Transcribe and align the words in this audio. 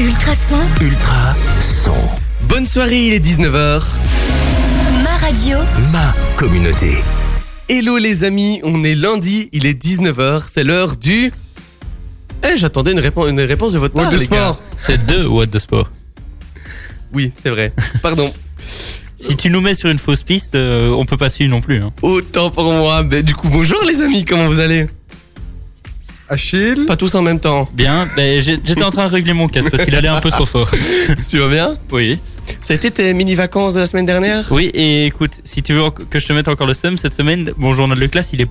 Ultrason, 0.00 0.58
Ultra 0.80 1.34
son. 1.34 1.92
Bonne 2.42 2.66
soirée, 2.66 3.08
il 3.08 3.14
est 3.14 3.24
19h. 3.24 3.82
ma 5.02 5.16
radio, 5.16 5.58
Ma 5.92 6.14
communauté. 6.36 6.98
Hello 7.68 7.98
les 7.98 8.24
amis, 8.24 8.60
on 8.62 8.84
est 8.84 8.94
lundi, 8.94 9.48
il 9.52 9.66
est 9.66 9.80
19h, 9.82 10.44
c'est 10.50 10.64
l'heure 10.64 10.96
du... 10.96 11.32
Eh, 12.44 12.56
j'attendais 12.56 12.92
une, 12.92 13.00
réponse, 13.00 13.28
une 13.28 13.40
réponse 13.40 13.72
de 13.72 13.78
votre 13.78 13.94
part, 13.94 14.10
What 14.10 14.16
les 14.16 14.26
gars. 14.28 14.56
C'est 14.78 15.04
deux 15.04 15.26
What 15.26 15.48
the 15.48 15.58
Sport. 15.58 15.90
Oui, 17.12 17.32
c'est 17.42 17.50
vrai. 17.50 17.72
Pardon. 18.02 18.32
Si 19.18 19.34
tu 19.36 19.50
nous 19.50 19.60
mets 19.62 19.74
sur 19.74 19.88
une 19.90 19.98
fausse 19.98 20.22
piste, 20.22 20.54
euh, 20.54 20.90
on 20.90 21.06
peut 21.06 21.16
pas 21.16 21.30
suivre 21.30 21.50
non 21.50 21.60
plus. 21.62 21.82
hein. 21.82 21.90
Autant 22.02 22.50
pour 22.50 22.70
moi. 22.72 23.02
Mais 23.02 23.22
du 23.22 23.34
coup, 23.34 23.48
bonjour 23.48 23.82
les 23.86 24.00
amis, 24.02 24.24
comment 24.26 24.46
vous 24.46 24.60
allez? 24.60 24.86
Achille 26.28 26.84
Pas 26.86 26.96
tous 26.96 27.14
en 27.14 27.22
même 27.22 27.40
temps. 27.40 27.68
Bien, 27.72 28.06
ben, 28.16 28.40
j'étais 28.40 28.82
en 28.82 28.90
train 28.90 29.06
de 29.06 29.12
régler 29.12 29.32
mon 29.32 29.48
casque 29.48 29.70
parce 29.70 29.84
qu'il 29.84 29.94
allait 29.94 30.08
un 30.08 30.20
peu 30.20 30.30
trop 30.30 30.44
fort. 30.46 30.70
Tu 31.28 31.38
vas 31.38 31.48
bien 31.48 31.76
Oui. 31.90 32.18
Ça 32.62 32.72
a 32.72 32.76
été 32.76 32.90
tes 32.90 33.12
mini-vacances 33.14 33.74
de 33.74 33.80
la 33.80 33.86
semaine 33.86 34.06
dernière? 34.06 34.46
Oui, 34.50 34.70
et 34.74 35.06
écoute, 35.06 35.32
si 35.44 35.62
tu 35.62 35.74
veux 35.74 35.90
que 35.90 36.18
je 36.18 36.26
te 36.26 36.32
mette 36.32 36.48
encore 36.48 36.66
le 36.66 36.74
seum, 36.74 36.96
cette 36.96 37.12
semaine, 37.14 37.50
mon 37.56 37.72
journal 37.72 37.98
de 37.98 38.06
classe, 38.06 38.30
il 38.32 38.40
est. 38.42 38.48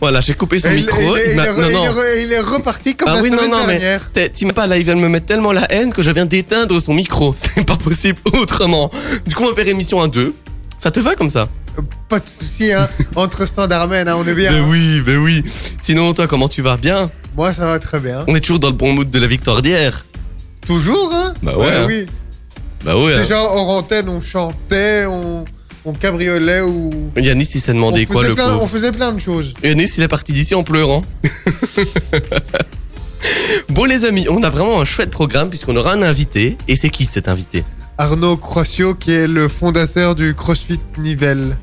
Voilà, 0.00 0.20
j'ai 0.20 0.34
coupé 0.34 0.58
son 0.58 0.68
il, 0.70 0.76
micro. 0.80 1.00
il- 1.00 1.30
il- 1.30 1.36
non, 1.36 1.70
non. 1.70 1.94
est 1.94 2.40
reparti 2.40 2.94
comme 2.96 3.08
Ah 3.10 3.14
la 3.14 3.22
oui, 3.22 3.30
non, 3.30 3.38
semaine 3.38 3.50
non, 3.52 3.56
mais 3.66 3.78
dernière. 3.78 4.10
t'es- 4.12 4.28
t'imagines 4.28 4.54
pas, 4.54 4.66
là, 4.66 4.76
il 4.76 4.84
vient 4.84 4.96
de 4.96 5.00
me 5.00 5.08
mettre 5.08 5.26
tellement 5.26 5.52
la 5.52 5.70
haine 5.72 5.92
que 5.92 6.02
je 6.02 6.10
viens 6.10 6.26
d'éteindre 6.26 6.80
son 6.82 6.94
micro. 6.94 7.34
C'est 7.56 7.64
pas 7.64 7.76
possible 7.76 8.18
autrement. 8.32 8.90
Du 9.26 9.34
coup, 9.34 9.44
on 9.44 9.48
va 9.48 9.54
faire 9.54 9.68
émission 9.68 10.00
à 10.00 10.08
deux. 10.08 10.34
Ça 10.84 10.90
te 10.90 11.00
va 11.00 11.14
comme 11.14 11.30
ça 11.30 11.48
Pas 12.10 12.20
de 12.20 12.28
souci, 12.28 12.70
hein. 12.70 12.86
entre 13.16 13.46
standardmen, 13.46 14.06
hein, 14.06 14.16
on 14.18 14.28
est 14.28 14.34
bien. 14.34 14.52
Ben 14.52 14.64
hein. 14.64 14.66
oui, 14.68 15.00
ben 15.00 15.16
oui. 15.16 15.42
Sinon, 15.80 16.12
toi, 16.12 16.26
comment 16.26 16.46
tu 16.46 16.60
vas 16.60 16.76
Bien 16.76 17.10
Moi, 17.34 17.54
ça 17.54 17.64
va 17.64 17.78
très 17.78 18.00
bien. 18.00 18.22
On 18.28 18.34
est 18.34 18.40
toujours 18.40 18.58
dans 18.58 18.68
le 18.68 18.74
bon 18.74 18.92
mood 18.92 19.10
de 19.10 19.18
la 19.18 19.26
victoire 19.26 19.62
d'hier. 19.62 20.04
Toujours, 20.66 21.10
hein 21.14 21.32
Bah 21.42 21.56
ouais, 21.56 21.72
hein. 21.72 21.84
oui. 21.86 22.04
Bah 22.84 22.98
ouais. 22.98 23.16
Déjà, 23.16 23.40
hors 23.40 23.70
antenne, 23.70 24.10
on 24.10 24.20
chantait, 24.20 25.06
on, 25.06 25.46
on 25.86 25.94
cabriolait 25.94 26.60
ou. 26.60 26.90
Yanis, 27.16 27.48
il 27.54 27.62
s'est 27.62 27.72
On 27.72 27.76
demandé 27.76 28.04
quoi, 28.04 28.22
le 28.22 28.34
plein, 28.34 28.54
on 28.58 28.66
faisait 28.66 28.92
plein 28.92 29.12
de 29.12 29.18
choses. 29.18 29.54
Yanis, 29.62 29.90
il 29.96 30.02
est 30.02 30.08
parti 30.08 30.34
d'ici 30.34 30.54
en 30.54 30.64
pleurant. 30.64 31.02
bon, 33.70 33.84
les 33.86 34.04
amis, 34.04 34.26
on 34.28 34.42
a 34.42 34.50
vraiment 34.50 34.82
un 34.82 34.84
chouette 34.84 35.08
programme 35.08 35.48
puisqu'on 35.48 35.76
aura 35.76 35.94
un 35.94 36.02
invité. 36.02 36.58
Et 36.68 36.76
c'est 36.76 36.90
qui 36.90 37.06
cet 37.06 37.26
invité? 37.26 37.64
Arnaud 37.98 38.36
Croissio, 38.36 38.94
qui 38.94 39.12
est 39.12 39.26
le 39.28 39.48
fondateur 39.48 40.14
du 40.14 40.34
CrossFit 40.34 40.80
Nivelle. 40.98 41.56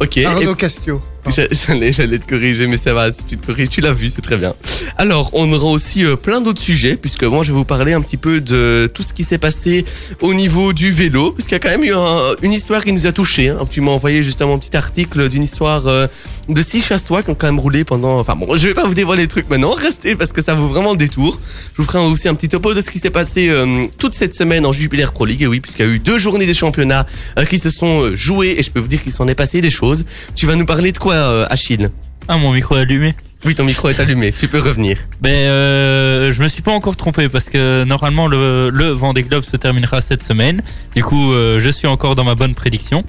Ok. 0.00 0.16
et- 0.18 0.26
Arnaud 0.26 0.54
Castio. 0.54 1.00
J'a- 1.28 1.48
J'allais, 1.50 1.92
j'allais 1.92 2.18
te 2.18 2.28
corriger, 2.28 2.66
mais 2.66 2.76
ça 2.76 2.92
va, 2.92 3.10
si 3.10 3.24
tu 3.24 3.36
te 3.38 3.46
corriges, 3.46 3.70
tu 3.70 3.80
l'as 3.80 3.92
vu, 3.92 4.08
c'est 4.10 4.20
très 4.20 4.36
bien. 4.36 4.54
Alors, 4.98 5.30
on 5.32 5.50
aura 5.52 5.66
aussi 5.70 6.04
euh, 6.04 6.16
plein 6.16 6.40
d'autres 6.40 6.60
sujets, 6.60 6.96
puisque 6.96 7.24
moi, 7.24 7.42
je 7.44 7.48
vais 7.52 7.56
vous 7.56 7.64
parler 7.64 7.92
un 7.94 8.00
petit 8.02 8.16
peu 8.18 8.40
de 8.40 8.90
tout 8.92 9.02
ce 9.02 9.12
qui 9.12 9.22
s'est 9.24 9.38
passé 9.38 9.84
au 10.20 10.34
niveau 10.34 10.72
du 10.72 10.90
vélo, 10.90 11.32
puisqu'il 11.32 11.54
y 11.54 11.56
a 11.56 11.58
quand 11.60 11.70
même 11.70 11.84
eu 11.84 11.92
un- 11.94 12.34
une 12.42 12.52
histoire 12.52 12.84
qui 12.84 12.92
nous 12.92 13.06
a 13.06 13.12
touchés. 13.12 13.48
Hein. 13.48 13.58
Tu 13.70 13.80
m'as 13.80 13.92
envoyé 13.92 14.22
justement 14.22 14.54
un 14.54 14.58
petit 14.58 14.76
article 14.76 15.28
d'une 15.28 15.42
histoire 15.42 15.86
euh, 15.86 16.06
de 16.48 16.60
six 16.62 16.84
chasse-toi 16.84 17.22
qui 17.22 17.30
ont 17.30 17.34
quand 17.34 17.46
même 17.46 17.58
roulé 17.58 17.84
pendant... 17.84 18.18
Enfin 18.20 18.36
bon, 18.36 18.54
je 18.56 18.68
vais 18.68 18.74
pas 18.74 18.86
vous 18.86 18.94
dévoiler 18.94 19.22
les 19.22 19.28
trucs 19.28 19.48
maintenant, 19.48 19.72
restez, 19.72 20.14
parce 20.16 20.32
que 20.32 20.42
ça 20.42 20.54
vaut 20.54 20.66
vraiment 20.68 20.92
le 20.92 20.98
détour. 20.98 21.40
Je 21.76 21.82
vous 21.82 21.88
ferai 21.88 21.98
aussi 22.04 22.28
un 22.28 22.34
petit 22.34 22.48
topo 22.50 22.74
de 22.74 22.80
ce 22.82 22.90
qui 22.90 22.98
s'est 22.98 23.10
passé 23.10 23.48
euh, 23.48 23.86
toute 23.98 24.12
cette 24.14 24.34
semaine 24.34 24.66
en 24.66 24.72
Jubilaire 24.72 25.12
Pro 25.12 25.24
League, 25.24 25.42
et 25.42 25.46
oui, 25.46 25.60
puisqu'il 25.60 25.86
y 25.86 25.88
a 25.88 25.90
eu 25.90 25.98
deux 25.98 26.18
journées 26.18 26.46
des 26.46 26.54
championnats 26.54 27.06
qui 27.48 27.58
se 27.58 27.70
sont 27.70 28.14
jouées, 28.14 28.56
et 28.58 28.62
je 28.62 28.70
peux 28.70 28.80
vous 28.80 28.88
dire 28.88 29.02
qu'il 29.02 29.12
s'en 29.12 29.26
est 29.26 29.34
passé 29.34 29.60
des 29.62 29.70
choses. 29.70 30.04
Tu 30.34 30.46
vas 30.46 30.54
nous 30.56 30.66
parler 30.66 30.92
de 30.92 30.98
quoi, 30.98 31.13
euh, 31.14 31.46
Achille 31.50 31.90
Ah, 32.28 32.36
mon 32.36 32.52
micro 32.52 32.76
est 32.76 32.80
allumé. 32.80 33.14
oui, 33.44 33.54
ton 33.54 33.64
micro 33.64 33.88
est 33.88 34.00
allumé, 34.00 34.32
tu 34.32 34.48
peux 34.48 34.58
revenir. 34.60 34.96
Ben, 35.20 35.30
euh, 35.32 36.32
je 36.32 36.42
me 36.42 36.48
suis 36.48 36.62
pas 36.62 36.72
encore 36.72 36.96
trompé 36.96 37.28
parce 37.28 37.46
que 37.50 37.84
normalement 37.84 38.26
le, 38.26 38.70
le 38.70 38.88
Vendée 38.90 39.22
Globe 39.22 39.44
se 39.44 39.56
terminera 39.56 40.00
cette 40.00 40.22
semaine. 40.22 40.62
Du 40.94 41.02
coup, 41.04 41.32
euh, 41.32 41.58
je 41.58 41.70
suis 41.70 41.86
encore 41.86 42.14
dans 42.14 42.24
ma 42.24 42.34
bonne 42.34 42.54
prédiction. 42.54 43.04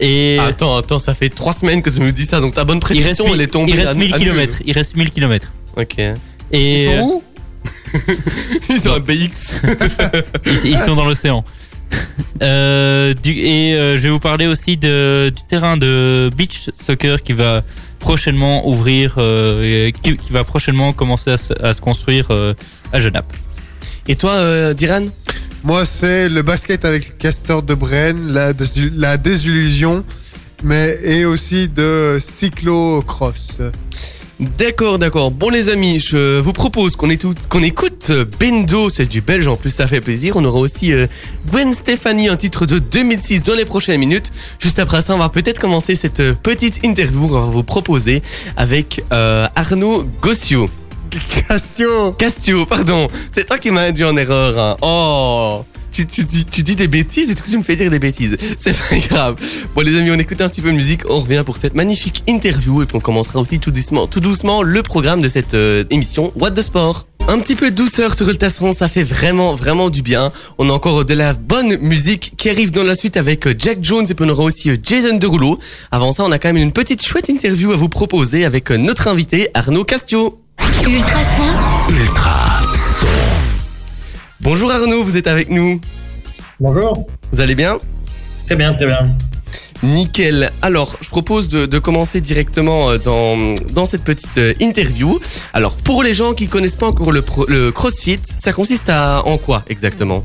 Et 0.00 0.38
Attends, 0.40 0.76
attends, 0.76 0.98
ça 0.98 1.14
fait 1.14 1.28
trois 1.28 1.52
semaines 1.52 1.80
que 1.80 1.88
tu 1.90 2.00
nous 2.00 2.10
dis 2.12 2.24
ça, 2.26 2.40
donc 2.40 2.54
ta 2.54 2.64
bonne 2.64 2.80
prédiction, 2.80 3.24
elle 3.32 3.40
est 3.40 3.46
tombée. 3.46 3.72
il 3.72 3.76
reste 3.78 3.90
à- 3.90 3.94
1000 3.94 4.14
à 4.14 4.18
nul. 4.18 4.28
km. 4.28 4.56
Il 4.66 4.72
reste 4.72 4.96
1000 4.96 5.10
km. 5.10 5.52
Ok. 5.76 5.98
Et 5.98 6.84
Ils 6.84 6.98
sont 6.98 7.06
où? 7.06 7.22
Ils 8.70 8.88
ont 8.88 8.94
un 8.94 9.00
BX. 9.00 9.60
ils, 10.46 10.70
ils 10.72 10.78
sont 10.78 10.96
dans 10.96 11.04
l'océan. 11.04 11.44
Euh, 12.42 13.14
du- 13.14 13.38
et 13.38 13.74
euh, 13.74 13.96
je 13.96 14.02
vais 14.02 14.10
vous 14.10 14.18
parler 14.18 14.46
aussi 14.46 14.76
de, 14.76 15.30
du 15.34 15.42
terrain 15.48 15.76
de 15.76 16.30
beach 16.36 16.70
soccer 16.74 17.22
qui 17.22 17.32
va 17.34 17.62
prochainement 18.00 18.68
ouvrir, 18.68 19.14
euh, 19.18 19.88
et 19.88 19.92
qui, 19.92 20.16
qui 20.16 20.32
va 20.32 20.42
prochainement 20.42 20.92
commencer 20.92 21.30
à 21.30 21.36
se, 21.36 21.52
à 21.62 21.72
se 21.72 21.80
construire 21.80 22.26
euh, 22.30 22.52
à 22.92 22.98
Genappe. 22.98 23.32
Et 24.08 24.16
toi, 24.16 24.32
euh, 24.32 24.74
Diran? 24.74 25.06
Moi, 25.62 25.84
c'est 25.86 26.28
le 26.28 26.42
basket 26.42 26.84
avec 26.84 27.08
le 27.08 27.14
Castor 27.14 27.62
de 27.62 27.74
Brenne, 27.74 28.32
la, 28.32 28.52
la 28.96 29.16
désillusion, 29.16 30.04
mais 30.64 30.98
et 31.04 31.24
aussi 31.24 31.68
de 31.68 32.18
cyclocross. 32.20 33.58
D'accord, 34.40 34.98
d'accord. 34.98 35.30
Bon, 35.30 35.50
les 35.50 35.68
amis, 35.68 36.00
je 36.00 36.40
vous 36.40 36.52
propose 36.52 36.96
qu'on 36.96 37.10
écoute, 37.10 37.36
qu'on 37.48 37.62
écoute 37.62 38.08
euh, 38.10 38.24
Bendo, 38.40 38.88
c'est 38.88 39.06
du 39.06 39.20
belge, 39.20 39.46
en 39.46 39.56
plus 39.56 39.70
ça 39.72 39.86
fait 39.86 40.00
plaisir. 40.00 40.34
On 40.36 40.44
aura 40.44 40.58
aussi 40.58 40.92
euh, 40.92 41.06
Gwen 41.52 41.72
Stefani, 41.72 42.28
un 42.28 42.36
titre 42.36 42.66
de 42.66 42.78
2006 42.80 43.44
dans 43.44 43.54
les 43.54 43.64
prochaines 43.64 44.00
minutes. 44.00 44.32
Juste 44.58 44.80
après 44.80 45.00
ça, 45.00 45.14
on 45.14 45.18
va 45.18 45.28
peut-être 45.28 45.60
commencer 45.60 45.94
cette 45.94 46.18
euh, 46.20 46.34
petite 46.34 46.80
interview 46.84 47.28
qu'on 47.28 47.40
va 47.40 47.46
vous 47.46 47.62
proposer 47.62 48.20
avec 48.56 49.04
euh, 49.12 49.46
Arnaud 49.54 50.04
Gossio. 50.20 50.68
Castio 51.48 52.12
Castio, 52.14 52.64
pardon. 52.66 53.06
C'est 53.30 53.44
toi 53.46 53.58
qui 53.58 53.70
m'as 53.70 53.82
induit 53.88 54.04
en 54.04 54.16
erreur. 54.16 54.58
hein. 54.58 54.76
Oh 54.80 55.64
tu, 55.92 56.06
tu, 56.06 56.24
dis- 56.24 56.44
tu 56.44 56.62
dis 56.62 56.74
des 56.76 56.88
bêtises 56.88 57.30
et 57.30 57.34
du 57.34 57.42
coup 57.42 57.50
tu 57.50 57.58
me 57.58 57.62
fais 57.62 57.76
dire 57.76 57.90
des 57.90 57.98
bêtises. 57.98 58.36
C'est 58.58 58.76
pas 58.76 58.96
grave. 59.08 59.36
Bon 59.74 59.82
les 59.82 59.96
amis, 59.98 60.10
on 60.10 60.18
écoute 60.18 60.40
un 60.40 60.48
petit 60.48 60.60
peu 60.60 60.70
de 60.70 60.76
musique, 60.76 61.02
on 61.08 61.20
revient 61.20 61.42
pour 61.46 61.58
cette 61.58 61.74
magnifique 61.74 62.24
interview 62.26 62.82
et 62.82 62.86
puis 62.86 62.96
on 62.96 63.00
commencera 63.00 63.38
aussi 63.40 63.58
tout 63.58 63.70
doucement, 63.70 64.06
tout 64.06 64.20
doucement 64.20 64.62
le 64.62 64.82
programme 64.82 65.20
de 65.22 65.28
cette 65.28 65.54
euh, 65.54 65.84
émission 65.90 66.32
What 66.36 66.52
the 66.52 66.62
Sport. 66.62 67.06
Un 67.28 67.38
petit 67.38 67.54
peu 67.54 67.70
de 67.70 67.76
douceur 67.76 68.14
sur 68.16 68.28
Ultrason, 68.28 68.72
ça 68.72 68.88
fait 68.88 69.04
vraiment, 69.04 69.54
vraiment 69.54 69.90
du 69.90 70.02
bien. 70.02 70.32
On 70.58 70.68
a 70.68 70.72
encore 70.72 71.04
de 71.04 71.14
la 71.14 71.34
bonne 71.34 71.76
musique 71.78 72.32
qui 72.36 72.50
arrive 72.50 72.72
dans 72.72 72.82
la 72.82 72.96
suite 72.96 73.16
avec 73.16 73.46
euh, 73.46 73.54
Jack 73.56 73.78
Jones 73.82 74.04
et 74.08 74.14
puis 74.14 74.24
on 74.24 74.28
aura 74.28 74.42
aussi 74.42 74.70
euh, 74.70 74.76
Jason 74.82 75.16
Derulo. 75.18 75.58
Avant 75.92 76.10
ça, 76.10 76.24
on 76.24 76.32
a 76.32 76.38
quand 76.40 76.48
même 76.48 76.56
une 76.62 76.72
petite 76.72 77.04
chouette 77.06 77.28
interview 77.28 77.70
à 77.72 77.76
vous 77.76 77.88
proposer 77.88 78.44
avec 78.44 78.70
notre 78.70 79.06
invité 79.06 79.48
Arnaud 79.54 79.84
Castio. 79.84 80.40
Ultrason, 80.84 81.44
Ultra 81.90 82.60
son. 83.00 83.51
Bonjour 84.42 84.70
Arnaud, 84.72 85.04
vous 85.04 85.16
êtes 85.16 85.26
avec 85.28 85.50
nous. 85.50 85.80
Bonjour. 86.58 87.06
Vous 87.32 87.40
allez 87.40 87.54
bien? 87.54 87.78
Très 88.46 88.56
bien, 88.56 88.74
très 88.74 88.86
bien. 88.86 89.14
Nickel. 89.84 90.50
Alors, 90.62 90.96
je 91.00 91.08
propose 91.08 91.48
de, 91.48 91.66
de 91.66 91.78
commencer 91.78 92.20
directement 92.20 92.90
euh, 92.90 92.98
dans, 92.98 93.36
dans 93.72 93.84
cette 93.84 94.02
petite 94.04 94.38
euh, 94.38 94.52
interview. 94.60 95.18
Alors, 95.52 95.76
pour 95.76 96.02
les 96.02 96.14
gens 96.14 96.34
qui 96.34 96.46
connaissent 96.48 96.76
pas 96.76 96.88
encore 96.88 97.12
le, 97.12 97.22
pro- 97.22 97.46
le 97.48 97.72
CrossFit, 97.72 98.20
ça 98.36 98.52
consiste 98.52 98.88
à 98.90 99.22
en 99.26 99.38
quoi 99.38 99.64
exactement? 99.68 100.24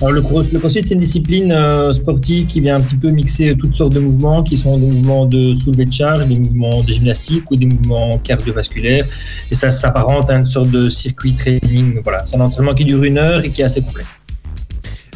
Alors, 0.00 0.12
le, 0.12 0.22
cross, 0.22 0.46
le 0.52 0.60
crossfit, 0.60 0.80
c'est 0.84 0.94
une 0.94 1.00
discipline 1.00 1.50
euh, 1.50 1.92
sportive 1.92 2.46
qui 2.46 2.60
vient 2.60 2.76
un 2.76 2.80
petit 2.80 2.94
peu 2.94 3.08
mixer 3.08 3.56
toutes 3.58 3.74
sortes 3.74 3.94
de 3.94 3.98
mouvements, 3.98 4.44
qui 4.44 4.56
sont 4.56 4.78
des 4.78 4.86
mouvements 4.86 5.26
de 5.26 5.56
soulevé 5.56 5.86
de 5.86 5.92
charge, 5.92 6.24
des 6.28 6.36
mouvements 6.36 6.84
de 6.84 6.88
gymnastique 6.92 7.50
ou 7.50 7.56
des 7.56 7.66
mouvements 7.66 8.16
cardiovasculaires. 8.18 9.04
Et 9.50 9.56
ça 9.56 9.70
s'apparente 9.70 10.30
à 10.30 10.36
une 10.36 10.46
sorte 10.46 10.70
de 10.70 10.88
circuit 10.88 11.34
training. 11.34 11.98
Voilà, 12.04 12.24
c'est 12.26 12.36
un 12.36 12.42
entraînement 12.42 12.74
qui 12.74 12.84
dure 12.84 13.02
une 13.02 13.18
heure 13.18 13.44
et 13.44 13.50
qui 13.50 13.62
est 13.62 13.64
assez 13.64 13.80
complet. 13.80 14.04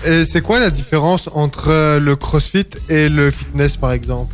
Et 0.04 0.24
c'est 0.24 0.40
quoi 0.40 0.58
la 0.58 0.70
différence 0.70 1.30
entre 1.32 1.68
euh, 1.68 2.00
le 2.00 2.16
CrossFit 2.16 2.66
et 2.88 3.08
le 3.08 3.30
fitness, 3.30 3.76
par 3.76 3.92
exemple? 3.92 4.32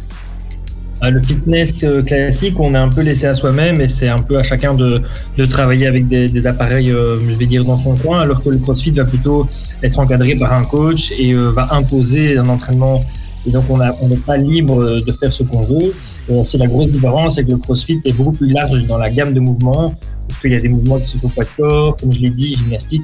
Euh, 1.02 1.10
Le 1.10 1.22
fitness 1.22 1.84
classique, 2.06 2.58
on 2.58 2.74
est 2.74 2.78
un 2.78 2.88
peu 2.88 3.02
laissé 3.02 3.26
à 3.26 3.34
soi-même 3.34 3.82
et 3.82 3.86
c'est 3.86 4.08
un 4.08 4.18
peu 4.18 4.38
à 4.38 4.42
chacun 4.42 4.72
de, 4.72 5.02
de 5.36 5.44
travailler 5.44 5.86
avec 5.86 6.08
des, 6.08 6.26
des 6.28 6.46
appareils, 6.46 6.90
euh, 6.90 7.20
je 7.28 7.36
vais 7.36 7.44
dire, 7.44 7.66
dans 7.66 7.78
son 7.78 7.96
coin, 7.96 8.20
alors 8.20 8.42
que 8.42 8.48
le 8.48 8.56
CrossFit 8.56 8.92
va 8.92 9.04
plutôt 9.04 9.46
être 9.82 9.98
encadré 9.98 10.34
par 10.36 10.52
un 10.52 10.64
coach 10.64 11.12
et 11.16 11.32
euh, 11.34 11.50
va 11.50 11.68
imposer 11.74 12.38
un 12.38 12.48
entraînement. 12.48 13.00
Et 13.46 13.50
donc, 13.50 13.64
on 13.70 13.78
n'est 13.78 14.16
pas 14.16 14.36
libre 14.36 14.80
euh, 14.82 15.00
de 15.00 15.12
faire 15.12 15.32
ce 15.32 15.42
qu'on 15.44 15.62
veut. 15.62 15.94
Et 16.28 16.44
c'est 16.44 16.58
la 16.58 16.66
grosse 16.66 16.88
différence, 16.88 17.36
c'est 17.36 17.44
que 17.44 17.50
le 17.52 17.56
CrossFit 17.58 18.00
est 18.04 18.12
beaucoup 18.12 18.32
plus 18.32 18.50
large 18.50 18.84
dans 18.86 18.98
la 18.98 19.08
gamme 19.10 19.32
de 19.32 19.40
mouvements, 19.40 19.94
parce 20.28 20.40
qu'il 20.40 20.52
y 20.52 20.56
a 20.56 20.60
des 20.60 20.68
mouvements 20.68 20.98
qui 20.98 21.06
se 21.08 21.16
font 21.16 21.28
pas 21.30 21.44
de 21.44 21.48
corps, 21.56 21.96
comme 21.96 22.12
je 22.12 22.18
l'ai 22.20 22.30
dit, 22.30 22.54
gymnastique. 22.56 23.02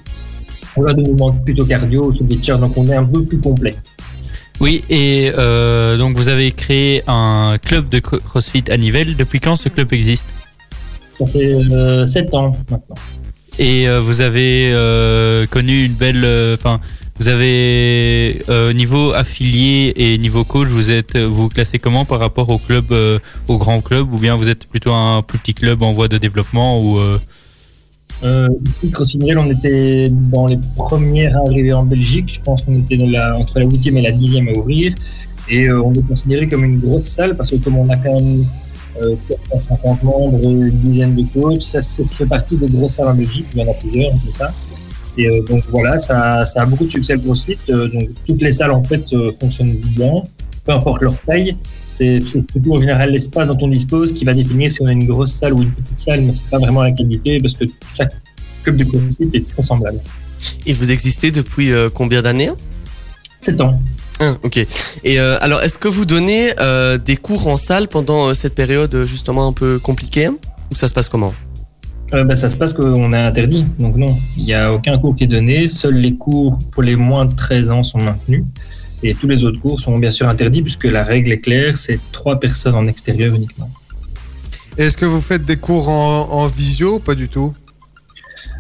On 0.77 0.85
a 0.85 0.93
des 0.93 1.03
mouvements 1.03 1.33
plutôt 1.33 1.65
cardio, 1.65 2.13
sur 2.13 2.25
des 2.25 2.43
chairs, 2.43 2.59
donc 2.59 2.77
on 2.77 2.87
est 2.89 2.97
un 2.97 3.05
peu 3.05 3.23
plus 3.25 3.39
complet. 3.39 3.75
Oui, 4.61 4.85
et 4.91 5.33
euh, 5.39 5.97
donc 5.97 6.17
vous 6.17 6.29
avez 6.29 6.53
créé 6.53 7.03
un 7.09 7.57
club 7.63 7.89
de 7.89 7.99
cro- 8.01 8.19
CrossFit 8.21 8.65
à 8.71 8.77
Nivelles. 8.77 9.17
Depuis 9.17 9.41
quand 9.41 9.57
ce 9.57 9.69
club 9.69 9.93
existe? 9.93 10.27
Ça 11.19 11.27
fait 11.27 11.55
euh, 11.55 12.07
7 12.07 12.35
ans 12.35 12.57
maintenant. 12.71 12.95
Et 13.59 13.89
euh, 13.89 14.01
vous 14.01 14.21
avez 14.21 14.71
euh, 14.73 15.47
connu 15.47 15.85
une 15.85 15.93
belle, 15.93 16.25
euh, 16.25 16.55
enfin, 16.55 16.81
vous 17.19 17.29
avez 17.29 18.43
niveau 18.75 19.13
affilié 19.13 19.93
et 19.97 20.19
niveau 20.19 20.43
coach, 20.43 20.67
vous 20.67 20.91
êtes, 20.91 21.17
vous 21.17 21.49
classez 21.49 21.79
comment 21.79 22.05
par 22.05 22.19
rapport 22.19 22.51
au 22.51 22.59
club, 22.59 22.93
au 23.47 23.57
grand 23.57 23.81
club, 23.81 24.13
ou 24.13 24.19
bien 24.19 24.35
vous 24.35 24.49
êtes 24.49 24.67
plutôt 24.67 24.93
un 24.93 25.23
plus 25.23 25.39
petit 25.39 25.55
club 25.55 25.83
en 25.83 25.93
voie 25.93 26.09
de 26.09 26.19
développement 26.19 26.83
ou 26.83 26.99
euh, 28.23 28.49
ici, 28.67 28.91
CrossFit 28.91 29.19
Nivelles, 29.19 29.39
on 29.39 29.51
était 29.51 30.09
dans 30.11 30.47
les 30.47 30.59
premières 30.77 31.37
à 31.37 31.41
arriver 31.41 31.73
en 31.73 31.85
Belgique. 31.85 32.33
Je 32.35 32.41
pense 32.41 32.63
qu'on 32.63 32.79
était 32.79 32.99
entre 33.37 33.59
la 33.59 33.67
8e 33.67 33.97
et 33.97 34.03
la 34.03 34.13
10e 34.13 34.55
à 34.55 34.59
ouvrir. 34.59 34.95
Et 35.49 35.71
on 35.71 35.93
est 35.93 36.07
considéré 36.07 36.49
comme 36.49 36.65
une 36.65 36.79
grosse 36.79 37.07
salle 37.07 37.37
parce 37.37 37.51
que 37.51 37.57
comme 37.57 37.77
on 37.77 37.89
a 37.91 37.97
quand 37.97 38.15
même 38.15 38.45
euh, 39.03 39.17
50 39.59 40.03
membres, 40.03 40.41
une 40.43 40.71
dizaine 40.71 41.15
de 41.15 41.25
coachs, 41.33 41.63
ça, 41.63 41.83
ça 41.83 42.03
fait 42.07 42.27
partie 42.27 42.57
des 42.57 42.69
grosses 42.69 42.95
salles 42.95 43.09
en 43.09 43.15
Belgique. 43.15 43.47
Il 43.55 43.61
y 43.61 43.65
en 43.65 43.71
a 43.71 43.75
plusieurs, 43.75 44.11
comme 44.11 44.33
ça. 44.33 44.53
Et 45.17 45.29
euh, 45.29 45.43
donc 45.49 45.63
voilà, 45.71 45.99
ça, 45.99 46.45
ça 46.45 46.63
a 46.63 46.67
beaucoup 46.67 46.85
de 46.85 46.91
succès 46.91 47.15
le 47.15 47.21
CrossFit. 47.21 47.59
Euh, 47.71 47.89
donc 47.89 48.09
toutes 48.27 48.43
les 48.43 48.53
salles 48.53 48.73
en 48.73 48.83
fait 48.83 49.05
euh, 49.13 49.33
fonctionnent 49.39 49.77
bien, 49.77 50.23
peu 50.65 50.73
importe 50.73 51.03
leur 51.03 51.21
taille. 51.23 51.57
C'est 51.99 52.21
plutôt 52.49 52.75
en 52.75 52.81
général 52.81 53.13
l'espace 53.13 53.47
dont 53.47 53.59
on 53.61 53.69
dispose 53.69 54.13
qui 54.13 54.25
va 54.25 54.35
définir 54.35 54.73
si 54.73 54.83
on 54.83 54.87
a 54.87 54.93
une 54.93 55.07
grosse 55.07 55.33
salle 55.33 55.53
ou 55.53 55.63
une 55.63 55.71
petite 55.71 56.01
salle, 56.01 56.23
mais 56.23 56.35
c'est 56.35 56.51
pas 56.51 56.59
vraiment 56.59 56.83
la 56.83 56.91
qualité 56.91 57.39
parce 57.39 57.55
que 57.55 57.67
chaque 57.97 58.13
club 58.65 58.77
de 58.77 58.85
CrossFit 58.85 59.31
est 59.33 59.49
très 59.49 59.63
semblable. 59.63 60.01
Et 60.67 60.73
vous 60.73 60.91
existez 60.91 61.31
depuis 61.31 61.71
euh, 61.71 61.89
combien 61.93 62.21
d'années? 62.23 62.51
7 63.41 63.61
ans. 63.61 63.79
Ah, 64.21 64.37
ok. 64.43 64.59
Et 65.05 65.19
euh, 65.21 65.37
alors, 65.41 65.63
est-ce 65.63 65.79
que 65.79 65.89
vous 65.89 66.05
donnez 66.05 66.53
euh, 66.61 66.99
des 66.99 67.17
cours 67.17 67.47
en 67.49 67.57
salle 67.57 67.89
pendant 67.89 68.29
euh, 68.29 68.35
cette 68.35 68.55
période 68.55 69.05
justement 69.07 69.49
un 69.49 69.53
peu 69.53 69.79
compliquée 69.79 70.29
Ou 70.29 70.75
ça 70.75 70.89
se 70.89 70.95
passe 70.95 71.09
comment? 71.09 71.35
Euh, 72.13 72.23
bah, 72.23 72.37
ça 72.37 72.49
se 72.49 72.57
passe 72.57 72.73
qu'on 72.73 73.13
est 73.13 73.21
interdit, 73.21 73.65
donc 73.79 73.97
non, 73.97 74.17
il 74.37 74.45
n'y 74.45 74.55
a 74.55 74.73
aucun 74.73 74.99
cours 74.99 75.17
qui 75.17 75.25
est 75.25 75.29
donné. 75.29 75.67
Seuls 75.67 75.97
les 75.97 76.15
cours 76.15 76.59
pour 76.71 76.83
les 76.83 76.97
moins 76.97 77.25
de 77.25 77.35
13 77.35 77.71
ans 77.71 77.83
sont 77.83 77.99
maintenus. 77.99 78.45
Et 79.03 79.15
tous 79.15 79.27
les 79.27 79.45
autres 79.45 79.61
cours 79.61 79.81
sont 79.81 79.99
bien 79.99 80.11
sûr 80.11 80.29
interdits 80.29 80.63
puisque 80.63 80.85
la 80.85 81.03
règle 81.03 81.33
est 81.33 81.41
claire, 81.41 81.77
c'est 81.77 81.99
trois 82.13 82.39
personnes 82.39 82.75
en 82.75 82.87
extérieur 82.87 83.35
uniquement. 83.35 83.69
Est-ce 84.79 84.97
que 84.97 85.05
vous 85.05 85.21
faites 85.21 85.45
des 85.45 85.57
cours 85.57 85.89
en, 85.89 86.31
en 86.31 86.47
visio 86.47 86.99
Pas 87.01 87.15
du 87.15 87.29
tout? 87.29 87.53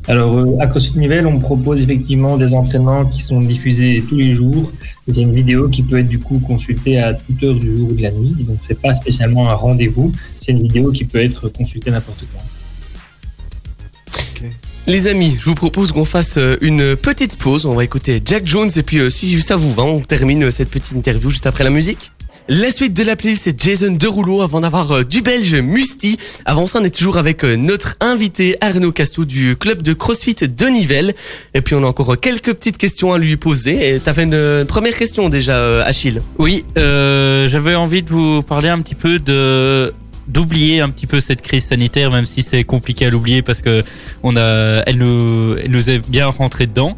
Alors, 0.06 0.36
euh, 0.36 0.56
à 0.60 0.66
CrossFit 0.66 0.98
Nivelles, 0.98 1.26
on 1.26 1.38
propose 1.38 1.80
effectivement 1.80 2.36
des 2.36 2.52
entraînements 2.52 3.06
qui 3.06 3.22
sont 3.22 3.40
diffusés 3.40 4.04
tous 4.08 4.16
les 4.16 4.34
jours. 4.34 4.70
C'est 5.10 5.22
une 5.22 5.34
vidéo 5.34 5.68
qui 5.68 5.82
peut 5.82 5.98
être 5.98 6.08
du 6.08 6.18
coup 6.18 6.38
consultée 6.40 6.98
à 6.98 7.14
toute 7.14 7.42
heure 7.42 7.54
du 7.54 7.78
jour 7.78 7.90
ou 7.90 7.94
de 7.94 8.02
la 8.02 8.10
nuit. 8.10 8.34
Donc, 8.40 8.58
c'est 8.66 8.80
pas 8.80 8.94
spécialement 8.94 9.48
un 9.50 9.54
rendez-vous. 9.54 10.12
C'est 10.38 10.52
une 10.52 10.62
vidéo 10.62 10.90
qui 10.92 11.04
peut 11.04 11.22
être 11.22 11.48
consultée 11.48 11.90
n'importe 11.90 12.24
quand. 12.32 12.42
Les 14.86 15.06
amis, 15.06 15.34
je 15.40 15.46
vous 15.46 15.54
propose 15.54 15.92
qu'on 15.92 16.04
fasse 16.04 16.34
euh, 16.36 16.58
une 16.60 16.94
petite 16.96 17.36
pause. 17.36 17.64
On 17.64 17.74
va 17.74 17.84
écouter 17.84 18.20
Jack 18.22 18.46
Jones 18.46 18.70
et 18.76 18.82
puis 18.82 18.98
euh, 18.98 19.08
si 19.08 19.40
ça 19.40 19.56
vous 19.56 19.72
va, 19.72 19.82
on 19.82 20.00
termine 20.00 20.52
cette 20.52 20.68
petite 20.68 20.94
interview 20.94 21.30
juste 21.30 21.46
après 21.46 21.64
la 21.64 21.70
musique. 21.70 22.12
La 22.46 22.70
suite 22.70 22.92
de 22.92 23.02
la 23.02 23.16
playlist, 23.16 23.44
c'est 23.44 23.58
Jason 23.58 23.92
Derouleau 23.92 24.42
avant 24.42 24.60
d'avoir 24.60 24.92
euh, 24.92 25.02
du 25.02 25.22
belge 25.22 25.54
Musti. 25.54 26.18
Avant 26.44 26.66
ça, 26.66 26.78
on 26.78 26.84
est 26.84 26.94
toujours 26.94 27.16
avec 27.16 27.42
euh, 27.42 27.56
notre 27.56 27.96
invité 28.00 28.58
Arnaud 28.60 28.92
Castou 28.92 29.24
du 29.24 29.56
club 29.56 29.80
de 29.80 29.94
CrossFit 29.94 30.34
de 30.34 30.66
Nivelles. 30.66 31.14
Et 31.54 31.62
puis 31.62 31.74
on 31.74 31.82
a 31.82 31.86
encore 31.86 32.12
euh, 32.12 32.16
quelques 32.16 32.52
petites 32.52 32.76
questions 32.76 33.14
à 33.14 33.18
lui 33.18 33.38
poser. 33.38 33.98
T'as 34.04 34.12
fait 34.12 34.24
une 34.24 34.34
euh, 34.34 34.66
première 34.66 34.94
question 34.98 35.30
déjà, 35.30 35.82
Achille. 35.84 36.20
Oui, 36.36 36.66
j'avais 36.76 37.76
envie 37.76 38.02
de 38.02 38.10
vous 38.10 38.42
parler 38.42 38.68
un 38.68 38.80
petit 38.80 38.94
peu 38.94 39.18
de 39.18 39.94
d'oublier 40.28 40.80
un 40.80 40.90
petit 40.90 41.06
peu 41.06 41.20
cette 41.20 41.40
crise 41.40 41.64
sanitaire, 41.64 42.10
même 42.10 42.26
si 42.26 42.42
c'est 42.42 42.64
compliqué 42.64 43.06
à 43.06 43.10
l'oublier 43.10 43.40
parce 43.40 43.62
que 43.62 43.82
on 44.22 44.36
a, 44.36 44.82
elle 44.86 44.96
nous, 44.98 45.56
nous 45.68 45.90
est 45.90 45.98
bien 46.08 46.26
rentrée 46.26 46.66
dedans. 46.66 46.96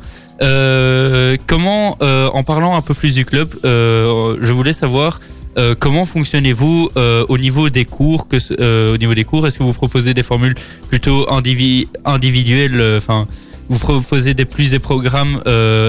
Comment, 1.46 1.98
en 2.00 2.42
parlant 2.44 2.76
un 2.76 2.82
peu 2.82 2.94
plus 2.94 3.14
du 3.14 3.24
club, 3.24 3.48
je 3.64 4.52
voulais 4.52 4.72
savoir 4.72 5.18
euh, 5.58 5.74
comment 5.78 6.04
fonctionnez-vous 6.06 6.90
euh, 6.96 7.24
au 7.28 7.38
niveau 7.38 7.70
des 7.70 7.84
cours 7.84 8.28
que, 8.28 8.36
euh, 8.60 8.94
au 8.94 8.98
niveau 8.98 9.14
des 9.14 9.24
cours, 9.24 9.46
est-ce 9.46 9.58
que 9.58 9.62
vous 9.62 9.72
proposez 9.72 10.12
des 10.14 10.22
formules 10.22 10.54
plutôt 10.88 11.26
indivi- 11.30 11.88
individuelles, 12.04 12.80
enfin 12.96 13.26
vous 13.68 13.78
proposez 13.78 14.34
des 14.34 14.44
plus 14.44 14.70
des 14.70 14.78
programmes 14.78 15.40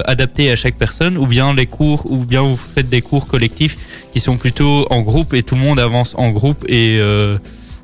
adaptés 0.05 0.49
à 0.49 0.55
chaque 0.55 0.77
personne, 0.77 1.15
ou 1.15 1.27
bien 1.27 1.53
les 1.53 1.67
cours, 1.67 2.11
ou 2.11 2.25
bien 2.25 2.41
vous 2.41 2.55
faites 2.55 2.89
des 2.89 3.01
cours 3.01 3.27
collectifs 3.27 3.77
qui 4.11 4.19
sont 4.19 4.37
plutôt 4.37 4.87
en 4.89 5.01
groupe 5.01 5.35
et 5.35 5.43
tout 5.43 5.53
le 5.53 5.61
monde 5.61 5.79
avance 5.79 6.15
en 6.17 6.31
groupe 6.31 6.65
et 6.67 6.99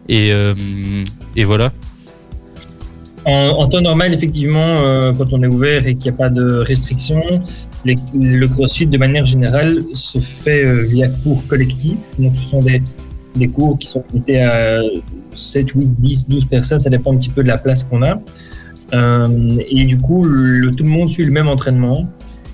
et 0.10 1.44
voilà? 1.44 1.72
En, 3.26 3.68
temps 3.68 3.82
normal, 3.82 4.14
effectivement, 4.16 4.78
quand 5.18 5.32
on 5.32 5.44
est 5.44 5.48
ouvert 5.48 5.86
et 5.86 5.94
qu'il 5.94 6.12
n'y 6.12 6.16
a 6.18 6.18
pas 6.18 6.30
de 6.30 6.58
restrictions, 6.58 7.44
les- 7.86 7.98
le 8.14 8.48
CrossFit, 8.48 8.88
de 8.88 8.98
manière 8.98 9.26
générale, 9.26 9.84
se 9.94 10.20
fait 10.20 10.66
euh, 10.66 10.84
via 10.84 11.10
cours 11.10 11.46
collectifs. 11.48 12.20
Donc, 12.20 12.36
ce 12.36 12.46
sont 12.46 12.62
des, 12.62 12.82
cours 13.48 13.78
qui 13.80 13.88
sont 13.88 14.04
limités 14.12 14.42
à 14.42 14.82
7, 15.34 15.72
8, 15.72 15.88
10, 16.00 16.28
12 16.28 16.46
personnes. 16.46 16.80
Ça 16.80 16.90
dépend 16.90 17.14
un 17.14 17.18
petit 17.18 17.30
peu 17.30 17.44
de 17.44 17.48
la 17.48 17.58
place 17.58 17.84
qu'on 17.84 18.04
a. 18.04 18.22
Euh, 18.94 19.58
et 19.70 19.86
du 19.86 19.98
coup, 19.98 20.24
tout 20.24 20.84
le 20.84 20.90
monde 20.90 21.10
suit 21.10 21.26
le 21.26 21.32
même 21.32 21.48
entraînement. 21.48 22.08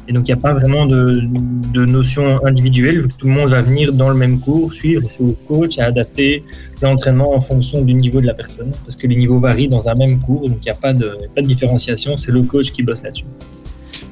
Et 0.07 0.13
donc, 0.13 0.27
il 0.27 0.33
n'y 0.33 0.39
a 0.39 0.41
pas 0.41 0.53
vraiment 0.53 0.87
de, 0.87 1.85
notion 1.85 2.43
individuelle, 2.43 3.07
tout 3.19 3.27
le 3.27 3.33
monde 3.33 3.49
va 3.49 3.61
venir 3.61 3.93
dans 3.93 4.09
le 4.09 4.15
même 4.15 4.39
cours, 4.39 4.73
suivre. 4.73 5.03
C'est 5.07 5.21
au 5.21 5.35
coach 5.47 5.77
à 5.77 5.85
adapter 5.85 6.43
l'entraînement 6.81 7.35
en 7.35 7.41
fonction 7.41 7.83
du 7.83 7.93
niveau 7.93 8.19
de 8.19 8.25
la 8.25 8.33
personne, 8.33 8.71
parce 8.85 8.95
que 8.95 9.05
les 9.05 9.15
niveaux 9.15 9.39
varient 9.39 9.67
dans 9.67 9.87
un 9.87 9.93
même 9.93 10.19
cours, 10.19 10.49
donc 10.49 10.57
il 10.61 10.63
n'y 10.63 10.71
a 10.71 10.73
pas 10.73 10.93
de 10.93 11.15
différenciation, 11.41 12.17
c'est 12.17 12.31
le 12.31 12.41
coach 12.41 12.71
qui 12.71 12.81
bosse 12.81 13.03
là-dessus. 13.03 13.25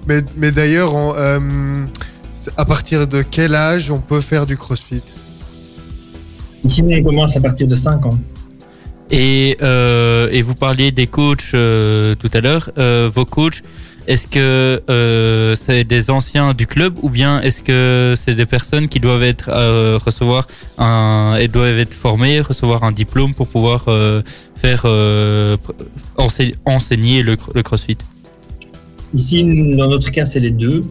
Mais, 0.08 0.22
mais 0.36 0.52
d'ailleurs, 0.52 0.96
on, 0.96 1.14
euh, 1.16 1.86
à 2.56 2.66
partir 2.66 3.08
de 3.08 3.22
quel 3.22 3.56
âge 3.56 3.92
on 3.92 4.00
peut 4.00 4.22
faire 4.22 4.46
du 4.46 4.58
crossfit? 4.58 5.02
Ici, 6.64 6.84
commence 7.04 7.36
à 7.36 7.42
partir 7.42 7.68
de 7.68 7.76
5 7.76 8.06
ans. 8.06 8.18
Et 9.10 9.58
euh, 9.62 10.30
et 10.32 10.42
vous 10.42 10.56
parliez 10.56 10.92
des 10.92 11.08
coachs 11.08 11.52
euh, 11.54 12.16
tout 12.16 12.30
à 12.34 12.42
l'heure. 12.42 12.72
Euh, 12.78 13.10
vos 13.14 13.24
coachs, 13.24 13.64
est-ce 14.06 14.28
que 14.28 14.82
euh, 14.90 15.56
c'est 15.56 15.86
des 15.86 16.10
anciens 16.10 16.54
du 16.54 16.68
club 16.68 16.96
ou 17.02 17.10
bien 17.10 17.42
est-ce 17.42 17.62
que 17.62 18.16
c'est 18.18 18.36
des 18.36 18.46
personnes 18.46 18.90
qui 18.90 19.00
doivent 19.00 19.24
être 19.24 19.50
euh, 19.50 19.98
recevoir 20.04 20.48
un 20.78 21.38
et 21.40 21.48
doivent 21.48 21.80
être 21.80 21.94
formées, 21.94 22.42
recevoir 22.42 22.84
un 22.84 22.92
diplôme 22.92 23.34
pour 23.34 23.48
pouvoir 23.48 23.86
euh, 23.88 24.22
faire 24.62 24.82
euh, 24.86 25.56
ense- 26.18 26.42
enseigner 26.66 27.24
le, 27.24 27.38
le 27.56 27.64
CrossFit? 27.64 27.98
Ici, 29.14 29.44
dans 29.76 29.88
notre 29.88 30.12
cas, 30.12 30.26
c'est 30.26 30.40
les 30.40 30.52
deux. 30.52 30.84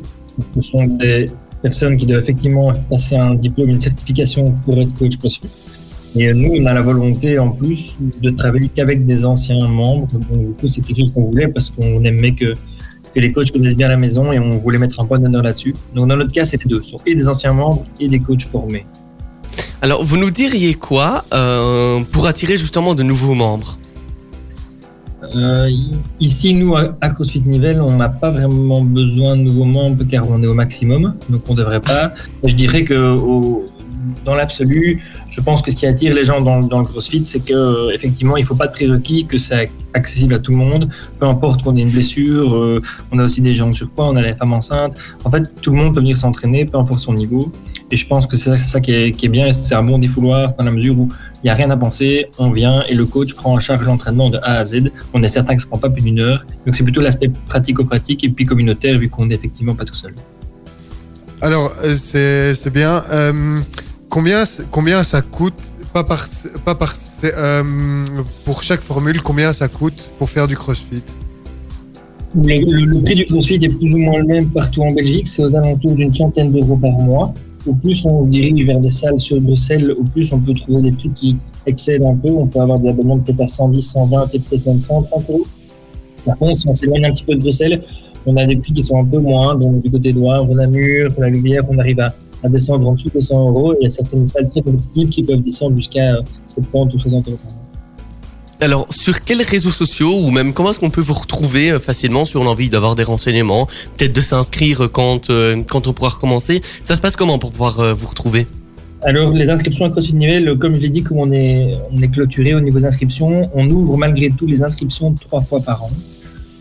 Ce 0.55 0.61
sont 0.63 0.85
des 0.87 1.31
personnes 1.63 1.97
qui 1.97 2.07
doivent 2.07 2.23
effectivement 2.23 2.73
passer 2.91 3.17
un 3.17 3.35
diplôme, 3.35 3.71
une 3.71 3.81
certification 3.81 4.55
pour 4.65 4.79
être 4.81 4.95
coach 4.95 5.17
CrossFit. 5.17 5.49
Et 6.19 6.33
nous, 6.33 6.55
on 6.59 6.67
a 6.67 6.73
la 6.73 6.81
volonté 6.81 7.39
en 7.39 7.51
plus 7.51 7.95
de 8.23 8.31
travailler 8.31 8.71
qu'avec 8.75 9.05
des 9.05 9.25
anciens 9.25 9.69
membres. 9.69 10.09
Donc, 10.13 10.49
du 10.49 10.55
coup, 10.55 10.69
c'est 10.69 10.81
quelque 10.81 10.99
chose 10.99 11.13
qu'on 11.13 11.25
voulait 11.25 11.49
parce 11.49 11.69
qu'on 11.71 12.03
aimait 12.05 12.33
que, 12.33 12.55
les 13.15 13.33
coachs 13.33 13.51
connaissent 13.51 13.77
bien 13.77 13.89
la 13.89 13.97
maison 13.97 14.31
et 14.31 14.39
on 14.39 14.59
voulait 14.59 14.77
mettre 14.77 15.01
un 15.01 15.07
point 15.07 15.19
d'honneur 15.19 15.43
là-dessus. 15.43 15.75
Donc, 15.95 16.09
dans 16.09 16.19
notre 16.19 16.33
cas, 16.33 16.45
c'est 16.45 16.63
les 16.63 16.69
deux. 16.69 16.83
Ce 16.83 16.91
sont 16.91 17.01
et 17.07 17.15
des 17.15 17.29
anciens 17.29 17.55
membres 17.55 17.83
et 17.99 18.09
des 18.09 18.19
coachs 18.19 18.43
formés. 18.43 18.85
Alors, 19.81 20.05
vous 20.05 20.19
nous 20.19 20.31
diriez 20.31 20.75
quoi 20.75 21.25
euh, 21.33 22.01
pour 22.13 22.27
attirer 22.27 22.59
justement 22.59 22.95
de 22.95 23.03
nouveaux 23.03 23.35
membres? 23.35 23.79
Euh, 25.35 25.71
ici, 26.21 26.55
nous, 26.55 26.77
à 26.77 27.09
CrossFit 27.11 27.43
Nivelles, 27.45 27.81
on 27.81 27.97
n'a 27.97 28.09
pas 28.09 28.31
vraiment 28.31 28.83
besoin 28.83 29.37
de 29.37 29.43
nouveaux 29.43 29.65
membres 29.65 30.05
car 30.09 30.29
on 30.29 30.43
est 30.43 30.47
au 30.47 30.55
maximum, 30.55 31.15
donc 31.29 31.43
on 31.49 31.53
ne 31.53 31.59
devrait 31.59 31.81
pas. 31.81 32.13
Je 32.45 32.55
dirais 32.55 32.85
que 32.85 33.17
dans 34.25 34.35
l'absolu, 34.35 35.03
je 35.31 35.41
pense 35.41 35.63
que 35.63 35.71
ce 35.71 35.77
qui 35.77 35.87
attire 35.87 36.15
les 36.15 36.25
gens 36.25 36.41
dans, 36.41 36.61
le 36.61 36.85
CrossFit, 36.85 37.25
c'est 37.25 37.41
que 37.41 37.93
effectivement, 37.93 38.37
il 38.37 38.43
ne 38.43 38.47
faut 38.47 38.55
pas 38.55 38.67
de 38.67 38.73
prérequis, 38.73 39.27
que 39.27 39.39
c'est 39.39 39.71
accessible 39.95 40.35
à 40.35 40.39
tout 40.39 40.53
le 40.53 40.59
monde, 40.59 40.89
peu 41.19 41.27
importe 41.27 41.63
qu'on 41.63 41.77
ait 41.77 41.83
une 41.83 41.91
blessure. 41.91 42.55
euh, 42.55 42.83
on 43.13 43.19
a 43.19 43.25
aussi 43.25 43.41
des 43.41 43.55
gens 43.55 43.69
de 43.69 43.75
surpoids, 43.75 44.09
on 44.09 44.17
a 44.17 44.23
les 44.23 44.35
femmes 44.35 44.53
enceintes. 44.53 44.97
En 45.25 45.31
fait, 45.31 45.43
tout 45.61 45.71
le 45.71 45.79
monde 45.79 45.95
peut 45.95 46.01
venir 46.01 46.17
s'entraîner, 46.17 46.65
peu 46.65 46.79
importe 46.79 47.01
son 47.01 47.15
niveau. 47.15 47.53
Et 47.93 47.97
je 47.97 48.07
pense 48.07 48.27
que 48.27 48.37
c'est 48.37 48.51
ça, 48.51 48.57
c'est 48.57 48.69
ça 48.69 48.81
qui, 48.81 48.93
est, 48.93 49.13
qui 49.13 49.27
est 49.27 49.29
bien, 49.29 49.47
et 49.47 49.53
c'est 49.53 49.75
un 49.77 49.83
bon 49.85 49.99
défouloir 49.99 50.53
dans 50.59 50.65
la 50.65 50.73
mesure 50.73 50.99
où 50.99 51.09
il 51.43 51.47
n'y 51.47 51.51
a 51.51 51.55
rien 51.55 51.71
à 51.71 51.77
penser, 51.77 52.27
on 52.39 52.51
vient 52.51 52.83
et 52.89 52.95
le 52.95 53.05
coach 53.07 53.35
prend 53.35 53.53
en 53.55 53.61
charge 53.61 53.85
l'entraînement 53.87 54.29
de 54.29 54.39
A 54.39 54.59
à 54.59 54.65
Z. 54.65 54.91
On 55.15 55.23
est 55.23 55.29
certain 55.29 55.55
que 55.55 55.63
ça 55.63 55.67
ne 55.67 55.71
prend 55.71 55.79
pas 55.79 55.91
plus 55.91 56.03
d'une 56.03 56.19
heure. 56.19 56.45
Donc 56.65 56.75
c'est 56.75 56.83
plutôt 56.83 57.01
l'aspect 57.01 57.31
pratico-pratique 57.47 58.25
et 58.25 58.29
puis 58.29 58.45
communautaire 58.45 58.99
vu 58.99 59.09
qu'on 59.09 59.27
n'est 59.27 59.37
effectivement 59.37 59.77
pas 59.77 59.85
tout 59.85 59.95
seul. 59.95 60.15
Alors, 61.41 61.73
euh, 61.85 61.95
c'est 61.97 62.55
c'est 62.57 62.71
bien. 62.73 63.03
Euh, 63.13 63.61
combien, 64.09 64.43
combien 64.73 65.05
ça 65.05 65.23
coûte 65.23 65.55
pas 65.93 66.03
par, 66.03 66.27
pas 66.65 66.75
par, 66.75 66.93
euh, 67.25 67.63
Pour 68.45 68.63
chaque 68.65 68.81
formule, 68.81 69.21
combien 69.23 69.53
ça 69.53 69.69
coûte 69.69 70.11
pour 70.19 70.29
faire 70.29 70.49
du 70.49 70.57
crossfit? 70.57 71.05
Le, 72.35 72.59
le- 72.59 72.85
le 72.85 73.01
prix 73.01 73.15
du 73.15 73.25
CrossFit 73.27 73.55
est 73.63 73.69
plus 73.69 73.95
ou 73.95 73.99
moins 73.99 74.19
le 74.19 74.25
même 74.25 74.49
partout 74.49 74.83
en 74.83 74.91
Belgique. 74.93 75.29
C'est 75.29 75.43
aux 75.45 75.55
alentours 75.55 75.95
d'une 75.95 76.13
centaine 76.13 76.51
d'euros 76.53 76.77
par 76.77 76.93
mois. 76.93 77.33
Au 77.67 77.75
plus 77.75 78.05
on 78.07 78.25
dirige 78.27 78.65
vers 78.65 78.81
des 78.81 78.91
salles 78.91 79.19
sur 79.19 79.41
Bruxelles, 79.41 79.91
au 79.93 80.05
plus 80.05 80.33
on 80.33 80.39
peut 80.39 80.55
trouver 80.55 80.83
des 80.83 80.93
prix 80.93 81.11
qui 81.11 81.37
excèdent 81.67 82.05
un 82.05 82.15
peu. 82.15 82.31
On 82.31 82.47
peut 82.47 82.61
avoir 82.61 82.79
des 82.79 82.89
abonnements 82.89 83.19
peut-être 83.19 83.41
à 83.41 83.47
110, 83.47 83.83
120 83.83 84.35
et 84.35 84.39
peut-être 84.39 84.67
même 84.67 84.83
130 84.83 85.31
euros. 85.31 85.47
Par 86.25 86.37
contre, 86.39 86.57
si 86.59 86.69
on 86.69 86.75
s'éloigne 86.75 87.07
un 87.07 87.13
petit 87.13 87.25
peu 87.25 87.35
de 87.35 87.41
Bruxelles, 87.41 87.83
on 88.25 88.37
a 88.37 88.47
des 88.47 88.57
prix 88.57 88.73
qui 88.73 88.83
sont 88.83 89.01
un 89.01 89.05
peu 89.05 89.19
moins. 89.19 89.57
Donc 89.57 89.83
du 89.83 89.91
côté 89.91 90.13
de 90.13 90.19
Wavre, 90.19 90.55
Namur, 90.55 91.11
la 91.19 91.29
Louvière, 91.29 91.63
on 91.69 91.79
arrive 91.79 92.01
à, 92.01 92.15
à 92.45 92.49
descendre 92.49 92.89
en 92.89 92.95
dessous 92.95 93.11
de 93.15 93.21
100 93.21 93.51
euros. 93.51 93.73
Et 93.75 93.77
il 93.81 93.85
y 93.85 93.87
a 93.87 93.91
certaines 93.91 94.27
salles 94.29 94.49
très 94.49 94.63
compétitives 94.63 95.09
qui 95.09 95.23
peuvent 95.23 95.43
descendre 95.43 95.77
jusqu'à 95.77 96.17
euh, 96.17 96.23
70 96.47 96.95
ou 96.95 96.99
60 97.01 97.29
euros. 97.29 97.39
Alors, 98.59 98.87
sur 98.91 99.23
quels 99.23 99.43
réseaux 99.43 99.71
sociaux 99.71 100.19
ou 100.23 100.31
même 100.31 100.55
comment 100.55 100.71
est-ce 100.71 100.81
qu'on 100.81 100.89
peut 100.89 101.03
vous 101.03 101.13
retrouver 101.13 101.73
euh, 101.73 101.79
facilement 101.79 102.25
si 102.25 102.39
on 102.39 102.47
a 102.47 102.49
envie 102.49 102.71
d'avoir 102.71 102.95
des 102.95 103.03
renseignements, 103.03 103.67
peut-être 103.97 104.15
de 104.15 104.21
s'inscrire 104.23 104.89
quand, 104.91 105.29
euh, 105.29 105.63
on 105.75 105.81
pourra 105.93 106.09
recommencer? 106.09 106.63
Ça 106.83 106.97
se 106.97 107.03
passe 107.03 107.17
comment 107.17 107.39
pour 107.39 107.51
pouvoir 107.53 107.81
euh, 107.81 107.93
vous 107.93 108.07
retrouver? 108.07 108.47
Alors, 109.03 109.31
les 109.33 109.51
inscriptions 109.51 109.85
à 109.85 109.91
CrossFit 109.91 110.15
comme 110.59 110.75
je 110.75 110.81
l'ai 110.81 110.89
dit, 110.89 111.03
comme 111.03 111.19
on 111.19 111.31
est, 111.33 111.77
on 111.93 112.01
est 112.01 112.09
clôturé 112.09 112.55
au 112.55 112.61
niveau 112.61 112.79
des 112.79 112.87
inscriptions, 112.87 113.51
on 113.55 113.69
ouvre 113.69 113.99
malgré 113.99 114.31
tout 114.31 114.47
les 114.47 114.63
inscriptions 114.63 115.13
trois 115.13 115.43
fois 115.43 115.61
par 115.61 115.85
an. 115.85 115.91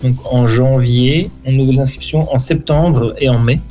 Donc, 0.04 0.18
en 0.30 0.48
janvier, 0.48 1.32
on 1.46 1.58
ouvre 1.58 1.72
les 1.72 1.80
inscriptions 1.80 2.32
en 2.34 2.38
septembre 2.38 3.16
et 3.20 3.30
en 3.30 3.40
mai. 3.40 3.62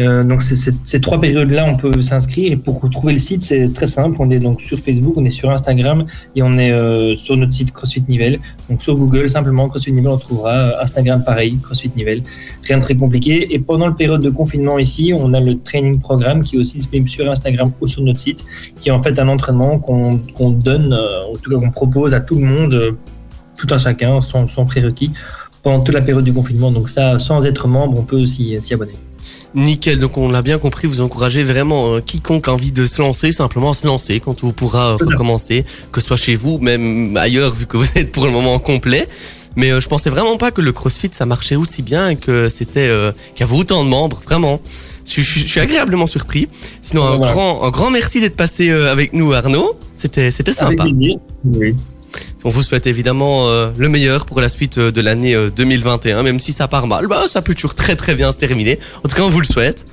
Euh, 0.00 0.24
donc 0.24 0.42
ces 0.42 1.00
trois 1.00 1.20
périodes-là, 1.20 1.66
on 1.66 1.76
peut 1.76 2.02
s'inscrire. 2.02 2.52
Et 2.52 2.56
pour 2.56 2.80
retrouver 2.80 3.12
le 3.12 3.18
site, 3.18 3.42
c'est 3.42 3.72
très 3.72 3.86
simple. 3.86 4.16
On 4.20 4.30
est 4.30 4.38
donc 4.38 4.60
sur 4.60 4.78
Facebook, 4.78 5.14
on 5.16 5.24
est 5.24 5.30
sur 5.30 5.50
Instagram 5.50 6.04
et 6.34 6.42
on 6.42 6.58
est 6.58 6.72
euh, 6.72 7.16
sur 7.16 7.36
notre 7.36 7.52
site 7.52 7.72
CrossFit 7.72 8.04
Nivelle. 8.08 8.38
Donc 8.68 8.82
sur 8.82 8.96
Google, 8.96 9.28
simplement 9.28 9.68
CrossFit 9.68 9.92
Nivelle, 9.92 10.12
on 10.12 10.18
trouvera. 10.18 10.52
Euh, 10.52 10.82
Instagram, 10.82 11.22
pareil, 11.24 11.58
CrossFit 11.62 11.90
Nivelle. 11.96 12.22
Rien 12.64 12.78
de 12.78 12.82
très 12.82 12.94
compliqué. 12.94 13.54
Et 13.54 13.58
pendant 13.58 13.86
le 13.86 13.94
période 13.94 14.22
de 14.22 14.30
confinement 14.30 14.78
ici, 14.78 15.12
on 15.16 15.32
a 15.34 15.40
le 15.40 15.58
training 15.58 15.98
programme 15.98 16.42
qui 16.42 16.56
est 16.56 16.58
aussi 16.58 16.78
disponible 16.78 17.08
sur 17.08 17.30
Instagram 17.30 17.72
ou 17.80 17.86
sur 17.86 18.02
notre 18.02 18.18
site, 18.18 18.44
qui 18.78 18.88
est 18.88 18.92
en 18.92 19.02
fait 19.02 19.18
un 19.18 19.28
entraînement 19.28 19.78
qu'on 19.78 20.50
donne, 20.50 20.92
euh, 20.92 21.32
en 21.32 21.36
tout 21.36 21.50
cas 21.50 21.56
qu'on 21.56 21.70
propose 21.70 22.14
à 22.14 22.20
tout 22.20 22.36
le 22.36 22.46
monde, 22.46 22.96
tout 23.56 23.66
un 23.70 23.78
chacun, 23.78 24.20
sans, 24.20 24.46
sans 24.46 24.64
prérequis, 24.64 25.10
pendant 25.62 25.80
toute 25.80 25.94
la 25.94 26.00
période 26.00 26.24
du 26.24 26.32
confinement. 26.32 26.70
Donc 26.70 26.88
ça, 26.88 27.18
sans 27.18 27.44
être 27.44 27.68
membre, 27.68 27.98
on 27.98 28.04
peut 28.04 28.26
s'y 28.26 28.58
abonner. 28.72 28.94
Nickel, 29.54 29.98
donc 29.98 30.16
on 30.16 30.30
l'a 30.30 30.42
bien 30.42 30.58
compris, 30.58 30.86
vous 30.86 31.00
encouragez 31.00 31.42
vraiment 31.42 31.94
euh, 31.94 32.00
quiconque 32.00 32.46
a 32.48 32.52
envie 32.52 32.70
de 32.72 32.86
se 32.86 33.00
lancer, 33.02 33.32
simplement 33.32 33.70
à 33.70 33.74
se 33.74 33.86
lancer 33.86 34.20
quand 34.20 34.44
on 34.44 34.52
pourra 34.52 34.92
euh, 34.92 34.96
recommencer, 35.04 35.64
que 35.90 36.00
ce 36.00 36.06
soit 36.06 36.16
chez 36.16 36.36
vous, 36.36 36.58
même 36.58 37.16
ailleurs, 37.16 37.52
vu 37.54 37.66
que 37.66 37.76
vous 37.76 37.86
êtes 37.96 38.12
pour 38.12 38.24
le 38.26 38.30
moment 38.30 38.58
complet. 38.58 39.08
Mais 39.56 39.72
euh, 39.72 39.80
je 39.80 39.88
pensais 39.88 40.10
vraiment 40.10 40.36
pas 40.36 40.52
que 40.52 40.60
le 40.60 40.70
CrossFit 40.70 41.10
ça 41.12 41.26
marchait 41.26 41.56
aussi 41.56 41.82
bien 41.82 42.10
et 42.10 42.16
que 42.16 42.48
c'était 42.48 42.86
euh, 42.86 43.10
qu'il 43.34 43.44
y 43.44 43.48
avait 43.50 43.58
autant 43.58 43.82
de 43.84 43.88
membres, 43.88 44.22
vraiment. 44.24 44.60
Je, 45.04 45.10
suis- 45.10 45.22
je 45.24 45.30
suis- 45.30 45.40
je 45.42 45.46
suis 45.48 45.60
agréablement 45.60 46.06
surpris. 46.06 46.46
Sinon, 46.82 47.04
un 47.04 47.16
Voilà. 47.16 47.32
grand, 47.32 47.64
un 47.64 47.70
grand 47.70 47.90
merci 47.90 48.20
d'être 48.20 48.36
passé 48.36 48.70
avec 48.70 49.12
nous, 49.12 49.32
Arnaud. 49.32 49.72
C'était, 49.96 50.30
c'était 50.30 50.52
sympa. 50.52 50.84
Oui. 51.44 51.74
On 52.44 52.48
vous 52.48 52.62
souhaite 52.62 52.86
évidemment 52.86 53.48
euh, 53.48 53.70
le 53.76 53.88
meilleur 53.88 54.24
pour 54.24 54.40
la 54.40 54.48
suite 54.48 54.78
euh, 54.78 54.90
de 54.90 55.00
l'année 55.00 55.34
euh, 55.34 55.50
2021, 55.50 56.22
même 56.22 56.40
si 56.40 56.52
ça 56.52 56.68
part 56.68 56.86
mal, 56.86 57.06
bah 57.06 57.24
ça 57.26 57.42
peut 57.42 57.54
toujours 57.54 57.74
très 57.74 57.96
très 57.96 58.14
bien 58.14 58.32
se 58.32 58.38
terminer. 58.38 58.78
En 59.04 59.08
tout 59.08 59.16
cas, 59.16 59.22
on 59.22 59.30
vous 59.30 59.40
le 59.40 59.46
souhaite. 59.46 59.86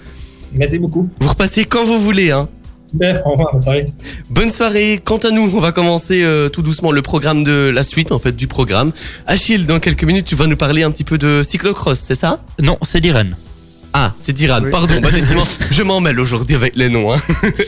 Merci 0.54 0.80
beaucoup. 0.80 1.10
Vous 1.20 1.30
repassez 1.30 1.66
quand 1.66 1.86
vous 1.86 2.00
voulez, 2.00 2.32
hein. 2.32 2.48
Au 3.26 3.32
revoir, 3.32 3.52
bonne 3.52 3.62
soirée. 3.62 3.86
Bonne 4.30 4.50
soirée. 4.50 5.00
Quant 5.04 5.18
à 5.18 5.32
nous, 5.32 5.52
on 5.54 5.60
va 5.60 5.72
commencer 5.72 6.24
euh, 6.24 6.50
tout 6.50 6.62
doucement 6.62 6.92
le 6.92 7.02
programme 7.02 7.44
de 7.44 7.70
la 7.74 7.84
suite, 7.84 8.12
en 8.12 8.20
fait, 8.20 8.36
du 8.36 8.48
programme. 8.48 8.92
Achille, 9.26 9.66
dans 9.66 9.80
quelques 9.80 10.04
minutes, 10.04 10.26
tu 10.26 10.36
vas 10.36 10.48
nous 10.48 10.58
parler 10.58 10.84
un 10.84 10.92
petit 10.92 11.04
peu 11.04 11.18
de 11.18 11.42
cyclocross, 11.48 12.00
c'est 12.00 12.16
ça? 12.16 12.40
Non, 12.62 12.78
c'est 12.82 13.02
d'Irène. 13.02 13.36
Ah, 14.00 14.14
c'est 14.20 14.32
Diran, 14.32 14.62
Oui. 14.64 14.70
pardon. 14.70 15.02
Bah, 15.02 15.10
je 15.72 15.82
m'en 15.82 16.00
mêle 16.02 16.20
aujourd'hui 16.20 16.56
avec 16.56 16.76
les 16.76 16.88
noms. 16.88 17.12
Hein. 17.12 17.18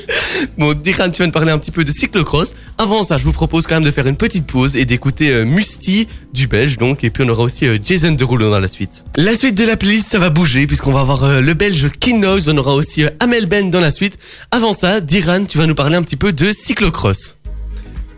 bon, 0.60 0.76
Diran, 0.76 1.10
tu 1.10 1.24
vas 1.24 1.26
nous 1.26 1.32
parler 1.32 1.52
un 1.52 1.58
petit 1.58 1.72
peu 1.72 1.84
de 1.84 1.92
cyclocross. 1.92 2.54
Avant 2.78 3.02
ça, 3.02 3.18
je 3.18 3.24
vous 3.24 3.32
propose 3.32 3.66
quand 3.66 3.74
même 3.74 3.84
de 3.84 3.90
faire 3.90 4.06
une 4.06 4.16
petite 4.16 4.46
pause 4.46 4.76
et 4.76 4.86
d'écouter 4.86 5.32
euh, 5.32 5.44
Musti 5.44 6.08
du 6.32 6.46
Belge, 6.46 6.78
donc. 6.78 7.04
Et 7.04 7.10
puis 7.10 7.24
on 7.26 7.30
aura 7.30 7.42
aussi 7.42 7.66
euh, 7.66 7.80
Jason 7.84 8.12
Derulo 8.12 8.52
dans 8.52 8.60
la 8.60 8.68
suite. 8.68 9.06
La 9.18 9.34
suite 9.34 9.56
de 9.56 9.64
la 9.66 9.76
playlist, 9.76 10.08
ça 10.08 10.20
va 10.20 10.30
bouger 10.30 10.68
puisqu'on 10.68 10.92
va 10.92 11.00
avoir 11.00 11.24
euh, 11.24 11.42
le 11.42 11.56
Belge 11.56 11.90
King 12.00 12.22
Noise, 12.22 12.48
on 12.48 12.58
aura 12.58 12.76
aussi 12.76 13.04
euh, 13.04 13.10
Amel 13.20 13.48
Ben 13.48 13.72
dans 13.72 13.80
la 13.82 13.90
suite. 13.90 14.20
Avant 14.52 14.74
ça, 14.74 15.02
Diran, 15.02 15.46
tu 15.46 15.58
vas 15.58 15.66
nous 15.66 15.74
parler 15.74 15.96
un 15.96 16.04
petit 16.04 16.16
peu 16.16 16.32
de 16.32 16.52
cyclocross. 16.52 17.38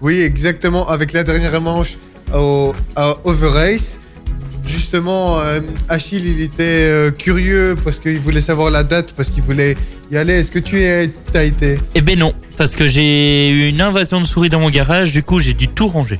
Oui, 0.01 0.19
exactement. 0.19 0.89
Avec 0.89 1.13
la 1.13 1.23
dernière 1.23 1.61
manche 1.61 1.95
au, 2.33 2.75
à 2.97 3.15
Overrace, 3.23 3.99
justement, 4.65 5.39
euh, 5.39 5.59
Achille, 5.89 6.25
il 6.27 6.41
était 6.41 6.63
euh, 6.89 7.11
curieux 7.11 7.75
parce 7.83 7.99
qu'il 7.99 8.19
voulait 8.19 8.41
savoir 8.41 8.71
la 8.71 8.83
date, 8.83 9.13
parce 9.15 9.29
qu'il 9.29 9.43
voulait 9.43 9.75
y 10.11 10.17
aller. 10.17 10.33
Est-ce 10.33 10.51
que 10.51 10.59
tu 10.59 10.79
es, 10.81 11.11
as 11.35 11.43
été? 11.43 11.79
Eh 11.95 12.01
ben 12.01 12.17
non, 12.17 12.33
parce 12.57 12.75
que 12.75 12.87
j'ai 12.87 13.49
eu 13.49 13.67
une 13.69 13.81
invasion 13.81 14.19
de 14.21 14.25
souris 14.25 14.49
dans 14.49 14.59
mon 14.59 14.69
garage, 14.69 15.11
du 15.11 15.23
coup 15.23 15.39
j'ai 15.39 15.53
dû 15.53 15.67
tout 15.67 15.87
ranger. 15.87 16.19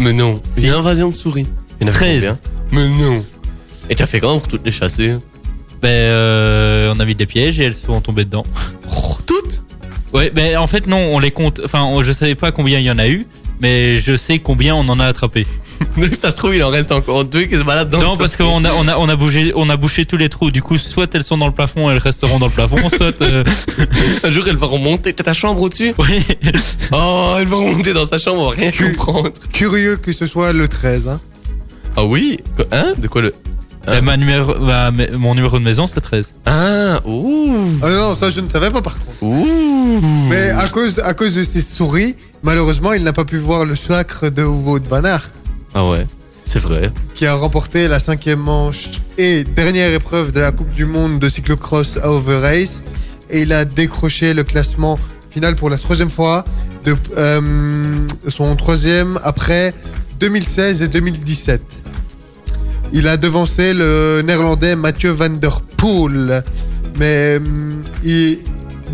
Mais 0.00 0.12
non, 0.12 0.40
a 0.56 0.70
invasion 0.70 1.08
de 1.08 1.14
souris. 1.14 1.46
Il 1.80 1.86
y 1.86 1.90
en 1.90 1.92
a 1.92 1.94
13. 1.94 2.14
combien? 2.14 2.38
Mais 2.72 2.88
non. 3.04 3.24
Et 3.90 3.94
t'as 3.94 4.06
fait 4.06 4.20
comment 4.20 4.38
pour 4.38 4.48
toutes 4.48 4.64
les 4.64 4.72
chasser 4.72 5.14
Ben, 5.82 5.88
euh, 5.88 6.92
on 6.94 7.00
a 7.00 7.04
mis 7.04 7.14
des 7.14 7.26
pièges 7.26 7.58
et 7.60 7.64
elles 7.64 7.74
sont 7.74 8.00
tombées 8.00 8.24
dedans. 8.24 8.44
Oh, 8.94 9.16
Toutes? 9.26 9.62
Ouais, 10.12 10.30
ben 10.30 10.56
en 10.56 10.66
fait 10.66 10.86
non, 10.86 10.98
on 11.14 11.18
les 11.18 11.30
compte. 11.30 11.60
Enfin, 11.64 11.84
on- 11.84 12.02
je 12.02 12.12
savais 12.12 12.34
pas 12.34 12.50
combien 12.50 12.78
il 12.78 12.84
y 12.86 12.90
en 12.90 12.98
a 12.98 13.08
eu, 13.08 13.26
mais 13.60 13.96
je 13.96 14.16
sais 14.16 14.38
combien 14.38 14.74
on 14.74 14.88
en 14.88 15.00
a 15.00 15.06
attrapé. 15.06 15.46
Ça 16.20 16.30
se 16.32 16.36
trouve, 16.36 16.56
il 16.56 16.62
en 16.64 16.70
reste 16.70 16.90
encore 16.90 17.24
deux 17.24 17.42
qui 17.42 17.54
se 17.56 17.62
baladent 17.62 17.90
dans 17.90 18.00
non, 18.00 18.12
le 18.12 18.18
parce 18.18 18.34
plafond. 18.34 18.60
qu'on 18.60 18.64
a, 18.64 18.72
on 18.74 18.88
a, 18.88 18.96
on 18.98 19.08
a 19.08 19.14
bougé, 19.14 19.52
on 19.54 19.70
a 19.70 19.76
bouché 19.76 20.04
tous 20.06 20.16
les 20.16 20.28
trous. 20.28 20.50
Du 20.50 20.60
coup, 20.60 20.76
soit 20.76 21.12
elles 21.14 21.22
sont 21.22 21.38
dans 21.38 21.46
le 21.46 21.52
plafond, 21.54 21.88
elles 21.90 21.98
resteront 21.98 22.38
dans 22.40 22.46
le 22.46 22.52
plafond, 22.52 22.88
soit. 22.88 23.20
euh, 23.22 23.44
Un 24.24 24.30
jour, 24.32 24.44
elle 24.48 24.56
va 24.56 24.66
remonter. 24.66 25.12
T'as 25.12 25.22
ta 25.24 25.34
chambre 25.34 25.60
au-dessus? 25.62 25.94
Oui. 25.98 26.24
Oh, 26.92 27.36
elle 27.38 27.46
va 27.46 27.56
remonter 27.56 27.92
dans 27.92 28.04
sa 28.06 28.18
chambre, 28.18 28.40
on 28.42 28.50
va 28.50 28.56
rien 28.56 28.72
comprendre. 28.72 29.30
Curieux 29.52 29.96
que 29.96 30.12
ce 30.12 30.26
soit 30.26 30.52
le 30.52 30.66
13. 30.66 31.06
Hein. 31.08 31.20
Ah 31.96 32.04
oui 32.04 32.40
Hein? 32.72 32.94
De 32.98 33.06
quoi 33.08 33.22
le. 33.22 33.34
Ma 34.02 34.16
numéro, 34.18 34.54
ma- 34.58 34.90
ma- 34.90 35.10
mon 35.12 35.34
numéro 35.34 35.58
de 35.58 35.64
maison 35.64 35.86
c'est 35.86 36.00
13. 36.00 36.34
Ah, 36.44 37.00
ouh 37.06 37.54
Ah 37.82 37.88
non, 37.88 38.14
ça 38.14 38.28
je 38.30 38.40
ne 38.40 38.48
savais 38.50 38.70
pas 38.70 38.82
par 38.82 38.98
contre. 38.98 39.22
Ouh 39.22 40.00
Mais 40.28 40.50
à 40.50 40.68
cause, 40.68 40.98
à 40.98 41.14
cause 41.14 41.34
de 41.34 41.42
ces 41.44 41.62
souris, 41.62 42.14
malheureusement, 42.42 42.92
il 42.92 43.04
n'a 43.04 43.12
pas 43.12 43.24
pu 43.24 43.38
voir 43.38 43.64
le 43.64 43.76
sacre 43.76 44.28
de 44.30 44.42
Wout 44.42 44.82
van 44.88 45.04
Aert, 45.04 45.30
Ah 45.74 45.86
ouais, 45.88 46.06
c'est 46.44 46.58
vrai. 46.58 46.90
qui 47.14 47.26
a 47.26 47.34
remporté 47.34 47.88
la 47.88 48.00
cinquième 48.00 48.40
manche 48.40 48.88
et 49.18 49.44
dernière 49.44 49.92
épreuve 49.92 50.32
de 50.32 50.40
la 50.40 50.52
Coupe 50.52 50.72
du 50.72 50.84
Monde 50.86 51.18
de 51.18 51.28
cyclocross 51.28 51.98
à 52.02 52.10
Overrace. 52.10 52.82
Et 53.30 53.42
il 53.42 53.52
a 53.52 53.64
décroché 53.66 54.32
le 54.32 54.42
classement 54.44 54.98
final 55.30 55.54
pour 55.54 55.68
la 55.68 55.76
troisième 55.76 56.08
fois, 56.10 56.44
de, 56.86 56.96
euh, 57.18 57.40
son 58.28 58.56
troisième 58.56 59.18
après 59.22 59.74
2016 60.20 60.80
et 60.82 60.88
2017. 60.88 61.60
Il 62.92 63.06
a 63.06 63.18
devancé 63.18 63.74
le 63.74 64.22
néerlandais 64.24 64.76
Mathieu 64.76 65.10
van 65.10 65.28
der 65.28 65.60
Poel. 65.76 66.42
Mais 66.98 67.36
hum, 67.36 67.84
il- 68.02 68.38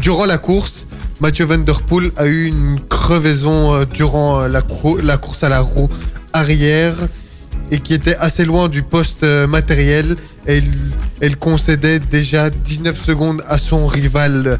durant 0.00 0.24
la 0.26 0.36
course, 0.38 0.88
Mathieu 1.20 1.46
van 1.46 1.62
a 2.16 2.26
eu 2.26 2.46
une 2.46 2.80
crevaison 2.88 3.74
euh, 3.74 3.84
durant 3.84 4.40
euh, 4.42 4.48
la, 4.48 4.62
cou- 4.62 4.98
la 5.02 5.16
course 5.16 5.42
à 5.44 5.48
la 5.48 5.60
roue 5.60 5.88
arrière 6.32 6.94
et 7.70 7.78
qui 7.78 7.94
était 7.94 8.16
assez 8.16 8.44
loin 8.44 8.68
du 8.68 8.82
poste 8.82 9.22
euh, 9.22 9.46
matériel. 9.46 10.16
Elle 10.46 11.36
concédait 11.38 11.98
déjà 12.00 12.50
19 12.50 13.00
secondes 13.00 13.42
à 13.48 13.56
son 13.58 13.86
rival 13.86 14.58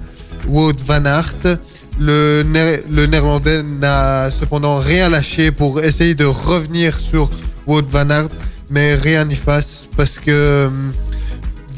Wout 0.49 0.73
van 0.87 1.05
Aert. 1.05 1.59
Le, 2.01 2.43
Néer- 2.45 2.83
le 2.91 3.07
néerlandais 3.07 3.63
n'a 3.63 4.31
cependant 4.31 4.79
rien 4.79 5.09
lâché 5.09 5.51
pour 5.51 5.83
essayer 5.83 6.15
de 6.15 6.25
revenir 6.25 6.99
sur 6.99 7.31
Wout 7.67 7.85
van 7.91 8.09
Aert, 8.11 8.29
mais 8.71 8.95
rien 8.95 9.25
n'y 9.27 9.35
fasse 9.37 9.87
parce 9.97 10.19
que 10.19 10.71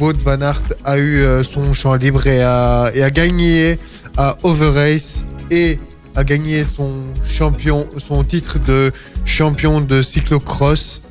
Wout 0.01 0.15
van 0.25 0.41
Aert 0.43 0.63
a 0.85 0.99
eu 0.99 1.23
son 1.43 1.73
champ 1.75 1.95
libre 1.95 2.27
et 2.27 2.43
a 2.43 3.11
gagné 3.11 3.79
à 4.17 4.37
Overrace 4.43 5.27
et 5.51 5.79
a 6.15 6.25
gagné 6.25 6.65
son 6.65 6.93
champion, 7.25 7.87
son 7.99 8.25
titre 8.25 8.59
de 8.67 8.93
champion 9.25 9.81
de 9.81 10.03
cyclocross. 10.03 11.03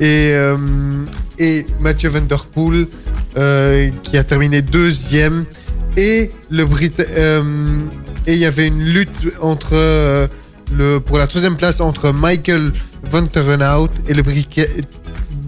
Et, 0.00 0.30
euh, 0.34 0.56
et 1.38 1.66
Mathieu 1.80 2.08
Van 2.10 2.20
Der 2.20 2.46
Poel 2.46 2.86
euh, 3.36 3.90
qui 4.04 4.16
a 4.16 4.22
terminé 4.22 4.62
deuxième 4.62 5.44
et 5.96 6.30
le 6.50 6.64
Brit 6.64 6.92
euh, 7.00 7.42
et 8.26 8.34
il 8.34 8.38
y 8.38 8.44
avait 8.44 8.68
une 8.68 8.84
lutte 8.84 9.10
entre 9.40 10.28
le 10.72 10.98
pour 11.00 11.18
la 11.18 11.26
troisième 11.26 11.56
place 11.56 11.80
entre 11.80 12.12
Michael 12.12 12.72
Van 13.10 13.26
Terenhout 13.26 13.90
et 14.06 14.14
le, 14.14 14.22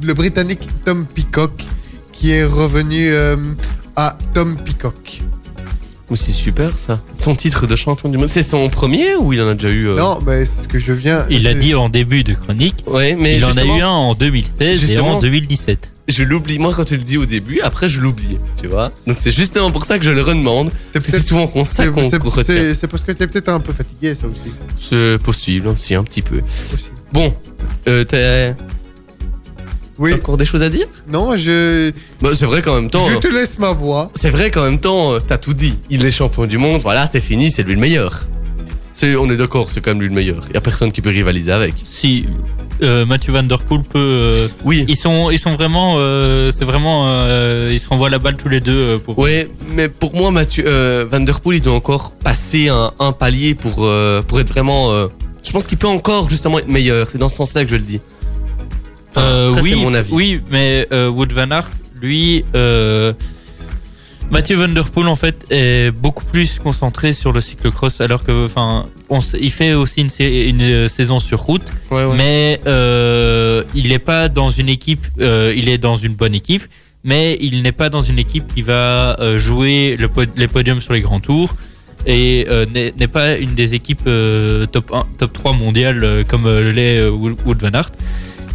le 0.02 0.14
Britannique 0.14 0.68
Tom 0.84 1.06
Peacock 1.06 1.64
qui 2.12 2.32
est 2.32 2.44
revenu 2.44 3.12
à 3.96 4.16
Tom 4.34 4.56
Peacock. 4.56 5.22
Ouh, 6.10 6.16
c'est 6.16 6.32
super 6.32 6.76
ça. 6.76 7.00
Son 7.14 7.36
titre 7.36 7.68
de 7.68 7.76
champion 7.76 8.08
du 8.08 8.18
monde, 8.18 8.26
c'est 8.28 8.42
son 8.42 8.68
premier 8.68 9.14
ou 9.14 9.32
il 9.32 9.40
en 9.40 9.48
a 9.48 9.54
déjà 9.54 9.68
eu 9.68 9.86
euh 9.88 9.96
Non, 9.96 10.18
mais 10.26 10.44
c'est 10.44 10.62
ce 10.62 10.68
que 10.68 10.78
je 10.78 10.92
viens. 10.92 11.24
Il 11.30 11.44
l'a 11.44 11.54
dit 11.54 11.74
en 11.76 11.88
début 11.88 12.24
de 12.24 12.34
chronique. 12.34 12.82
Ouais, 12.88 13.14
mais 13.14 13.36
il 13.36 13.44
en 13.44 13.56
a 13.56 13.64
eu 13.64 13.80
un 13.80 13.88
en 13.88 14.14
2016 14.14 14.60
et 14.82 14.86
justement- 14.86 15.16
en 15.18 15.20
2017. 15.20 15.92
je 16.08 16.24
l'oublie. 16.24 16.58
Moi, 16.58 16.72
quand 16.74 16.82
tu 16.84 16.96
le 16.96 17.04
dis 17.04 17.16
au 17.16 17.26
début, 17.26 17.60
après, 17.60 17.88
je 17.88 18.00
l'oublie. 18.00 18.38
Tu 18.60 18.66
vois 18.66 18.90
Donc, 19.06 19.18
c'est 19.20 19.30
justement 19.30 19.70
pour 19.70 19.84
ça 19.84 20.00
que 20.00 20.04
je 20.04 20.10
le 20.10 20.22
redemande. 20.22 20.72
C'est 21.00 21.20
souvent 21.20 21.46
qu'on 21.46 21.64
ça 21.64 21.86
qu'on 21.86 22.10
c'est- 22.10 22.16
retient. 22.16 22.88
parce 22.90 23.04
que 23.04 23.12
tu 23.12 23.22
es 23.22 23.26
peut-être 23.28 23.50
un 23.50 23.60
peu 23.60 23.72
fatigué, 23.72 24.16
ça 24.16 24.26
aussi. 24.26 24.52
C'est 24.76 25.18
possible, 25.22 25.68
aussi, 25.68 25.94
un 25.94 26.02
petit 26.02 26.22
peu. 26.22 26.40
Bon, 27.12 27.32
euh, 27.86 28.04
Oui. 30.00 30.10
t'as 30.12 30.16
encore 30.18 30.36
des 30.36 30.44
choses 30.44 30.62
à 30.62 30.68
dire 30.70 30.86
Non, 31.08 31.36
je, 31.36 31.92
bah, 32.20 32.30
C'est 32.34 32.46
vrai 32.46 32.62
qu'en 32.62 32.74
même 32.76 32.90
temps. 32.90 33.06
je 33.08 33.16
te 33.16 33.28
laisse 33.28 33.58
ma 33.58 33.72
voix. 33.72 34.10
C'est 34.14 34.30
vrai 34.30 34.50
qu'en 34.50 34.64
même 34.64 34.80
temps, 34.80 35.12
euh, 35.12 35.18
t'as 35.20 35.38
tout 35.38 35.54
dit. 35.54 35.74
Il 35.90 36.04
est 36.04 36.10
champion 36.10 36.46
du 36.46 36.58
monde, 36.58 36.80
voilà, 36.80 37.06
c'est 37.06 37.20
fini, 37.20 37.50
c'est 37.50 37.62
lui 37.62 37.74
le 37.74 37.80
meilleur. 37.80 38.26
C'est, 38.92 39.14
on 39.16 39.30
est 39.30 39.36
d'accord, 39.36 39.70
c'est 39.70 39.80
quand 39.80 39.92
même 39.92 40.00
lui 40.00 40.08
le 40.08 40.14
meilleur. 40.14 40.44
Il 40.48 40.54
y 40.54 40.56
a 40.56 40.60
personne 40.60 40.90
qui 40.90 41.00
peut 41.00 41.10
rivaliser 41.10 41.52
avec. 41.52 41.74
Si 41.84 42.26
euh, 42.82 43.06
Mathieu 43.06 43.32
Van 43.32 43.42
Der 43.42 43.62
Poel 43.62 43.82
peut. 43.82 43.98
euh, 43.98 44.48
Oui. 44.64 44.84
ils 44.88 44.96
sont, 44.96 45.30
ils 45.30 45.38
sont 45.38 45.54
vraiment, 45.54 45.94
euh, 45.98 46.50
c'est 46.50 46.64
vraiment, 46.64 47.04
euh, 47.06 47.70
ils 47.72 47.78
se 47.78 47.88
renvoient 47.88 48.10
la 48.10 48.18
balle 48.18 48.36
tous 48.36 48.48
les 48.48 48.60
deux. 48.60 48.74
euh, 48.76 48.98
pour... 48.98 49.18
Ouais, 49.18 49.48
mais 49.74 49.88
pour 49.88 50.14
moi, 50.16 50.30
Mathieu 50.30 50.64
euh, 50.66 51.06
Van 51.10 51.20
Der 51.20 51.40
Poel, 51.40 51.58
il 51.58 51.62
doit 51.62 51.74
encore 51.74 52.12
passer 52.12 52.68
un, 52.68 52.90
un 52.98 53.12
palier 53.12 53.54
pour, 53.54 53.84
euh, 53.84 54.22
pour 54.22 54.40
être 54.40 54.48
vraiment. 54.48 54.90
euh, 54.92 55.06
je 55.42 55.52
pense 55.52 55.66
qu'il 55.66 55.78
peut 55.78 55.86
encore 55.86 56.28
justement 56.28 56.58
être 56.58 56.68
meilleur. 56.68 57.08
C'est 57.08 57.18
dans 57.18 57.28
ce 57.30 57.36
sens-là 57.36 57.64
que 57.64 57.70
je 57.70 57.76
le 57.76 57.82
dis. 57.82 58.00
Enfin, 59.10 59.26
Euh, 59.26 59.54
oui, 59.62 59.70
c'est 59.70 59.76
mon 59.76 59.94
avis. 59.94 60.12
oui, 60.12 60.40
mais 60.50 60.86
euh, 60.92 61.08
Wood 61.08 61.32
Van 61.32 61.50
Aert, 61.50 61.70
lui, 62.00 62.44
euh, 62.54 63.12
Mathieu 64.30 64.56
Van 64.56 64.68
Der 64.68 64.88
Poel 64.90 65.08
en 65.08 65.16
fait 65.16 65.44
est 65.50 65.90
beaucoup 65.90 66.24
plus 66.24 66.58
concentré 66.60 67.12
sur 67.12 67.32
le 67.32 67.40
cyclocross, 67.40 68.00
alors 68.00 68.22
que, 68.22 68.44
enfin, 68.44 68.86
il 69.40 69.50
fait 69.50 69.74
aussi 69.74 70.02
une, 70.02 70.08
sa- 70.08 70.22
une, 70.24 70.88
saison 70.88 71.18
sur 71.18 71.40
route, 71.40 71.68
Ouais, 71.90 72.04
ouais. 72.04 72.16
mais 72.16 72.60
euh, 72.68 73.64
il 73.74 73.88
n'est 73.88 73.98
pas 73.98 74.28
dans 74.28 74.50
une 74.50 74.68
équipe, 74.68 75.04
euh, 75.18 75.52
il 75.56 75.68
est 75.68 75.78
dans 75.78 75.96
une 75.96 76.14
bonne 76.14 76.34
équipe, 76.34 76.62
mais 77.02 77.36
il 77.40 77.62
n'est 77.62 77.72
pas 77.72 77.88
dans 77.88 78.02
une 78.02 78.20
équipe 78.20 78.54
qui 78.54 78.62
va 78.62 79.18
jouer 79.36 79.96
le 79.98 80.06
pod- 80.08 80.28
les 80.36 80.46
podiums 80.46 80.80
sur 80.80 80.92
les 80.92 81.00
grands 81.00 81.18
tours 81.20 81.56
et 82.06 82.46
euh, 82.48 82.66
n'est 82.72 83.08
pas 83.08 83.36
une 83.36 83.54
des 83.54 83.74
équipes 83.74 84.08
top 84.70 84.92
1, 84.94 85.06
top 85.18 85.32
3 85.32 85.54
mondiales 85.54 86.24
comme 86.28 86.46
l'est 86.48 87.08
Wood 87.08 87.36
Wood 87.44 87.60
Van 87.62 87.72
Aert. 87.74 87.90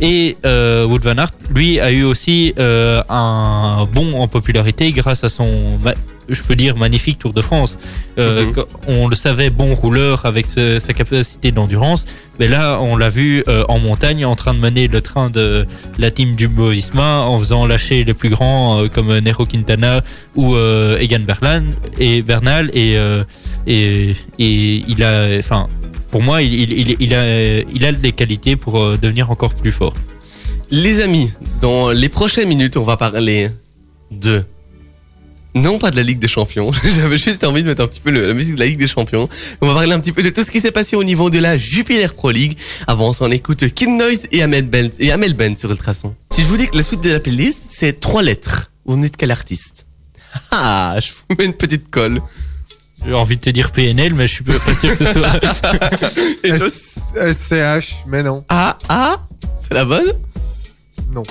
Et 0.02 0.36
euh, 0.46 0.86
Wood 0.86 1.04
Van 1.06 1.18
Aert, 1.18 1.32
lui, 1.54 1.80
a 1.80 1.92
eu 1.92 2.04
aussi 2.04 2.54
euh, 2.60 3.02
un 3.10 3.88
bond 3.94 4.20
en 4.20 4.28
popularité 4.28 4.92
grâce 4.92 5.24
à 5.24 5.30
son, 5.30 5.80
je 6.28 6.42
peux 6.44 6.56
dire, 6.56 6.76
magnifique 6.76 7.20
Tour 7.20 7.32
de 7.34 7.42
France. 7.42 7.78
Euh, 8.20 8.46
Mhm. 8.46 8.64
On 8.88 9.08
le 9.08 9.16
savait, 9.16 9.50
bon 9.50 9.74
rouleur 9.74 10.26
avec 10.26 10.46
ce- 10.48 10.80
sa 10.80 10.94
capacité 10.94 11.52
d'endurance. 11.54 12.04
Mais 12.40 12.50
là, 12.50 12.80
on 12.82 12.98
l'a 12.98 13.08
vu 13.10 13.44
euh, 13.48 13.64
en 13.70 13.80
montagne 13.80 14.26
en 14.26 14.36
train 14.36 14.54
de 14.54 14.60
mener 14.60 14.90
le 14.90 15.00
train 15.00 15.30
de 15.30 15.66
la 15.98 16.12
team 16.12 16.38
Jumbo-Visma 16.38 17.22
en 17.22 17.40
faisant 17.40 17.66
lâcher 17.66 18.04
les 18.04 18.14
plus 18.14 18.30
grands 18.30 18.88
comme 18.94 19.18
Nero 19.20 19.46
Quintana 19.46 20.02
ou 20.36 20.58
Egan 21.00 21.20
Bernal 21.22 21.64
et 22.00 22.22
Bernal 22.22 22.70
et, 22.74 22.98
et 23.68 24.10
et 24.40 24.84
il 24.88 25.02
a 25.04 25.28
enfin 25.40 25.68
pour 26.16 26.24
moi 26.24 26.42
il, 26.42 27.14
a 27.14 27.92
des 27.92 28.14
qualités 28.14 28.56
pour 28.56 28.80
euh, 28.80 28.98
devenir 28.98 29.32
encore 29.32 29.54
plus 29.54 29.74
fort. 29.74 29.94
Les 30.72 31.02
amis, 31.02 31.30
dans 31.60 31.90
les 31.90 32.08
prochaines 32.08 32.48
minutes, 32.48 32.78
on 32.78 32.84
va 32.84 32.96
parler 32.96 33.50
de. 34.12 34.42
Non, 35.56 35.78
pas 35.78 35.92
de 35.92 35.98
la 35.98 36.04
Ligue 36.04 36.20
des 36.20 36.30
Champions. 36.30 36.72
J'avais 36.96 37.18
juste 37.18 37.44
envie 37.44 37.64
de 37.64 37.68
mettre 37.68 37.82
un 37.82 37.88
petit 37.88 38.00
peu 38.00 38.12
la 38.12 38.34
musique 38.34 38.56
de 38.56 38.62
la 38.62 38.68
Ligue 38.68 38.80
des 38.80 38.88
Champions. 38.88 39.28
On 39.60 39.68
va 39.68 39.74
parler 39.74 39.92
un 39.92 40.00
petit 40.00 40.14
peu 40.14 40.24
de 40.24 40.30
tout 40.30 40.42
ce 40.42 40.52
qui 40.52 40.62
s'est 40.62 40.72
passé 40.72 40.96
au 40.96 41.04
niveau 41.04 41.30
de 41.30 41.40
la 41.40 41.58
Jupiler 41.58 42.08
Pro 42.08 42.32
League. 42.32 42.58
Avant 42.88 43.12
on 43.20 43.30
écoute 43.30 43.68
Kim 43.74 43.98
Noise 43.98 44.28
et 44.32 44.42
Amel 44.42 44.64
Ben, 44.64 44.90
et 45.00 45.12
Amel 45.12 45.34
ben 45.34 45.54
Ultrason. 45.66 46.16
Si 46.32 46.44
je 46.44 46.48
vous 46.48 46.56
dis 46.56 46.70
que 46.70 46.78
la 46.78 46.84
suite 46.84 47.02
de 47.02 47.10
la 47.10 47.20
playlist, 47.20 47.60
c'est 47.68 48.00
trois 48.00 48.24
lettres, 48.24 48.72
vous 48.86 48.96
venez 48.96 49.10
de 49.10 49.18
quel 49.18 49.32
artiste? 49.32 49.86
Ah, 50.52 50.96
je 51.02 51.12
vous 51.12 51.36
mets 51.38 51.46
une 51.46 51.54
petite 51.54 51.90
colle. 51.90 52.22
J'ai 53.06 53.14
envie 53.14 53.36
de 53.36 53.42
te 53.42 53.50
dire 53.50 53.72
PNL 53.72 54.14
mais 54.16 54.26
je 54.28 54.34
suis 54.34 54.44
pas 54.44 54.74
sûr 54.74 54.98
que 54.98 55.06
ce 55.06 55.14
soit 55.14 55.40
SCH, 57.34 57.96
mais 58.08 58.24
non. 58.24 58.44
Ah, 58.50 58.78
ah, 58.90 59.18
c'est 59.60 59.74
la 59.74 59.86
bonne? 59.86 60.12
Non. 61.12 61.24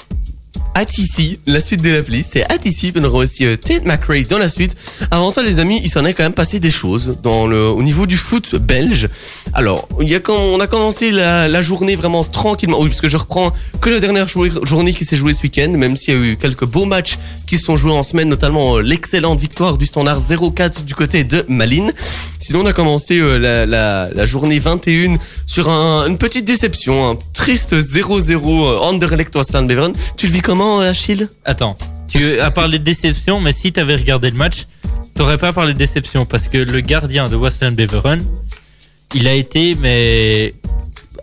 Atici, 0.75 1.39
la 1.47 1.61
suite 1.61 1.83
de 1.83 1.91
l'appli, 1.91 2.25
c'est 2.29 2.43
Atici, 2.51 2.93
on 2.97 3.05
aura 3.05 3.19
aussi 3.19 3.45
euh, 3.45 3.57
Tate 3.57 3.85
McRae 3.85 4.25
dans 4.29 4.39
la 4.39 4.49
suite. 4.49 4.73
Avant 5.11 5.31
ça, 5.31 5.43
les 5.43 5.61
amis, 5.61 5.81
il 5.85 5.89
s'en 5.91 6.05
est 6.05 6.15
quand 6.15 6.25
même 6.25 6.33
passé 6.33 6.59
des 6.61 6.71
choses 6.71 7.17
au 7.25 7.83
niveau 7.83 8.07
du 8.07 8.17
foot 8.17 8.57
belge. 8.57 9.09
Alors, 9.53 9.89
on 9.99 10.61
a 10.61 10.67
commencé 10.67 11.11
la, 11.13 11.63
journée 11.63 11.95
vraiment 11.97 12.25
tranquillement, 12.25 12.81
oui, 12.81 12.89
parce 12.89 13.01
que 13.01 13.09
je 13.09 13.17
reprends 13.17 13.53
que 13.81 13.91
la 13.91 14.01
dernière 14.01 14.27
journée, 14.29 14.93
qui 14.95 15.05
s'est 15.05 15.17
jouée 15.17 15.33
ce 15.33 15.43
week-end, 15.45 15.71
même 15.71 15.97
s'il 15.97 16.15
y 16.15 16.17
a 16.17 16.21
eu 16.21 16.37
quelques 16.37 16.65
beaux 16.67 16.85
matchs 16.87 17.19
qui 17.47 17.57
se 17.57 17.65
sont 17.65 17.77
joués 17.77 17.93
en 17.93 18.03
semaine, 18.03 18.29
notamment 18.29 18.77
euh, 18.77 18.83
l'excellente 18.83 19.39
victoire 19.39 19.79
du 19.79 19.87
Standard 19.87 20.21
0-4 20.21 20.85
du 20.85 20.95
côté 20.95 21.25
de 21.25 21.45
Malines. 21.49 21.93
Sinon, 22.41 22.61
on 22.63 22.67
a 22.67 22.73
commencé 22.73 23.21
euh, 23.21 23.39
la, 23.67 24.27
journée 24.27 24.59
21 24.59 25.17
sur 25.47 25.69
un- 25.69 26.07
une 26.09 26.19
petite 26.19 26.45
déception, 26.45 27.11
un 27.13 27.17
triste 27.33 27.75
0-0 27.75 28.33
euh, 28.35 28.79
Anderlecht 28.81 29.35
Westland 29.37 29.67
Beveren. 29.67 29.93
Tu 30.17 30.27
le 30.27 30.33
vis 30.33 30.41
comment, 30.41 30.64
euh, 30.81 30.91
Achille? 30.91 31.29
Attends, 31.45 31.77
tu 32.09 32.39
as 32.41 32.51
parlé 32.51 32.79
de 32.79 32.85
déception, 32.85 33.41
mais 33.41 33.53
si 33.53 33.73
tu 33.73 33.81
avais 33.81 33.97
regardé 33.97 34.31
le 34.31 34.37
match, 34.37 34.67
t'aurais 35.17 35.39
pas 35.39 35.53
parlé 35.53 35.73
de 35.75 35.79
déception 35.79 36.27
parce 36.27 36.49
que 36.49 36.59
le 36.59 36.81
gardien 36.81 37.29
de 37.29 37.37
Western 37.37 37.75
Beveren, 37.75 38.23
il 39.15 39.29
a 39.29 39.35
été, 39.35 39.77
mais 39.81 40.55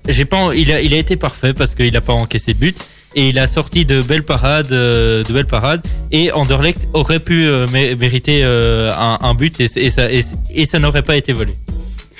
j'ai 0.07 0.25
pas, 0.25 0.51
il 0.55 0.71
a, 0.71 0.81
il 0.81 0.93
a 0.93 0.97
été 0.97 1.15
parfait 1.17 1.53
parce 1.53 1.75
qu'il 1.75 1.95
a 1.97 2.01
pas 2.01 2.13
encaissé 2.13 2.53
de 2.53 2.59
but 2.59 2.77
et 3.15 3.29
il 3.29 3.39
a 3.39 3.47
sorti 3.47 3.83
de 3.85 4.01
belles 4.01 4.23
parades, 4.23 4.71
euh, 4.71 5.23
de 5.25 5.33
belles 5.33 5.45
parades 5.47 5.81
et 6.11 6.31
Anderlecht 6.31 6.87
aurait 6.93 7.19
pu 7.19 7.45
euh, 7.45 7.67
mé- 7.67 7.95
mériter 7.97 8.43
un, 8.43 9.33
but 9.33 9.59
et 9.59 10.65
ça 10.65 10.79
n'aurait 10.79 11.01
pas 11.03 11.17
été 11.17 11.33
volé. 11.33 11.53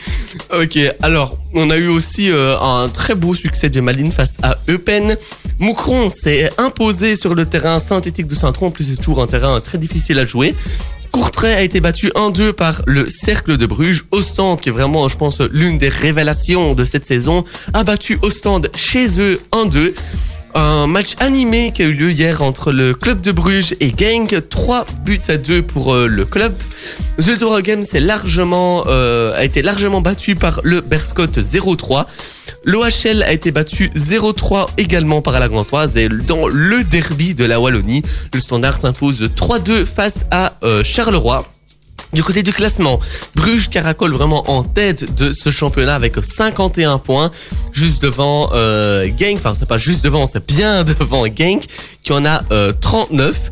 Ok, 0.61 0.77
alors 1.01 1.35
on 1.53 1.69
a 1.69 1.77
eu 1.77 1.87
aussi 1.87 2.29
euh, 2.29 2.57
un 2.59 2.89
très 2.89 3.15
beau 3.15 3.33
succès 3.33 3.69
de 3.69 3.81
Malines 3.81 4.11
face 4.11 4.33
à 4.43 4.57
Eupen. 4.69 5.15
Moucron 5.59 6.09
s'est 6.09 6.49
imposé 6.57 7.15
sur 7.15 7.35
le 7.35 7.45
terrain 7.45 7.79
synthétique 7.79 8.27
de 8.27 8.35
Saint-Tron, 8.35 8.67
en 8.67 8.71
plus 8.71 8.85
c'est 8.85 9.01
toujours 9.01 9.21
un 9.21 9.27
terrain 9.27 9.59
très 9.59 9.77
difficile 9.77 10.19
à 10.19 10.25
jouer. 10.25 10.55
Courtrai 11.11 11.53
a 11.53 11.61
été 11.61 11.81
battu 11.81 12.07
1-2 12.15 12.53
par 12.53 12.81
le 12.87 13.09
Cercle 13.09 13.57
de 13.57 13.65
Bruges. 13.65 14.05
Ostende, 14.11 14.61
qui 14.61 14.69
est 14.69 14.71
vraiment, 14.71 15.09
je 15.09 15.17
pense, 15.17 15.41
l'une 15.51 15.77
des 15.77 15.89
révélations 15.89 16.73
de 16.73 16.85
cette 16.85 17.05
saison, 17.05 17.43
a 17.73 17.83
battu 17.83 18.17
Ostende 18.21 18.69
chez 18.75 19.19
eux 19.19 19.39
1-2. 19.51 19.93
Un 20.53 20.87
match 20.87 21.15
animé 21.19 21.71
qui 21.73 21.81
a 21.81 21.85
eu 21.85 21.93
lieu 21.93 22.11
hier 22.11 22.41
entre 22.41 22.71
le 22.71 22.93
club 22.93 23.21
de 23.21 23.31
Bruges 23.31 23.75
et 23.79 23.93
Genk. 23.97 24.35
3 24.49 24.85
buts 25.05 25.21
à 25.29 25.37
2 25.37 25.61
pour 25.61 25.93
euh, 25.93 26.07
le 26.07 26.25
club. 26.25 26.53
Zuldorogem 27.19 27.83
s'est 27.83 27.99
largement, 27.99 28.83
euh, 28.87 29.33
a 29.35 29.45
été 29.45 29.61
largement 29.61 30.01
battu 30.01 30.35
par 30.35 30.59
le 30.63 30.81
Berscott 30.81 31.37
0-3. 31.37 32.05
L'OHL 32.65 33.23
a 33.23 33.31
été 33.31 33.51
battu 33.51 33.91
0-3 33.95 34.67
également 34.77 35.21
par 35.21 35.39
la 35.39 35.47
Gantoise 35.47 35.97
et 35.97 36.09
dans 36.09 36.47
le 36.47 36.83
derby 36.83 37.33
de 37.33 37.45
la 37.45 37.59
Wallonie, 37.59 38.03
le 38.33 38.39
Standard 38.39 38.77
s'impose 38.77 39.21
3-2 39.21 39.85
face 39.85 40.25
à 40.31 40.53
euh, 40.63 40.83
Charleroi. 40.83 41.45
Du 42.13 42.23
côté 42.23 42.43
du 42.43 42.51
classement, 42.51 42.99
Bruges 43.35 43.69
caracole 43.69 44.11
vraiment 44.11 44.49
en 44.51 44.63
tête 44.63 45.15
de 45.15 45.31
ce 45.31 45.49
championnat 45.49 45.95
avec 45.95 46.15
51 46.21 46.97
points, 46.97 47.31
juste 47.71 48.01
devant 48.01 48.49
euh, 48.53 49.07
Genk, 49.17 49.37
enfin 49.37 49.53
c'est 49.55 49.67
pas 49.67 49.77
juste 49.77 50.03
devant, 50.03 50.25
c'est 50.25 50.45
bien 50.45 50.83
devant 50.99 51.25
Genk 51.25 51.65
qui 52.03 52.11
en 52.11 52.25
a 52.25 52.43
euh, 52.51 52.73
39. 52.79 53.51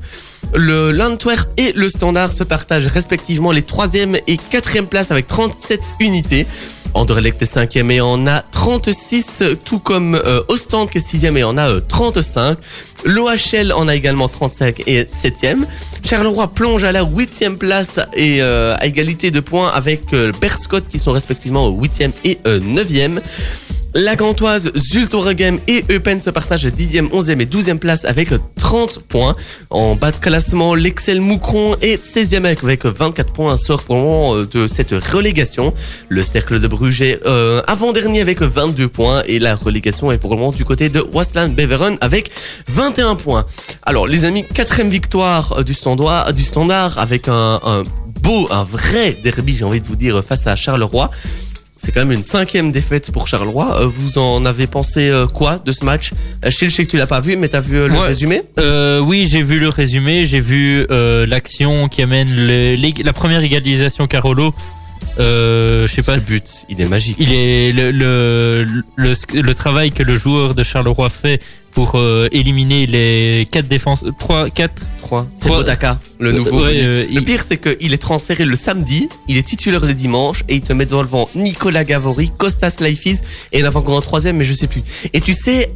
Le 0.56 0.92
l'Antwerp 0.92 1.48
et 1.58 1.74
le 1.74 1.90
Standard 1.90 2.32
se 2.32 2.44
partagent 2.44 2.88
respectivement 2.88 3.52
les 3.52 3.62
3e 3.62 4.20
et 4.28 4.38
4e 4.38 4.88
places 4.88 5.12
avec 5.12 5.28
37 5.28 5.80
unités. 6.00 6.48
Anderlecht 6.94 7.42
est 7.42 7.56
5e 7.56 7.92
et 7.92 8.02
en 8.02 8.28
a 8.28 8.42
36, 8.42 9.44
tout 9.66 9.80
comme 9.80 10.16
euh, 10.16 10.42
Ostende 10.48 10.90
qui 10.90 10.98
est 10.98 11.08
6e 11.08 11.38
et 11.38 11.44
en 11.44 11.58
a 11.58 11.70
euh, 11.70 11.82
35. 11.88 12.58
L'OHL 13.06 13.72
en 13.74 13.88
a 13.88 13.96
également 13.96 14.28
35 14.28 14.84
et 14.88 15.04
7e. 15.04 15.66
Charleroi 16.04 16.48
plonge 16.48 16.84
à 16.84 16.92
la 16.92 17.04
8e 17.04 17.56
place 17.56 18.00
et 18.14 18.42
euh, 18.42 18.76
à 18.78 18.86
égalité 18.86 19.32
de 19.32 19.40
points 19.40 19.70
avec 19.70 20.14
euh, 20.14 20.32
Berscott 20.42 20.88
qui 20.88 21.00
sont 21.00 21.12
respectivement 21.12 21.68
au 21.68 21.82
8e 21.82 22.12
et 22.24 22.40
euh, 22.46 22.60
9e. 22.60 23.22
La 23.96 24.16
Gantoise, 24.16 24.72
Zultoragem 24.76 25.60
et 25.68 25.84
Eupen 25.90 26.22
se 26.22 26.30
partagent 26.30 26.68
10e, 26.68 27.10
11e 27.10 27.42
et 27.42 27.46
12e 27.46 27.80
place 27.80 28.06
avec 28.06 28.30
30 28.58 29.00
points. 29.00 29.36
En 29.72 29.96
bas 29.96 30.12
de 30.12 30.18
classement, 30.18 30.76
l'Excel 30.76 31.22
Moucron 31.22 31.76
est 31.82 32.00
16e 32.00 32.46
avec 32.46 32.86
24 32.86 33.34
points, 33.34 33.58
sort 33.58 33.82
pour 33.82 33.96
le 33.96 34.02
moment 34.02 34.36
euh, 34.36 34.46
de 34.46 34.68
cette 34.68 34.92
relégation. 34.92 35.74
Le 36.08 36.22
Cercle 36.22 36.60
de 36.60 36.68
Bruges 36.68 37.02
est 37.02 37.26
euh, 37.26 37.64
avant-dernier 37.66 38.22
avec 38.22 38.44
22 38.44 38.88
points 38.90 39.24
et 39.26 39.40
la 39.40 39.56
relégation 39.56 40.12
est 40.12 40.20
pour 40.20 40.30
le 40.30 40.38
moment 40.38 40.52
du 40.52 40.66
côté 40.66 40.90
de 40.90 41.02
Westland 41.02 41.56
Beveren 41.56 41.98
avec 42.00 42.30
21 42.68 43.16
points. 43.16 43.48
Alors 43.82 44.06
les 44.06 44.24
amis, 44.24 44.44
quatrième 44.44 44.90
victoire 44.90 45.58
euh, 45.58 45.64
du 45.64 45.74
standard, 45.74 46.32
du 46.34 46.44
standard 46.44 47.00
avec 47.00 47.28
un 47.28 47.60
beau, 48.22 48.48
un 48.52 48.64
vrai 48.64 49.18
derby, 49.24 49.54
j'ai 49.54 49.66
envie 49.66 49.82
de 49.82 49.88
vous 49.88 49.96
dire, 49.96 50.24
face 50.24 50.46
à 50.46 50.56
Charleroi. 50.56 51.10
C'est 51.82 51.94
quand 51.94 52.02
même 52.02 52.12
une 52.12 52.24
cinquième 52.26 52.74
défaite 52.74 53.10
pour 53.12 53.30
Charleroi. 53.30 53.80
Euh, 53.80 53.86
Vous 53.88 54.18
en 54.18 54.46
avez 54.46 54.68
pensé 54.68 55.08
euh, 55.10 55.28
quoi 55.28 55.60
de 55.64 55.72
ce 55.72 55.86
match? 55.86 56.12
Achille, 56.42 56.70
je 56.70 56.76
sais 56.76 56.86
que 56.86 56.92
tu 56.92 56.98
l'as 56.98 57.08
pas 57.08 57.22
vu, 57.22 57.38
mais 57.38 57.48
t'as 57.48 57.62
vu 57.62 57.78
euh, 57.78 57.88
le 57.88 57.94
Ouais. 57.94 58.08
résumé? 58.08 58.42
Euh, 58.60 59.00
oui, 59.00 59.26
j'ai 59.32 59.42
vu 59.42 59.60
le 59.62 59.70
résumé, 59.70 60.26
j'ai 60.26 60.42
vu 60.42 60.86
euh, 60.92 61.26
l'action 61.26 61.88
qui 61.88 62.02
amène 62.02 62.36
la 62.36 63.14
première 63.14 63.42
égalisation 63.42 64.08
Carolo 64.08 64.54
Euh, 65.20 65.88
je 65.88 65.94
sais 65.94 66.04
pas. 66.04 66.20
Ce 66.20 66.24
but, 66.24 66.66
il 66.70 66.80
est 66.82 66.86
magique. 66.86 67.18
Il 67.20 67.32
est 67.34 67.72
le, 67.72 67.92
le, 67.92 68.66
le, 68.96 69.14
le 69.42 69.56
travail 69.56 69.92
que 69.92 70.04
le 70.04 70.16
joueur 70.16 70.56
de 70.56 70.64
Charleroi 70.64 71.10
fait 71.10 71.42
pour 71.74 71.96
euh, 71.96 72.28
éliminer 72.32 72.88
les 72.88 73.48
quatre 73.52 73.68
défenses, 73.68 74.04
trois, 74.20 74.50
quatre. 74.50 74.82
3. 74.98 75.28
C'est 75.36 75.48
Bodaka, 75.48 75.98
le 76.20 76.32
nouveau. 76.32 76.64
Ouais, 76.66 76.74
euh, 76.76 77.06
Le 77.14 77.22
pire, 77.22 77.44
c'est 77.48 77.58
qu'il 77.58 77.94
est 77.94 77.98
transféré 77.98 78.44
le 78.46 78.56
samedi, 78.56 79.08
il 79.28 79.38
est 79.38 79.44
titulaire 79.48 79.86
le 79.86 79.94
dimanche, 79.94 80.44
et 80.50 80.56
il 80.56 80.62
te 80.62 80.74
met 80.74 80.86
devant 80.86 81.02
le 81.02 81.08
vent 81.08 81.30
Nicolas 81.36 81.84
Gavori, 81.84 82.32
Costas 82.38 82.78
Laifis, 82.80 83.20
et 83.52 83.60
il 83.60 83.66
en 83.68 83.72
a 83.72 83.78
encore 83.78 83.98
un 83.98 84.02
troisième, 84.02 84.38
mais 84.38 84.46
je 84.46 84.54
sais 84.54 84.68
plus. 84.68 84.84
Et 85.14 85.22
tu 85.22 85.34
sais, 85.34 85.72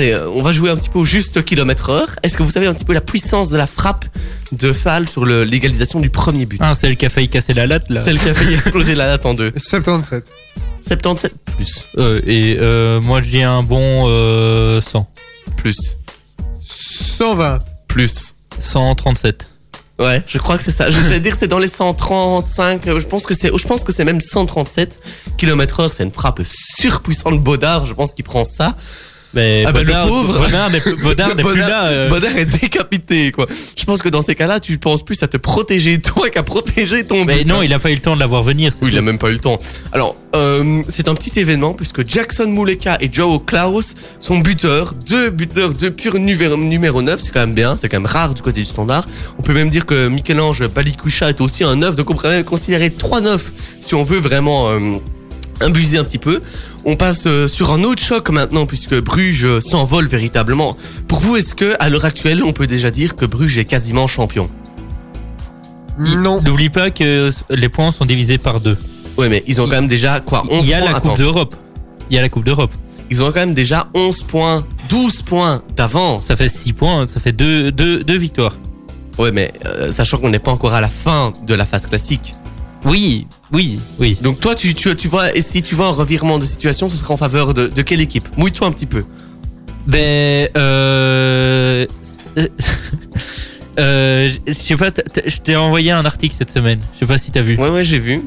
allez, 0.00 0.12
euh, 0.12 0.28
on 0.30 0.42
va 0.42 0.52
jouer 0.52 0.70
un 0.70 0.76
petit 0.76 0.88
peu 0.88 0.98
au 0.98 1.04
juste 1.04 1.44
kilomètre 1.44 1.90
heure. 1.90 2.08
Est-ce 2.22 2.36
que 2.36 2.42
vous 2.42 2.50
savez 2.50 2.66
un 2.66 2.74
petit 2.74 2.84
peu 2.84 2.92
la 2.94 3.00
puissance 3.00 3.50
de 3.50 3.56
la 3.56 3.66
frappe 3.66 4.04
de 4.52 4.72
Fall 4.72 5.08
sur 5.08 5.24
l'égalisation 5.26 6.00
du 6.00 6.10
premier 6.10 6.46
but? 6.46 6.58
Ah, 6.62 6.74
celle 6.74 6.96
qui 6.96 7.06
a 7.06 7.10
failli 7.10 7.28
casser 7.28 7.54
la 7.54 7.66
latte 7.66 7.88
là. 7.90 8.00
Celle 8.00 8.18
qui 8.18 8.28
a 8.28 8.34
failli 8.34 8.54
exploser 8.54 8.94
la 8.94 9.06
latte 9.06 9.26
en 9.26 9.34
deux. 9.34 9.52
77. 9.56 10.24
77 10.86 11.32
plus. 11.56 11.86
Euh, 11.98 12.20
et 12.26 12.56
euh, 12.58 13.00
moi 13.00 13.22
je 13.22 13.30
dis 13.30 13.42
un 13.42 13.62
bon 13.62 14.06
euh, 14.08 14.80
100. 14.80 15.06
Plus. 15.56 15.98
120. 16.62 17.58
Plus. 17.88 18.34
137. 18.58 19.50
Ouais, 19.98 20.22
je 20.26 20.38
crois 20.38 20.56
que 20.56 20.64
c'est 20.64 20.70
ça. 20.70 20.90
Je 20.90 20.98
vais 20.98 21.20
dire 21.20 21.36
c'est 21.38 21.46
dans 21.48 21.58
les 21.58 21.68
135. 21.68 22.86
euh, 22.86 22.98
Je 23.00 23.06
pense 23.06 23.26
que 23.26 23.34
c'est, 23.34 23.48
je 23.54 23.66
pense 23.66 23.84
que 23.84 23.92
c'est 23.92 24.04
même 24.04 24.22
137 24.22 25.00
km 25.36 25.80
heure. 25.80 25.92
C'est 25.92 26.04
une 26.04 26.12
frappe 26.12 26.40
surpuissante. 26.44 27.38
Bodard, 27.40 27.84
je 27.84 27.92
pense 27.92 28.14
qu'il 28.14 28.24
prend 28.24 28.44
ça. 28.46 28.76
Mais 29.34 29.64
Ah 29.66 29.72
bah, 29.72 29.82
le 29.82 29.92
pauvre. 30.08 30.32
N'est 31.36 31.42
plus 31.52 31.60
là. 31.60 31.86
euh. 31.88 32.08
Est 32.36 32.44
décapité, 32.46 33.30
quoi. 33.32 33.46
Je 33.76 33.84
pense 33.84 34.02
que 34.02 34.08
dans 34.08 34.22
ces 34.22 34.34
cas-là, 34.34 34.60
tu 34.60 34.76
penses 34.78 35.04
plus 35.04 35.22
à 35.22 35.28
te 35.28 35.36
protéger 35.36 36.00
toi 36.00 36.28
qu'à 36.30 36.42
protéger 36.42 37.04
ton. 37.04 37.24
Mais 37.24 37.44
non, 37.44 37.62
il 37.62 37.72
a 37.72 37.78
pas 37.78 37.90
eu 37.90 37.94
le 37.94 38.00
temps 38.00 38.14
de 38.14 38.20
la 38.20 38.26
voir 38.26 38.42
venir. 38.42 38.72
Oui, 38.82 38.88
il 38.92 38.98
a 38.98 39.02
même 39.02 39.18
pas 39.18 39.28
eu 39.30 39.34
le 39.34 39.40
temps. 39.40 39.60
Alors, 39.92 40.16
euh, 40.36 40.82
c'est 40.88 41.08
un 41.08 41.14
petit 41.14 41.38
événement 41.38 41.74
puisque 41.74 42.08
Jackson 42.08 42.46
Muleka 42.46 42.98
et 43.00 43.08
Joao 43.12 43.38
Klaus 43.40 43.94
sont 44.20 44.38
buteurs, 44.38 44.94
deux 44.94 45.30
buteurs 45.30 45.74
de 45.74 45.88
pur 45.88 46.14
numéro, 46.18 46.56
numéro 46.56 47.02
9, 47.02 47.20
c'est 47.20 47.32
quand 47.32 47.40
même 47.40 47.54
bien, 47.54 47.76
c'est 47.76 47.88
quand 47.88 47.98
même 47.98 48.06
rare 48.06 48.34
du 48.34 48.42
côté 48.42 48.60
du 48.60 48.66
standard. 48.66 49.06
On 49.38 49.42
peut 49.42 49.54
même 49.54 49.70
dire 49.70 49.86
que 49.86 50.08
Michel-Ange 50.08 50.66
Balikoucha 50.68 51.28
est 51.30 51.40
aussi 51.40 51.64
un 51.64 51.76
9, 51.76 51.96
donc 51.96 52.10
on 52.10 52.14
pourrait 52.14 52.28
même 52.36 52.44
considérer 52.44 52.90
3 52.90 53.20
9 53.22 53.52
si 53.80 53.94
on 53.94 54.02
veut 54.04 54.20
vraiment 54.20 54.70
euh, 54.70 54.78
abuser 55.60 55.98
un 55.98 56.04
petit 56.04 56.18
peu. 56.18 56.42
On 56.84 56.96
passe 56.96 57.24
euh, 57.26 57.46
sur 57.48 57.72
un 57.72 57.82
autre 57.84 58.02
choc 58.02 58.30
maintenant 58.30 58.66
puisque 58.66 58.98
Bruges 59.00 59.44
euh, 59.44 59.60
s'envole 59.60 60.06
véritablement. 60.08 60.76
Pour 61.08 61.20
vous, 61.20 61.36
est-ce 61.36 61.54
que 61.54 61.74
à 61.78 61.88
l'heure 61.90 62.04
actuelle, 62.04 62.42
on 62.42 62.52
peut 62.52 62.66
déjà 62.66 62.90
dire 62.90 63.16
que 63.16 63.26
Bruges 63.26 63.58
est 63.58 63.64
quasiment 63.64 64.06
champion? 64.06 64.48
Non. 65.98 66.40
N'oublie 66.40 66.70
pas 66.70 66.90
que 66.90 67.30
les 67.50 67.68
points 67.68 67.90
sont 67.90 68.06
divisés 68.06 68.38
par 68.38 68.60
deux. 68.60 68.78
Oui, 69.18 69.28
mais 69.28 69.44
ils 69.46 69.60
ont 69.60 69.64
quand 69.64 69.72
même 69.72 69.86
déjà 69.86 70.20
quoi 70.20 70.42
11 70.50 70.64
Il 70.64 70.70
y 70.70 70.74
a 70.74 70.78
points 70.78 70.90
la 70.90 70.96
Attends. 70.96 71.08
Coupe 71.10 71.18
d'Europe. 71.18 71.54
Il 72.10 72.16
y 72.16 72.18
a 72.18 72.22
la 72.22 72.28
Coupe 72.28 72.44
d'Europe. 72.44 72.72
Ils 73.10 73.22
ont 73.22 73.26
quand 73.26 73.40
même 73.40 73.54
déjà 73.54 73.88
11 73.94 74.22
points, 74.22 74.64
12 74.88 75.22
points 75.22 75.62
d'avance. 75.76 76.24
Ça 76.24 76.36
fait 76.36 76.48
6 76.48 76.72
points, 76.72 77.06
ça 77.06 77.20
fait 77.20 77.32
2 77.32 77.72
deux, 77.72 78.02
deux 78.04 78.16
victoires. 78.16 78.56
Ouais, 79.18 79.32
mais 79.32 79.52
euh, 79.66 79.90
sachant 79.92 80.18
qu'on 80.18 80.30
n'est 80.30 80.38
pas 80.38 80.52
encore 80.52 80.72
à 80.72 80.80
la 80.80 80.88
fin 80.88 81.32
de 81.46 81.54
la 81.54 81.66
phase 81.66 81.86
classique. 81.86 82.34
Oui, 82.86 83.26
oui, 83.52 83.78
oui. 83.98 84.16
Donc 84.22 84.40
toi, 84.40 84.54
tu, 84.54 84.74
tu, 84.74 84.94
tu 84.96 85.08
vois, 85.08 85.34
et 85.34 85.42
si 85.42 85.62
tu 85.62 85.74
vois 85.74 85.86
un 85.88 85.92
revirement 85.92 86.38
de 86.38 86.44
situation, 86.44 86.88
ce 86.88 86.96
sera 86.96 87.14
en 87.14 87.16
faveur 87.16 87.52
de, 87.54 87.66
de 87.68 87.82
quelle 87.82 88.00
équipe? 88.00 88.28
Mouille-toi 88.36 88.66
un 88.66 88.72
petit 88.72 88.86
peu. 88.86 89.04
Ben, 89.86 90.48
euh, 90.56 91.86
euh, 93.78 94.28
je 94.46 94.52
sais 94.52 94.76
pas, 94.76 94.90
je 95.26 95.36
t'ai 95.38 95.56
envoyé 95.56 95.90
un 95.90 96.04
article 96.04 96.34
cette 96.36 96.50
semaine. 96.50 96.80
Je 96.94 97.00
sais 97.00 97.06
pas 97.06 97.18
si 97.18 97.30
t'as 97.30 97.40
vu. 97.40 97.56
Ouais, 97.56 97.70
ouais, 97.70 97.84
j'ai 97.84 97.98
vu. 97.98 98.22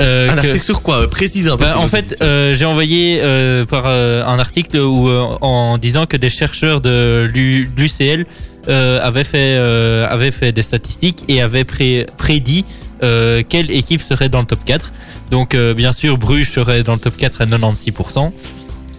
Euh, 0.00 0.28
Un 0.30 0.34
que- 0.34 0.38
article 0.38 0.60
sur 0.62 0.82
quoi? 0.82 1.02
Euh, 1.02 1.06
Précise 1.08 1.48
un 1.48 1.56
peu. 1.56 1.64
Bah, 1.64 1.78
en 1.78 1.88
fait, 1.88 2.16
euh, 2.20 2.54
j'ai 2.54 2.64
envoyé 2.64 3.18
euh, 3.20 3.64
par 3.64 3.86
un 3.86 4.38
article 4.38 4.78
où, 4.78 5.08
en 5.40 5.76
disant 5.78 6.06
que 6.06 6.16
des 6.16 6.28
chercheurs 6.28 6.80
de 6.80 7.28
l'U- 7.32 7.68
l'UCL 7.76 8.26
avaient 8.68 9.24
fait 9.24 9.56
avaient 9.56 10.30
fait 10.30 10.52
des 10.52 10.62
statistiques 10.62 11.24
et 11.28 11.40
avaient 11.42 11.64
pré- 11.64 12.06
prédit 12.18 12.64
euh, 13.02 13.42
quelle 13.48 13.70
équipe 13.70 14.02
serait 14.02 14.28
dans 14.28 14.40
le 14.40 14.46
top 14.46 14.64
4. 14.64 14.92
Donc 15.30 15.54
euh, 15.54 15.74
bien 15.74 15.92
sûr, 15.92 16.18
Bruges 16.18 16.50
serait 16.52 16.82
dans 16.82 16.94
le 16.94 17.00
top 17.00 17.16
4 17.16 17.40
à 17.42 17.46
96%. 17.46 18.32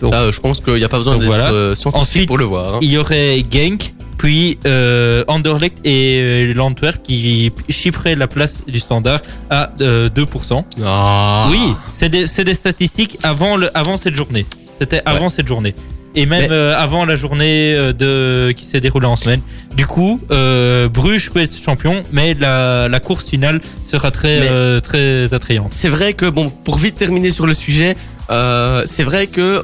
donc- 0.02 0.14
Ça, 0.14 0.22
euh, 0.22 0.32
je 0.32 0.40
pense 0.40 0.60
qu'il 0.62 0.76
n'y 0.76 0.84
a 0.84 0.90
pas 0.90 0.98
besoin 0.98 1.18
d'être 1.18 1.26
voilà. 1.26 1.76
scientifique 1.76 2.08
Ensuite, 2.08 2.28
pour 2.28 2.38
le 2.38 2.46
voir. 2.46 2.76
hein. 2.76 2.80
Il 2.82 2.90
y 2.92 2.98
aurait 2.98 3.44
Genk, 3.52 3.94
puis 4.18 4.58
euh, 4.66 5.24
Anderlecht 5.28 5.78
et 5.86 6.20
euh, 6.22 6.54
l'Antwerp 6.54 7.02
qui 7.04 7.52
chiffraient 7.70 8.16
la 8.16 8.28
place 8.28 8.64
du 8.68 8.80
standard 8.80 9.22
à 9.50 9.72
euh, 9.82 10.10
2%. 10.10 10.64
Ah. 10.84 11.48
Oui, 11.52 11.74
c'est 11.92 12.10
des, 12.10 12.28
statistiques 12.54 13.18
avant, 13.24 13.56
le, 13.58 13.76
avant 13.78 13.98
cette 13.98 14.16
journée. 14.16 14.46
C'était 14.80 15.02
avant 15.06 15.28
cette 15.30 15.48
journée. 15.48 15.76
Et 16.16 16.26
même 16.26 16.42
Mais- 16.50 16.52
euh, 16.52 16.76
avant 16.78 17.06
la 17.06 17.16
journée 17.16 17.74
euh, 17.76 17.94
de, 17.94 18.52
qui 18.52 18.66
s'est 18.66 18.82
déroulée 18.82 19.06
en 19.08 19.16
semaine. 19.16 19.42
Du 19.76 19.86
coup, 19.86 20.20
euh, 20.32 20.90
Bruges 20.90 21.30
peut 21.30 21.40
être 21.40 21.56
champion, 21.56 22.04
mais 22.12 22.34
la, 22.34 22.88
la 22.88 23.00
course 23.00 23.30
finale 23.30 23.62
sera 23.86 24.10
très, 24.12 24.40
Mais- 24.40 24.48
euh, 24.50 24.80
très 24.80 25.34
attrayante. 25.34 25.72
C'est 25.74 25.88
vrai 25.90 26.14
que, 26.14 26.26
bon, 26.26 26.50
pour 26.50 26.78
vite 26.78 26.96
terminer 26.98 27.32
sur 27.32 27.46
le 27.46 27.54
sujet, 27.54 27.96
c'est 28.30 29.04
vrai 29.04 29.28
que 29.28 29.64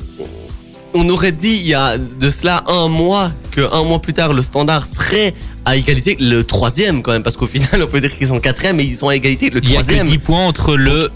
on 0.98 1.10
aurait 1.10 1.34
dit 1.34 1.58
il 1.62 1.68
y 1.68 1.74
a 1.74 1.98
de 1.98 2.30
cela 2.30 2.64
un 2.68 2.88
mois 2.88 3.32
que 3.52 3.62
un 3.74 3.84
mois 3.84 4.02
plus 4.02 4.14
tard 4.14 4.32
le 4.34 4.42
standard 4.42 4.86
serait 4.86 5.34
à 5.66 5.76
égalité 5.76 6.16
le 6.22 6.44
troisième 6.46 7.02
quand 7.04 7.12
même 7.12 7.22
parce 7.22 7.36
qu'au 7.36 7.48
final 7.48 7.84
on 7.84 7.88
peut 7.88 8.00
dire 8.00 8.18
qu'ils 8.18 8.28
sont 8.28 8.40
quatrième 8.40 8.80
et 8.80 8.84
ils 8.84 8.96
sont 8.96 9.10
à 9.10 9.16
égalité 9.16 9.50
le 9.50 9.60
Il 9.62 9.72
y 9.72 9.76
a 9.76 9.80
que 9.80 9.84
troisième 9.84 10.08
10 10.08 10.18
points 10.20 10.46
entre 10.48 10.78
le 10.78 11.12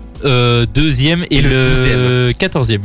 deuxième 0.73 1.25
et, 1.31 1.41
le 1.41 2.33
quatorzième. 2.37 2.81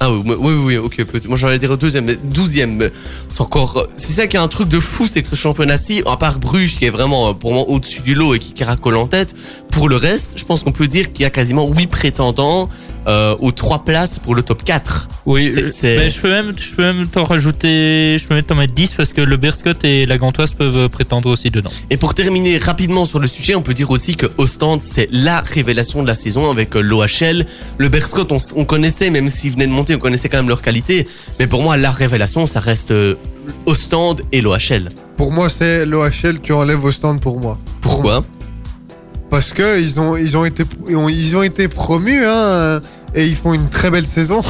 Ah 0.00 0.12
oui 0.12 0.34
oui 0.38 0.54
oui, 0.64 0.76
ok 0.76 1.04
moi 1.26 1.36
j'allais 1.36 1.58
dire 1.58 1.76
deuxième 1.76 2.04
mais 2.04 2.16
douzième 2.22 2.88
c'est 3.28 3.40
encore 3.40 3.88
c'est 3.94 4.12
ça 4.12 4.26
qui 4.28 4.36
est 4.36 4.40
un 4.40 4.46
truc 4.46 4.68
de 4.68 4.78
fou 4.78 5.06
c'est 5.10 5.22
que 5.22 5.28
ce 5.28 5.34
championnat-ci 5.34 6.02
à 6.06 6.16
part 6.16 6.38
Bruges 6.38 6.76
qui 6.78 6.84
est 6.84 6.90
vraiment 6.90 7.30
euh, 7.30 7.32
pour 7.32 7.52
moi 7.52 7.64
au-dessus 7.68 8.02
du 8.02 8.14
lot 8.14 8.34
et 8.34 8.38
qui 8.38 8.52
caracole 8.52 8.96
en 8.96 9.08
tête 9.08 9.34
pour 9.72 9.88
le 9.88 9.96
reste 9.96 10.34
je 10.36 10.44
pense 10.44 10.62
qu'on 10.62 10.72
peut 10.72 10.86
dire 10.86 11.12
qu'il 11.12 11.22
y 11.22 11.26
a 11.26 11.30
quasiment 11.30 11.66
huit 11.66 11.88
prétendants 11.88 12.70
euh, 13.06 13.36
aux 13.40 13.52
trois 13.52 13.84
places 13.84 14.18
pour 14.18 14.34
le 14.34 14.42
top 14.42 14.64
4 14.64 15.08
Oui, 15.26 15.50
C'est- 15.52 15.62
euh, 15.62 15.70
c'est- 15.72 15.96
ben, 15.98 16.10
je 16.10 16.20
peux 16.20 16.28
même, 16.30 16.52
je 16.58 16.74
peux 16.74 16.82
même 16.82 17.06
t'en 17.06 17.24
rajouter, 17.24 18.16
je 18.18 18.26
peux 18.26 18.34
même 18.34 18.44
t'en 18.44 18.54
mettre 18.54 18.74
10 18.74 18.94
parce 18.94 19.12
que 19.12 19.20
le 19.20 19.36
Berscott 19.36 19.84
et 19.84 20.04
la 20.06 20.18
Gantoise 20.18 20.52
peuvent 20.52 20.76
euh, 20.76 20.88
prétendre 20.88 21.30
aussi 21.30 21.50
dedans. 21.50 21.70
Et 21.90 21.96
pour 21.96 22.14
terminer 22.14 22.58
rapidement 22.58 23.04
sur 23.04 23.18
le 23.18 23.26
sujet, 23.26 23.54
on 23.54 23.62
peut 23.62 23.74
dire 23.74 23.90
aussi 23.90 24.16
que 24.16 24.26
Ostende, 24.38 24.80
c'est 24.82 25.08
la 25.12 25.40
révélation 25.40 26.02
de 26.02 26.06
la 26.08 26.14
saison 26.14 26.50
avec 26.50 26.74
euh, 26.76 26.80
l'OHL. 26.80 27.46
Le 27.78 27.88
Berscott, 27.88 28.30
on, 28.56 28.64
connaissait, 28.64 29.10
même 29.10 29.30
s'ils 29.30 29.52
venaient 29.52 29.66
de 29.66 29.72
monter, 29.72 29.94
on 29.94 29.98
connaissait 29.98 30.28
quand 30.28 30.38
même 30.38 30.48
leur 30.48 30.62
qualité. 30.62 31.06
Mais 31.38 31.46
pour 31.46 31.62
moi, 31.62 31.76
la 31.76 31.90
révélation, 31.90 32.46
ça 32.46 32.60
reste 32.60 32.92
Ostende 33.66 34.22
et 34.32 34.40
l'OHL. 34.40 34.90
Pour 35.16 35.32
moi, 35.32 35.48
c'est 35.48 35.86
l'OHL 35.86 36.40
qui 36.42 36.52
enlève 36.52 36.84
au 36.84 36.90
stand 36.90 37.20
pour 37.20 37.40
moi. 37.40 37.58
Pourquoi 37.80 38.24
Parce 39.30 39.52
que 39.52 39.80
ils 39.80 39.98
ont, 40.00 40.16
ils 40.16 40.36
ont, 40.36 40.44
été, 40.44 40.64
ils 40.88 40.96
ont, 40.96 41.08
ils 41.08 41.36
ont 41.36 41.42
été 41.42 41.68
promus 41.68 42.24
hein, 42.26 42.80
et 43.14 43.26
ils 43.26 43.36
font 43.36 43.52
une 43.52 43.68
très 43.68 43.90
belle 43.90 44.06
saison. 44.06 44.42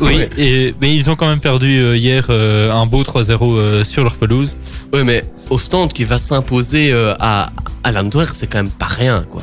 Oui, 0.00 0.14
Ouais. 0.16 0.30
et, 0.38 0.74
mais 0.80 0.94
ils 0.94 1.10
ont 1.10 1.16
quand 1.16 1.26
même 1.28 1.40
perdu 1.40 1.80
euh, 1.80 1.96
hier 1.96 2.26
euh, 2.30 2.70
un 2.72 2.86
beau 2.86 3.02
3-0 3.02 3.38
euh, 3.58 3.82
sur 3.84 4.04
leur 4.04 4.14
pelouse. 4.14 4.54
Ouais, 4.92 5.02
mais 5.02 5.24
Ostende 5.50 5.92
qui 5.92 6.04
va 6.04 6.18
s'imposer 6.18 6.92
euh, 6.92 7.14
à, 7.18 7.50
à 7.82 7.90
l'Antwerp, 7.90 8.34
c'est 8.36 8.46
quand 8.46 8.58
même 8.58 8.70
pas 8.70 8.86
rien, 8.86 9.24
quoi. 9.28 9.42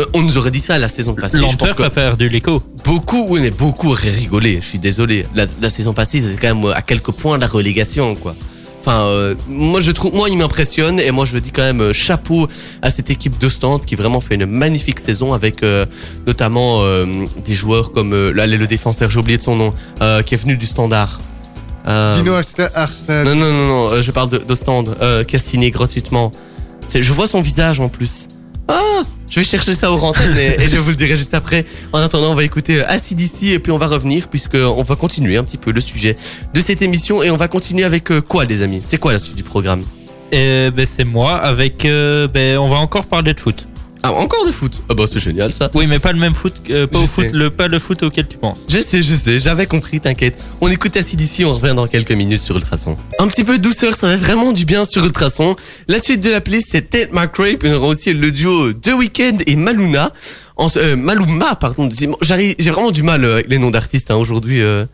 Euh, 0.00 0.04
on 0.14 0.22
nous 0.22 0.38
aurait 0.38 0.50
dit 0.50 0.60
ça 0.60 0.78
la 0.78 0.88
saison 0.88 1.14
passée. 1.14 1.36
Je 1.36 1.42
pense 1.42 1.52
L'Antwerp 1.52 1.76
que 1.76 1.82
a 1.82 1.90
perdu 1.90 2.30
l'écho. 2.30 2.62
beaucoup, 2.84 3.26
oui, 3.28 3.40
mais 3.42 3.50
beaucoup 3.50 3.90
auraient 3.90 4.08
rigolé. 4.08 4.60
Je 4.62 4.66
suis 4.66 4.78
désolé. 4.78 5.26
La, 5.34 5.44
la 5.60 5.68
saison 5.68 5.92
passée, 5.92 6.20
c'était 6.20 6.40
quand 6.48 6.54
même 6.54 6.72
à 6.74 6.80
quelques 6.80 7.12
points 7.12 7.36
de 7.36 7.42
la 7.42 7.48
relégation, 7.48 8.14
quoi. 8.14 8.34
Enfin, 8.84 9.02
euh, 9.02 9.36
moi 9.48 9.80
je 9.80 9.92
trouve, 9.92 10.12
moi 10.12 10.28
il 10.28 10.36
m'impressionne 10.36 10.98
et 10.98 11.12
moi 11.12 11.24
je 11.24 11.38
dis 11.38 11.52
quand 11.52 11.62
même 11.62 11.80
euh, 11.80 11.92
chapeau 11.92 12.48
à 12.82 12.90
cette 12.90 13.10
équipe 13.10 13.38
de 13.38 13.48
stand 13.48 13.84
qui 13.84 13.94
vraiment 13.94 14.20
fait 14.20 14.34
une 14.34 14.46
magnifique 14.46 14.98
saison 14.98 15.32
avec 15.32 15.62
euh, 15.62 15.86
notamment 16.26 16.80
euh, 16.82 17.06
des 17.44 17.54
joueurs 17.54 17.92
comme 17.92 18.12
euh, 18.12 18.32
là 18.32 18.44
le 18.48 18.66
défenseur, 18.66 19.08
j'ai 19.08 19.20
oublié 19.20 19.38
de 19.38 19.42
son 19.42 19.54
nom, 19.54 19.72
euh, 20.00 20.22
qui 20.22 20.34
est 20.34 20.36
venu 20.36 20.56
du 20.56 20.66
Standard. 20.66 21.20
Dino 21.86 22.34
Arsenal. 22.74 23.24
Non 23.24 23.34
non 23.36 23.52
non 23.52 23.66
non, 23.68 24.02
je 24.02 24.10
parle 24.10 24.30
de, 24.30 24.38
de 24.38 24.54
stand 24.56 24.96
euh, 25.00 25.22
qui 25.22 25.36
a 25.36 25.38
signé 25.38 25.70
gratuitement. 25.70 26.32
Je 26.92 27.12
vois 27.12 27.28
son 27.28 27.40
visage 27.40 27.78
en 27.78 27.88
plus. 27.88 28.26
Ah, 28.66 29.02
je 29.32 29.40
vais 29.40 29.46
chercher 29.46 29.72
ça 29.72 29.90
au 29.90 29.96
rentaine 29.96 30.36
et, 30.36 30.68
je 30.68 30.76
vous 30.76 30.90
le 30.90 30.94
dirai 30.94 31.16
juste 31.16 31.32
après. 31.32 31.64
En 31.90 32.00
attendant, 32.00 32.32
on 32.32 32.34
va 32.34 32.44
écouter 32.44 32.80
euh, 32.80 32.86
Acid 32.86 33.18
ici 33.18 33.50
et 33.52 33.58
puis 33.58 33.72
on 33.72 33.78
va 33.78 33.86
revenir 33.86 34.28
puisque 34.28 34.56
on 34.56 34.82
va 34.82 34.94
continuer 34.94 35.38
un 35.38 35.44
petit 35.44 35.56
peu 35.56 35.72
le 35.72 35.80
sujet 35.80 36.18
de 36.52 36.60
cette 36.60 36.82
émission 36.82 37.22
et 37.22 37.30
on 37.30 37.36
va 37.36 37.48
continuer 37.48 37.84
avec 37.84 38.12
euh, 38.12 38.20
quoi 38.20 38.44
les 38.44 38.60
amis? 38.60 38.82
C'est 38.86 38.98
quoi 38.98 39.10
la 39.10 39.18
suite 39.18 39.36
du 39.36 39.42
programme? 39.42 39.84
Et 40.32 40.70
ben, 40.70 40.84
c'est 40.84 41.04
moi 41.04 41.36
avec. 41.36 41.86
euh, 41.86 42.28
ben, 42.28 42.58
on 42.58 42.68
va 42.68 42.76
encore 42.76 43.06
parler 43.06 43.32
de 43.32 43.40
foot. 43.40 43.66
Ah 44.04 44.12
encore 44.14 44.44
de 44.46 44.50
foot 44.52 44.82
Ah 44.88 44.94
bah 44.94 45.04
c'est 45.06 45.20
génial 45.20 45.52
ça. 45.52 45.70
Oui, 45.74 45.86
mais 45.86 45.98
pas 46.00 46.12
le 46.12 46.18
même 46.18 46.34
foot, 46.34 46.54
euh, 46.70 46.86
pas, 46.88 46.98
au 46.98 47.06
foot 47.06 47.26
le, 47.32 47.50
pas 47.50 47.68
le 47.68 47.78
foot 47.78 48.02
auquel 48.02 48.26
tu 48.26 48.36
penses. 48.36 48.64
Je 48.68 48.80
sais, 48.80 49.00
je 49.02 49.14
sais, 49.14 49.38
j'avais 49.38 49.66
compris, 49.66 50.00
t'inquiète. 50.00 50.36
On 50.60 50.68
écoute 50.68 50.96
Acid 50.96 51.20
ici, 51.20 51.44
on 51.44 51.52
revient 51.52 51.74
dans 51.74 51.86
quelques 51.86 52.10
minutes 52.12 52.40
sur 52.40 52.56
Ultrason. 52.56 52.96
Un 53.20 53.28
petit 53.28 53.44
peu 53.44 53.58
de 53.58 53.62
douceur, 53.62 53.94
ça 53.94 54.08
fait 54.08 54.16
vraiment 54.16 54.50
du 54.52 54.64
bien 54.64 54.84
sur 54.84 55.04
Ultrason. 55.04 55.54
La 55.86 56.00
suite 56.00 56.20
de 56.20 56.30
la 56.30 56.40
playlist, 56.40 56.66
c'est 56.70 56.90
Ted 56.90 57.10
McRae, 57.12 57.56
puis 57.58 57.68
on 57.70 57.74
aura 57.74 57.86
aussi 57.86 58.12
le 58.12 58.30
duo 58.32 58.72
The 58.72 58.92
Weeknd 58.98 59.38
et 59.46 59.54
Maluna. 59.54 60.12
En, 60.56 60.66
euh, 60.76 60.96
Maluma, 60.96 61.54
pardon. 61.54 61.88
J'ai 61.92 62.70
vraiment 62.70 62.90
du 62.90 63.02
mal 63.04 63.24
euh, 63.24 63.34
avec 63.34 63.48
les 63.48 63.58
noms 63.58 63.70
d'artistes 63.70 64.10
hein, 64.10 64.16
aujourd'hui. 64.16 64.60
euh. 64.62 64.84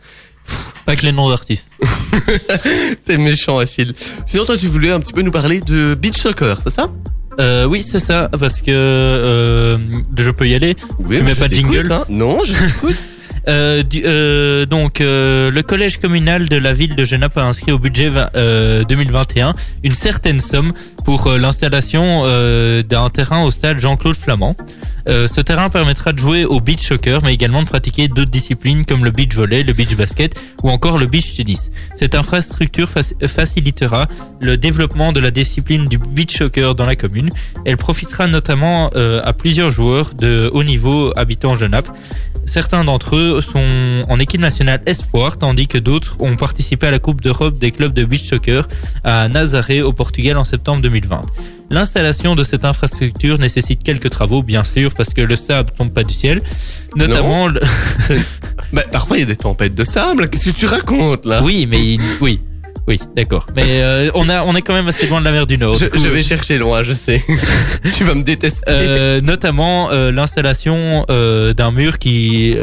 Pas 0.85 0.95
que 0.95 1.05
les 1.05 1.11
noms 1.11 1.29
d'artistes. 1.29 1.71
c'est 3.05 3.17
méchant, 3.17 3.57
Achille. 3.57 3.93
Sinon, 4.25 4.45
toi, 4.45 4.57
tu 4.57 4.67
voulais 4.67 4.91
un 4.91 4.99
petit 4.99 5.13
peu 5.13 5.21
nous 5.21 5.31
parler 5.31 5.61
de 5.61 5.95
beach 5.95 6.17
soccer, 6.17 6.59
c'est 6.63 6.71
ça? 6.71 6.89
Euh, 7.39 7.65
oui, 7.65 7.83
c'est 7.83 7.99
ça, 7.99 8.29
parce 8.39 8.61
que 8.61 8.71
euh, 8.71 9.77
je 10.17 10.31
peux 10.31 10.47
y 10.47 10.55
aller. 10.55 10.75
Oui, 10.99 11.17
Tu 11.17 11.23
mets 11.23 11.33
je 11.33 11.39
pas 11.39 11.47
de 11.47 11.53
jingle 11.53 11.91
hein. 11.91 12.03
Non, 12.09 12.39
je 12.45 12.53
t'écoute. 12.53 12.97
Euh, 13.49 13.81
euh, 14.05 14.65
donc, 14.67 15.01
euh, 15.01 15.49
le 15.49 15.61
collège 15.63 15.97
communal 15.97 16.47
de 16.47 16.55
la 16.55 16.71
ville 16.71 16.95
de 16.95 17.03
Genappe 17.03 17.35
a 17.37 17.43
inscrit 17.45 17.71
au 17.71 17.79
budget 17.79 18.09
vingt- 18.09 18.29
euh, 18.35 18.83
2021 18.83 19.55
une 19.83 19.95
certaine 19.95 20.39
somme 20.39 20.71
pour 21.03 21.27
l'installation 21.31 22.23
d'un 22.87 23.09
terrain 23.09 23.41
au 23.43 23.49
stade 23.49 23.79
Jean-Claude 23.79 24.15
Flamand. 24.15 24.55
Ce 25.07 25.41
terrain 25.41 25.69
permettra 25.69 26.13
de 26.13 26.19
jouer 26.19 26.45
au 26.45 26.59
beach 26.61 26.81
soccer, 26.87 27.23
mais 27.23 27.33
également 27.33 27.63
de 27.63 27.67
pratiquer 27.67 28.07
d'autres 28.07 28.29
disciplines 28.29 28.85
comme 28.85 29.03
le 29.03 29.09
beach 29.09 29.33
volley, 29.33 29.63
le 29.63 29.73
beach 29.73 29.95
basket 29.95 30.39
ou 30.61 30.69
encore 30.69 30.99
le 30.99 31.07
beach 31.07 31.33
tennis. 31.35 31.71
Cette 31.95 32.13
infrastructure 32.13 32.87
faci- 32.87 33.15
facilitera 33.27 34.07
le 34.39 34.55
développement 34.57 35.11
de 35.11 35.19
la 35.19 35.31
discipline 35.31 35.87
du 35.87 35.97
beach 35.97 36.37
soccer 36.37 36.75
dans 36.75 36.85
la 36.85 36.95
commune. 36.95 37.31
Elle 37.65 37.77
profitera 37.77 38.27
notamment 38.27 38.89
à 39.23 39.33
plusieurs 39.33 39.71
joueurs 39.71 40.11
de 40.13 40.51
haut 40.53 40.63
niveau 40.63 41.11
habitant 41.15 41.55
Genappe. 41.55 41.89
Certains 42.49 42.83
d'entre 42.83 43.15
eux 43.15 43.41
sont 43.41 44.03
en 44.09 44.19
équipe 44.19 44.41
nationale 44.41 44.81
espoir, 44.87 45.37
tandis 45.37 45.67
que 45.67 45.77
d'autres 45.77 46.15
ont 46.19 46.35
participé 46.35 46.87
à 46.87 46.91
la 46.91 46.97
Coupe 46.97 47.21
d'Europe 47.21 47.59
des 47.59 47.69
clubs 47.69 47.93
de 47.93 48.03
beach 48.05 48.23
soccer 48.27 48.67
à 49.03 49.27
Nazaré 49.29 49.83
au 49.83 49.93
Portugal 49.93 50.35
en 50.35 50.43
septembre 50.43 50.81
2020. 50.81 51.21
L'installation 51.69 52.33
de 52.33 52.43
cette 52.43 52.65
infrastructure 52.65 53.37
nécessite 53.37 53.83
quelques 53.83 54.09
travaux, 54.09 54.41
bien 54.41 54.63
sûr, 54.63 54.95
parce 54.95 55.13
que 55.13 55.21
le 55.21 55.35
sable 55.35 55.69
tombe 55.77 55.93
pas 55.93 56.03
du 56.03 56.13
ciel. 56.15 56.41
Notamment, 56.95 57.47
le- 57.49 57.61
Bah, 58.73 58.81
parfois, 58.91 59.17
il 59.17 59.19
y 59.19 59.23
a 59.23 59.27
des 59.27 59.35
tempêtes 59.35 59.75
de 59.75 59.83
sable. 59.83 60.27
Qu'est-ce 60.29 60.45
que 60.45 60.55
tu 60.55 60.65
racontes, 60.65 61.25
là? 61.25 61.41
Oui, 61.43 61.67
mais 61.69 61.93
il- 61.93 62.01
oui, 62.21 62.41
oui, 62.89 62.99
d'accord. 63.15 63.45
Mais 63.55 63.63
euh, 63.67 64.09
on 64.15 64.27
a, 64.29 64.43
on 64.43 64.55
est 64.55 64.63
quand 64.63 64.73
même 64.73 64.87
assez 64.87 65.05
loin 65.05 65.19
de 65.19 65.25
la 65.25 65.31
mer 65.31 65.45
du 65.45 65.59
Nord. 65.59 65.75
je, 65.75 65.85
Du 65.85 65.91
coup, 65.91 65.99
je 65.99 66.07
vais 66.07 66.23
chercher 66.23 66.57
loin, 66.57 66.81
je 66.81 66.93
sais. 66.93 67.23
tu 67.93 68.03
vas 68.03 68.15
me 68.15 68.23
détester. 68.23 68.63
Euh, 68.67 69.21
notamment 69.21 69.91
euh, 69.91 70.11
l'installation 70.11 71.05
d'un 71.07 71.71
mur 71.71 71.99
qui 71.99 72.55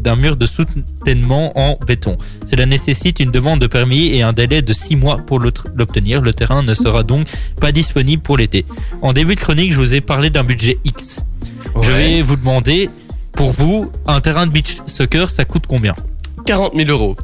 d'un 0.00 0.16
mur 0.16 0.34
de 0.34 0.46
soutènement 0.46 1.56
en 1.56 1.78
béton. 1.86 2.18
Cela 2.44 2.66
nécessite 2.66 3.20
une 3.20 3.30
demande 3.30 3.60
de 3.60 3.68
permis 3.68 4.08
et 4.08 4.22
un 4.22 4.32
délai 4.32 4.60
de 4.60 4.72
6 4.72 4.96
mois 4.96 5.18
pour 5.18 5.38
l'obtenir. 5.38 6.20
Le 6.20 6.32
terrain 6.32 6.64
ne 6.64 6.74
sera 6.74 7.04
donc 7.04 7.28
pas 7.60 7.70
disponible 7.70 8.22
pour 8.22 8.38
l'été. 8.38 8.66
En 9.02 9.12
début 9.12 9.36
de 9.36 9.40
chronique, 9.40 9.72
je 9.72 9.78
vous 9.78 9.94
ai 9.94 10.00
parlé 10.00 10.30
d'un 10.30 10.42
budget 10.42 10.78
X. 10.84 11.20
Je 11.80 11.92
vais 11.92 12.22
vous 12.22 12.34
demander 12.34 12.90
pour 13.32 13.52
vous 13.52 13.92
un 14.06 14.20
terrain 14.20 14.48
de 14.48 14.50
beach 14.50 14.78
soccer, 14.86 15.30
ça 15.30 15.44
coûte 15.44 15.64
combien? 15.68 15.94
40 16.44 16.74
000 16.74 16.90
euros. 16.90 17.16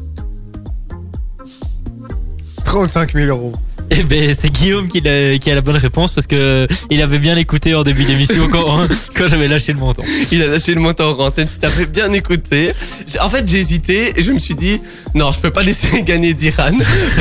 35 2.67 3.13
000 3.13 3.29
euros. 3.29 3.53
Eh 3.93 4.03
ben 4.03 4.35
c'est 4.37 4.51
Guillaume 4.53 4.89
qui 4.89 4.99
a, 5.07 5.39
qui 5.39 5.49
a 5.49 5.55
la 5.55 5.61
bonne 5.61 5.77
réponse 5.77 6.11
parce 6.11 6.27
que 6.27 6.67
il 6.91 7.01
avait 7.01 7.21
bien 7.21 7.37
écouté 7.37 7.77
en 7.77 7.85
début 7.85 8.03
d'émission 8.03 8.49
quand, 8.53 8.89
quand 9.15 9.29
j'avais 9.29 9.47
lâché 9.47 9.73
le 9.73 9.79
montant. 9.79 10.03
Il 10.33 10.43
a 10.43 10.49
lâché 10.49 10.75
le 10.75 10.81
montant 10.81 11.17
en 11.17 11.27
antenne. 11.27 11.47
Si 11.49 11.61
t'avais 11.61 11.87
bien 11.87 12.13
écouté. 12.13 12.73
En 13.21 13.31
fait, 13.31 13.47
j'ai 13.47 13.59
hésité 13.61 14.19
et 14.19 14.23
je 14.25 14.33
me 14.33 14.41
suis 14.41 14.57
dit, 14.57 14.81
non, 15.15 15.31
je 15.31 15.39
peux 15.39 15.51
pas 15.53 15.63
laisser 15.63 16.03
gagner 16.11 16.35
d'Iran 16.35 16.73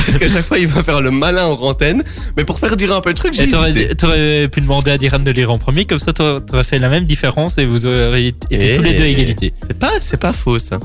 parce 0.08 0.18
qu'à 0.18 0.28
chaque 0.28 0.48
fois, 0.48 0.58
il 0.58 0.66
va 0.68 0.82
faire 0.82 1.02
le 1.02 1.12
malin 1.12 1.46
en 1.46 1.62
antenne. 1.62 2.04
Mais 2.36 2.44
pour 2.44 2.60
faire 2.60 2.76
durer 2.76 2.96
un 2.96 3.02
peu 3.02 3.10
le 3.10 3.16
truc, 3.16 3.36
j'ai 3.36 3.44
Et 3.44 3.50
t'aurais, 3.50 3.70
hésité. 3.70 3.96
t'aurais 3.96 4.48
pu 4.52 4.62
demander 4.62 4.90
à 4.90 4.98
Diran 4.98 5.20
de 5.20 5.30
lire 5.30 5.52
en 5.52 5.60
premier, 5.60 5.86
comme 5.86 6.00
ça 6.00 6.14
t'aurais 6.14 6.42
t'aurais 6.42 6.64
fait 6.64 6.80
la 6.80 6.90
même 6.90 7.06
différence 7.06 7.60
et 7.60 7.68
vous 7.68 7.86
auriez 7.86 8.30
été 8.30 8.48
Eh, 8.50 8.78
tous 8.78 8.82
les 8.84 8.94
deux 8.96 9.04
à 9.04 9.08
égalité. 9.08 9.54
C'est 9.68 9.78
pas, 9.78 9.92
c'est 10.02 10.20
pas 10.20 10.34
faux 10.34 10.58
ça. 10.58 10.80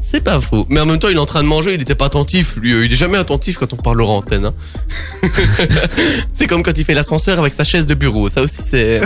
C'est 0.00 0.22
pas 0.22 0.40
faux. 0.40 0.66
Mais 0.70 0.80
en 0.80 0.86
même 0.86 0.98
temps, 0.98 1.08
il 1.08 1.16
est 1.16 1.20
en 1.20 1.26
train 1.26 1.42
de 1.42 1.48
manger, 1.48 1.74
il 1.74 1.82
était 1.82 1.94
pas 1.94 2.06
attentif. 2.06 2.56
Lui, 2.56 2.72
euh, 2.72 2.86
il 2.86 2.92
est 2.92 2.96
jamais 2.96 3.18
attentif 3.18 3.58
quand 3.58 3.72
on 3.72 3.76
parle 3.76 4.00
en 4.02 4.16
antenne. 4.16 4.46
hein. 4.46 4.54
c'est 6.32 6.46
comme 6.46 6.62
quand 6.62 6.76
il 6.76 6.84
fait 6.84 6.94
l'ascenseur 6.94 7.38
avec 7.38 7.52
sa 7.54 7.64
chaise 7.64 7.86
de 7.86 7.94
bureau. 7.94 8.28
Ça 8.28 8.40
aussi, 8.42 8.62
c'est. 8.62 9.00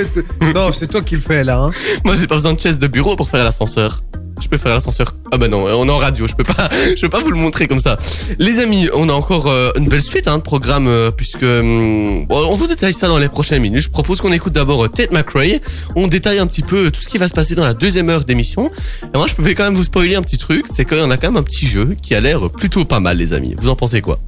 non, 0.54 0.72
c'est 0.72 0.88
toi 0.88 1.02
qui 1.02 1.14
le 1.14 1.20
fais 1.20 1.44
là. 1.44 1.58
Hein. 1.60 1.70
Moi, 2.04 2.14
j'ai 2.16 2.26
pas 2.26 2.34
besoin 2.34 2.52
de 2.52 2.60
chaise 2.60 2.78
de 2.78 2.86
bureau 2.88 3.16
pour 3.16 3.30
faire 3.30 3.44
l'ascenseur. 3.44 4.02
Je 4.40 4.48
peux 4.48 4.56
faire 4.56 4.72
l'ascenseur. 4.74 5.14
Ah 5.32 5.36
bah 5.38 5.48
non, 5.48 5.64
on 5.64 5.86
est 5.86 5.90
en 5.90 5.98
radio, 5.98 6.26
je 6.26 6.34
peux 6.34 6.44
pas, 6.44 6.68
je 6.96 7.00
peux 7.00 7.08
pas 7.08 7.20
vous 7.20 7.30
le 7.30 7.36
montrer 7.36 7.68
comme 7.68 7.80
ça. 7.80 7.98
Les 8.38 8.58
amis, 8.58 8.88
on 8.94 9.08
a 9.08 9.12
encore 9.12 9.46
euh, 9.48 9.70
une 9.76 9.86
belle 9.88 10.02
suite 10.02 10.28
hein, 10.28 10.38
de 10.38 10.42
programmes 10.42 10.88
euh, 10.88 11.10
puisque 11.10 11.42
hum, 11.42 12.26
on 12.30 12.54
vous 12.54 12.66
détaille 12.66 12.92
ça 12.92 13.08
dans 13.08 13.18
les 13.18 13.28
prochaines 13.28 13.62
minutes. 13.62 13.82
Je 13.82 13.90
propose 13.90 14.20
qu'on 14.20 14.32
écoute 14.32 14.52
d'abord 14.52 14.84
euh, 14.84 14.88
Ted 14.88 15.14
McRae. 15.14 15.60
On 15.96 16.06
détaille 16.06 16.38
un 16.38 16.46
petit 16.46 16.62
peu 16.62 16.90
tout 16.90 17.00
ce 17.00 17.08
qui 17.08 17.18
va 17.18 17.28
se 17.28 17.34
passer 17.34 17.54
dans 17.54 17.64
la 17.64 17.74
deuxième 17.74 18.08
heure 18.08 18.24
d'émission. 18.24 18.70
Et 19.14 19.16
moi, 19.16 19.26
je 19.28 19.34
pouvais 19.34 19.54
quand 19.54 19.64
même 19.64 19.74
vous 19.74 19.84
spoiler 19.84 20.14
un 20.14 20.22
petit 20.22 20.38
truc, 20.38 20.66
c'est 20.72 20.90
en 21.00 21.10
a 21.10 21.16
quand 21.16 21.28
même 21.28 21.36
un 21.36 21.42
petit 21.42 21.66
jeu 21.66 21.96
qui 22.00 22.14
a 22.14 22.20
l'air 22.20 22.50
plutôt 22.50 22.84
pas 22.84 23.00
mal, 23.00 23.16
les 23.16 23.32
amis. 23.32 23.54
Vous 23.58 23.68
en 23.68 23.76
pensez 23.76 24.00
quoi? 24.00 24.18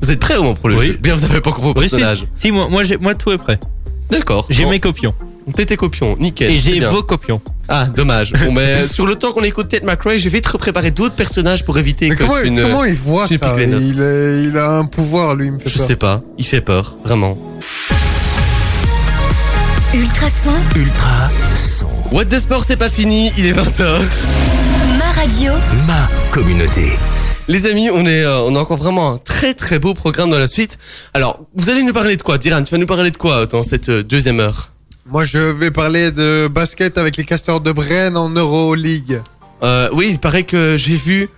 Vous 0.00 0.10
êtes 0.10 0.20
prêts 0.20 0.36
au 0.36 0.42
moins 0.42 0.54
pour 0.54 0.68
le 0.68 0.76
Oui. 0.76 0.86
jeu? 0.88 0.98
Bien, 1.00 1.14
vous 1.14 1.24
avez 1.24 1.40
pas 1.40 1.52
compris 1.52 1.72
Oui, 1.76 1.88
si, 1.88 1.96
personnages. 1.96 2.24
si, 2.36 2.52
moi, 2.52 2.68
moi, 2.68 2.82
moi 3.00 3.14
tout 3.14 3.32
est 3.32 3.38
prêt. 3.38 3.58
D'accord. 4.10 4.46
J'ai 4.50 4.64
Bon, 4.64 4.70
mes 4.70 4.80
copions. 4.80 5.14
T'es 5.54 5.66
tes 5.66 5.76
copions, 5.76 6.16
nickel. 6.18 6.50
Et 6.50 6.56
j'ai 6.56 6.80
vos 6.80 7.02
copions. 7.02 7.40
Ah, 7.68 7.86
dommage. 7.96 8.32
Bon, 8.32 8.52
mais 8.52 8.86
sur 8.92 9.06
le 9.06 9.16
temps 9.16 9.32
qu'on 9.32 9.42
écoute 9.42 9.68
Ted 9.68 9.84
McRae, 9.84 10.18
je 10.18 10.28
vais 10.28 10.40
te 10.40 10.56
préparer 10.56 10.90
d'autres 10.90 11.14
personnages 11.16 11.64
pour 11.64 11.78
éviter 11.78 12.08
Mais 12.08 12.14
que 12.16 12.22
comment, 12.24 12.40
tu 12.42 12.50
ne... 12.50 12.62
comment 12.62 12.84
il 12.84 12.94
voit 12.94 13.26
ça 13.26 13.34
il, 13.58 14.00
est- 14.00 14.44
il 14.44 14.56
a 14.58 14.70
un 14.78 14.84
pouvoir, 14.84 15.34
lui, 15.34 15.46
il 15.46 15.52
me 15.52 15.58
fait 15.58 15.70
Je 15.70 15.78
peur. 15.78 15.86
sais 15.86 15.96
pas. 15.96 16.22
Il 16.38 16.46
fait 16.46 16.60
peur, 16.60 16.96
vraiment. 17.04 17.36
Ultrason, 19.94 20.52
Ultra 20.76 21.28
son. 21.78 21.86
What 22.12 22.26
the 22.26 22.38
Sport, 22.38 22.64
c'est 22.64 22.76
pas 22.76 22.90
fini. 22.90 23.32
Il 23.38 23.46
est 23.46 23.52
20h. 23.52 23.98
ma 24.98 25.10
radio, 25.20 25.52
Ma 25.86 26.08
communauté. 26.30 26.92
Les 27.48 27.66
amis, 27.66 27.88
on 27.90 28.04
est, 28.06 28.24
euh, 28.24 28.40
on 28.42 28.54
a 28.56 28.58
encore 28.58 28.76
vraiment 28.76 29.12
un 29.12 29.18
très 29.18 29.54
très 29.54 29.78
beau 29.78 29.94
programme 29.94 30.30
dans 30.30 30.38
la 30.38 30.48
suite. 30.48 30.78
Alors, 31.14 31.46
vous 31.54 31.70
allez 31.70 31.82
nous 31.84 31.92
parler 31.92 32.16
de 32.16 32.22
quoi 32.22 32.38
Diran, 32.38 32.62
tu 32.62 32.72
vas 32.72 32.78
nous 32.78 32.86
parler 32.86 33.10
de 33.10 33.16
quoi 33.16 33.46
dans 33.46 33.62
cette 33.62 33.88
euh, 33.88 34.02
deuxième 34.02 34.40
heure? 34.40 34.70
Moi, 35.08 35.24
je 35.24 35.38
vais 35.38 35.70
parler 35.70 36.10
de 36.10 36.48
basket 36.48 36.98
avec 36.98 37.16
les 37.16 37.24
castors 37.24 37.60
de 37.60 37.70
Brenne 37.72 38.16
en 38.16 38.28
Euroleague. 38.28 39.20
euh, 39.62 39.88
Oui, 39.92 40.08
il 40.10 40.18
paraît 40.18 40.42
que 40.42 40.76
j'ai 40.76 40.96
vu... 40.96 41.28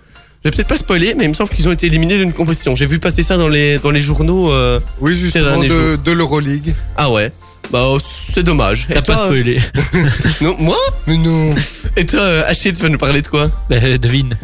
Je 0.43 0.49
vais 0.49 0.55
peut-être 0.55 0.69
pas 0.69 0.77
spoiler, 0.77 1.13
mais 1.17 1.25
il 1.25 1.29
me 1.29 1.33
semble 1.33 1.49
qu'ils 1.49 1.67
ont 1.67 1.71
été 1.73 1.87
éliminés 1.87 2.17
d'une 2.17 2.31
compétition. 2.33 2.73
J'ai 2.75 2.85
vu 2.85 2.97
passer 2.99 3.23
ça 3.23 3.35
dans 3.37 3.49
les, 3.49 3.77
dans 3.77 3.91
les 3.91 3.99
journaux. 4.01 4.49
euh, 4.51 4.79
Oui, 5.01 5.15
justement, 5.15 5.61
de, 5.61 5.97
de 5.97 6.11
l'Euroleague. 6.11 6.73
Ah 6.95 7.11
ouais. 7.11 7.31
Bah, 7.71 7.83
oh, 7.87 7.99
c'est 8.01 8.41
dommage. 8.43 8.87
T'as 8.91 9.01
pas 9.01 9.17
spoilé. 9.17 9.59
euh, 9.95 10.03
Non, 10.41 10.55
moi 10.57 10.77
Mais 11.07 11.17
non 11.17 11.55
Et 11.97 12.05
toi, 12.05 12.21
euh, 12.21 12.43
Achille, 12.47 12.73
tu 12.73 12.81
vas 12.81 12.89
nous 12.89 12.97
parler 12.97 13.21
de 13.21 13.27
quoi? 13.27 13.51
Bah, 13.69 13.97
devine. 13.97 14.35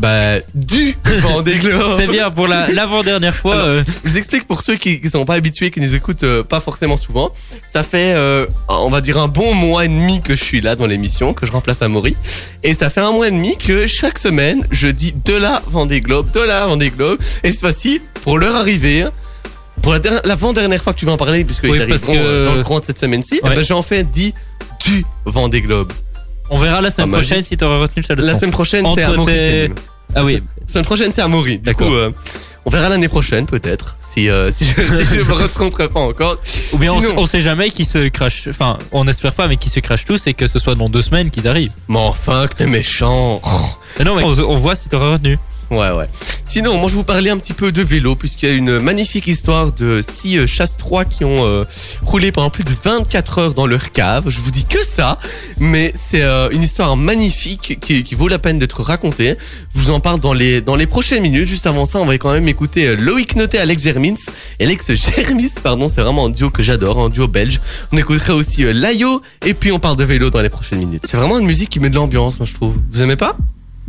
Bah, 0.00 0.38
du 0.54 0.96
Vendée 1.20 1.56
Globe. 1.58 1.92
C'est 1.98 2.06
bien, 2.06 2.30
pour 2.30 2.46
la, 2.48 2.70
l'avant-dernière 2.72 3.34
fois. 3.36 3.54
Alors, 3.54 3.66
euh, 3.66 3.82
Je 3.86 4.08
vous 4.08 4.16
explique 4.16 4.46
pour 4.46 4.62
ceux 4.62 4.76
qui 4.76 4.98
ne 5.04 5.10
sont 5.10 5.26
pas 5.26 5.34
habitués, 5.34 5.70
qui 5.70 5.78
nous 5.80 5.94
écoutent 5.94 6.22
euh, 6.22 6.42
pas 6.42 6.60
forcément 6.60 6.96
souvent. 6.96 7.32
Ça 7.70 7.82
fait, 7.82 8.14
euh, 8.16 8.46
on 8.68 8.88
va 8.88 9.02
dire, 9.02 9.18
un 9.18 9.28
bon 9.28 9.52
mois 9.54 9.84
et 9.84 9.88
demi 9.88 10.22
que 10.22 10.34
je 10.34 10.42
suis 10.42 10.62
là 10.62 10.74
dans 10.74 10.86
l'émission, 10.86 11.34
que 11.34 11.44
je 11.44 11.52
remplace 11.52 11.82
Amaury. 11.82 12.16
Et 12.62 12.72
ça 12.74 12.88
fait 12.88 13.02
un 13.02 13.12
mois 13.12 13.28
et 13.28 13.30
demi 13.30 13.58
que 13.58 13.86
chaque 13.86 14.18
semaine, 14.18 14.66
je 14.70 14.88
dis 14.88 15.14
de 15.24 15.34
la 15.34 15.62
Vendée 15.66 16.00
Globe, 16.00 16.30
de 16.32 16.40
la 16.40 16.66
Vendée 16.66 16.88
Globe. 16.90 17.18
Et 17.44 17.50
cette 17.50 17.60
fois-ci, 17.60 18.00
pour 18.22 18.38
leur 18.38 18.56
arrivée, 18.56 19.04
pour 19.82 19.92
la 19.92 19.98
der- 19.98 20.22
l'avant-dernière 20.24 20.82
fois 20.82 20.94
que 20.94 20.98
tu 20.98 21.04
vas 21.04 21.12
en 21.12 21.16
parler, 21.18 21.44
puisqu'ils 21.44 21.70
Oui, 21.72 21.80
arriveront 21.80 22.14
que- 22.14 22.18
euh, 22.18 22.44
dans 22.46 22.54
le 22.54 22.62
courant 22.64 22.80
de 22.80 22.86
cette 22.86 22.98
semaine-ci, 22.98 23.40
eh 23.42 23.46
Ouais. 23.48 23.54
ben, 23.54 23.62
j'en 23.64 23.82
fais 23.82 24.02
dit 24.04 24.32
du 24.86 25.04
Vendée 25.26 25.60
Globe. 25.60 25.92
on 26.52 26.58
verra 26.58 26.80
la 26.80 26.90
semaine 26.90 27.10
Ah, 27.12 27.18
prochaine 27.18 27.42
si 27.44 27.56
t'auras 27.56 27.78
retenu 27.80 28.02
ta 28.02 28.14
leçon. 28.14 28.26
La 28.26 28.34
semaine 28.34 28.50
prochaine, 28.50 28.84
c'est 28.94 29.02
Amaury. 29.04 29.68
Ah 30.14 30.22
oui, 30.24 30.42
La 30.66 30.72
semaine 30.72 30.84
prochaine, 30.84 31.12
c'est 31.12 31.22
Amaury. 31.22 31.58
Du 31.58 31.64
D'accord. 31.64 31.88
coup, 31.88 31.94
euh, 31.94 32.10
on 32.66 32.70
verra 32.70 32.88
l'année 32.88 33.08
prochaine, 33.08 33.46
peut-être, 33.46 33.96
si, 34.02 34.28
euh, 34.28 34.50
si 34.50 34.64
je 34.64 34.72
si 35.04 35.14
je 35.18 35.22
me 35.22 35.32
retromperai 35.32 35.88
pas 35.88 36.00
encore. 36.00 36.36
ou 36.72 36.78
bien 36.78 36.92
on, 36.92 37.00
Sinon- 37.00 37.14
on 37.16 37.26
sait 37.26 37.40
jamais 37.40 37.70
qui 37.70 37.84
se 37.84 38.08
crache. 38.08 38.48
Enfin, 38.48 38.78
on 38.92 39.06
espère 39.08 39.32
pas, 39.34 39.48
mais 39.48 39.56
qui 39.56 39.68
se 39.70 39.80
crachent 39.80 40.04
tous 40.04 40.26
et 40.26 40.34
que 40.34 40.46
ce 40.46 40.58
soit 40.58 40.74
dans 40.74 40.88
deux 40.88 41.00
semaines 41.02 41.30
qu'ils 41.30 41.48
arrivent. 41.48 41.72
Mais 41.88 41.98
enfin, 41.98 42.46
que 42.46 42.54
t'es 42.56 42.66
méchant. 42.66 43.40
Oh. 43.44 43.48
Mais 43.98 44.04
non, 44.04 44.14
mais 44.16 44.22
on, 44.24 44.50
on 44.50 44.54
voit 44.56 44.74
si 44.74 44.88
t'auras 44.88 45.12
retenu. 45.12 45.38
Ouais, 45.70 45.90
ouais. 45.92 46.06
Sinon, 46.44 46.78
moi, 46.78 46.88
je 46.88 46.94
vous 46.94 47.04
parlais 47.04 47.30
un 47.30 47.38
petit 47.38 47.52
peu 47.52 47.70
de 47.70 47.80
vélo, 47.82 48.16
puisqu'il 48.16 48.48
y 48.48 48.52
a 48.52 48.54
une 48.54 48.80
magnifique 48.80 49.28
histoire 49.28 49.70
de 49.70 50.00
six 50.02 50.36
euh, 50.36 50.46
chasse 50.48 50.76
3 50.76 51.04
qui 51.04 51.24
ont 51.24 51.44
euh, 51.44 51.64
roulé 52.02 52.32
pendant 52.32 52.50
plus 52.50 52.64
de 52.64 52.72
24 52.82 53.38
heures 53.38 53.54
dans 53.54 53.66
leur 53.66 53.92
cave. 53.92 54.28
Je 54.28 54.40
vous 54.40 54.50
dis 54.50 54.64
que 54.64 54.84
ça, 54.84 55.18
mais 55.58 55.92
c'est 55.94 56.22
euh, 56.22 56.48
une 56.50 56.64
histoire 56.64 56.96
magnifique 56.96 57.78
qui, 57.80 58.02
qui 58.02 58.14
vaut 58.16 58.26
la 58.26 58.40
peine 58.40 58.58
d'être 58.58 58.82
racontée. 58.82 59.36
Je 59.74 59.80
vous 59.80 59.90
en 59.90 60.00
parle 60.00 60.18
dans 60.18 60.32
les, 60.32 60.60
dans 60.60 60.74
les 60.74 60.86
prochaines 60.86 61.22
minutes. 61.22 61.46
Juste 61.46 61.66
avant 61.66 61.84
ça, 61.84 62.00
on 62.00 62.06
va 62.06 62.14
quand 62.14 62.32
même 62.32 62.48
écouter 62.48 62.88
euh, 62.88 62.96
Loïc 62.96 63.36
Noté, 63.36 63.58
Alex 63.58 63.84
Germins. 63.84 64.14
Alex 64.58 64.92
Germis, 64.94 65.52
pardon, 65.62 65.86
c'est 65.86 66.00
vraiment 66.00 66.26
un 66.26 66.30
duo 66.30 66.50
que 66.50 66.62
j'adore, 66.64 66.98
un 66.98 67.08
duo 67.10 67.28
belge. 67.28 67.60
On 67.92 67.96
écoutera 67.96 68.34
aussi 68.34 68.64
euh, 68.64 68.72
Layo, 68.72 69.22
et 69.46 69.54
puis 69.54 69.70
on 69.70 69.78
parle 69.78 69.96
de 69.96 70.04
vélo 70.04 70.30
dans 70.30 70.42
les 70.42 70.48
prochaines 70.48 70.80
minutes. 70.80 71.04
C'est 71.06 71.16
vraiment 71.16 71.38
une 71.38 71.46
musique 71.46 71.70
qui 71.70 71.78
met 71.78 71.90
de 71.90 71.94
l'ambiance, 71.94 72.40
moi, 72.40 72.46
je 72.46 72.54
trouve. 72.54 72.76
Vous 72.90 73.02
aimez 73.02 73.16
pas? 73.16 73.36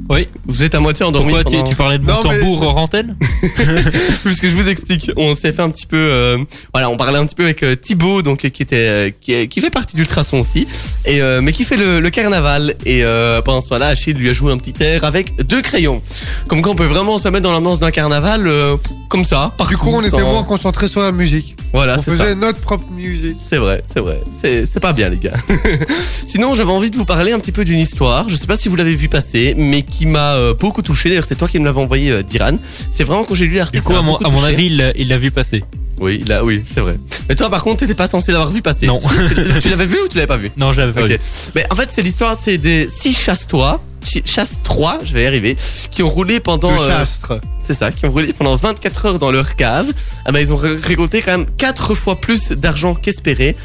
Oui. 0.10 0.28
Vous 0.46 0.64
êtes 0.64 0.76
à 0.76 0.80
moitié 0.80 1.06
endormi. 1.06 1.32
Pourquoi 1.34 1.44
pendant- 1.52 1.64
tu 1.64 1.76
parlais 1.76 1.98
de 1.98 2.06
Non, 2.06 2.16
mais- 2.24 2.40
tambour 2.40 2.62
hors 2.64 2.78
antenne 2.84 3.16
Puisque 4.26 4.48
je 4.48 4.56
vous 4.56 4.68
explique, 4.68 5.12
on 5.18 5.36
s'est 5.36 5.54
fait 5.54 5.62
un 5.62 5.70
petit 5.70 5.86
peu, 5.86 5.98
euh, 5.98 6.38
voilà, 6.74 6.90
on 6.90 6.98
parlait 6.98 7.18
un 7.18 7.26
petit 7.26 7.36
peu 7.36 7.44
avec 7.44 7.64
euh, 7.64 7.76
Thibaut, 7.76 8.22
donc 8.22 8.44
euh, 8.46 8.50
qui 8.50 8.62
était, 8.64 8.76
euh, 8.76 9.10
qui, 9.48 9.62
fait 9.62 9.70
partie 9.70 9.96
d'Ultrason 9.96 10.40
aussi, 10.42 10.68
et 11.06 11.22
euh, 11.22 11.42
mais 11.42 11.52
qui 11.54 11.64
fait 11.64 11.78
le, 11.78 12.00
le 12.00 12.10
carnaval. 12.10 12.76
Et 12.86 13.04
euh, 13.04 13.42
pendant 13.42 13.62
ce 13.62 13.70
temps-là, 13.70 13.88
Achille 13.88 14.14
lui 14.14 14.30
a 14.30 14.34
joué 14.34 14.52
un 14.52 14.58
petit 14.58 14.74
air 14.84 15.04
avec 15.04 15.36
deux 15.46 15.62
crayons. 15.62 16.02
Comme 16.48 16.62
quoi, 16.62 16.72
on 16.72 16.76
peut 16.76 16.86
vraiment 16.86 17.18
se 17.18 17.28
mettre 17.30 17.44
dans 17.44 17.52
l'ambiance 17.52 17.80
d'un 17.80 17.92
carnaval, 17.92 18.48
euh, 18.48 18.76
comme 19.10 19.24
ça. 19.26 19.54
Du 19.70 19.78
coup, 19.78 19.90
on 19.94 20.02
était 20.04 20.22
moins 20.24 20.44
concentrés 20.44 20.88
sur 20.88 21.02
la 21.02 21.12
musique. 21.12 21.56
Voilà, 21.74 21.96
on 21.98 22.02
c'est 22.02 22.12
faisait 22.12 22.24
ça. 22.30 22.36
notre 22.36 22.60
propre 22.60 22.92
musique. 22.92 23.38
C'est 23.48 23.58
vrai, 23.58 23.82
c'est 23.86 24.00
vrai. 24.00 24.22
C'est, 24.34 24.66
c'est 24.66 24.80
pas 24.80 24.94
bien, 24.94 25.10
les 25.10 25.18
gars. 25.18 25.34
Sinon, 26.26 26.54
j'avais 26.54 26.72
envie 26.72 26.92
de 26.92 26.98
vous 26.98 27.06
parler 27.06 27.32
un 27.32 27.40
petit 27.40 27.52
peu 27.52 27.64
d'une 27.64 27.80
histoire. 27.80 28.28
Je 28.30 28.36
sais 28.36 28.48
pas 28.48 28.56
si 28.56 28.68
vous 28.70 28.76
l'avez 28.76 28.96
vu 28.96 29.08
passer, 29.08 29.56
mais 29.58 29.84
qui 29.84 30.06
m'a 30.06 30.36
euh, 30.36 30.54
beaucoup 30.54 30.82
touché. 30.82 31.10
D'ailleurs, 31.10 31.26
c'est 31.26 31.36
toi 31.36 31.48
qui 31.48 31.60
me 31.60 31.66
l'avais 31.66 31.80
envoyé, 31.80 32.12
euh, 32.12 32.24
Diran. 32.24 32.58
C'est 32.90 33.04
vraiment 33.04 33.24
quand 33.24 33.36
j'ai 33.36 33.46
lu 33.46 33.56
l'article. 33.56 33.82
Du 33.82 33.88
coup, 33.88 33.94
ça 33.94 34.00
à 34.00 34.02
mon, 34.02 34.18
à 34.18 34.48
avis, 34.48 34.66
il 34.96 35.08
l'a 35.08 35.18
vu 35.18 35.32
passer. 35.32 35.64
Oui, 36.02 36.24
là, 36.28 36.44
oui, 36.44 36.64
c'est 36.68 36.82
vrai. 36.82 36.98
Mais 37.30 37.36
toi, 37.36 37.50
par 37.50 37.64
contre, 37.64 37.78
t'étais 37.82 37.94
pas 37.94 38.08
censé 38.08 38.32
l'avoir 38.32 38.52
vu 38.52 38.62
passer. 38.62 38.88
Non. 38.88 38.98
Tu, 38.98 39.60
tu 39.62 39.70
l'avais 39.70 39.86
vu 39.86 39.98
ou 40.04 40.08
tu 40.10 40.18
l'avais 40.18 40.28
pas 40.28 40.36
vu? 40.38 40.52
Non, 40.58 40.72
je 40.74 40.82
l'avais 40.82 40.94
pas 40.94 41.06
vu. 41.06 41.18
Mais 41.56 41.66
en 41.72 41.76
fait, 41.76 41.90
c'est 41.92 42.02
l'histoire, 42.02 42.36
c'est 42.42 42.58
des 42.58 42.90
six 42.90 43.14
chasse-toi, 43.16 43.80
chasse-trois, 44.26 45.00
je 45.04 45.14
vais 45.14 45.24
y 45.24 45.28
arriver, 45.28 45.56
qui 45.92 46.04
ont 46.04 46.10
roulé 46.10 46.40
pendant. 46.40 46.72
Le 46.72 46.80
euh, 46.82 46.88
chastre. 46.88 47.40
c'est 47.62 47.74
ça, 47.76 47.92
qui 47.92 48.06
ont 48.06 48.12
roulé 48.12 48.34
pendant 48.34 48.56
24 48.56 49.06
heures 49.06 49.20
dans 49.20 49.32
leur 49.32 49.56
cave. 49.56 49.88
Ah 50.26 50.32
ben, 50.32 50.40
ils 50.40 50.52
ont 50.52 50.58
ré- 50.58 50.76
récolté 50.78 51.22
quand 51.22 51.38
même 51.38 51.46
4 51.58 51.94
fois 51.94 52.16
plus 52.20 52.52
d'argent 52.52 52.96
qu'espéré. 52.96 53.56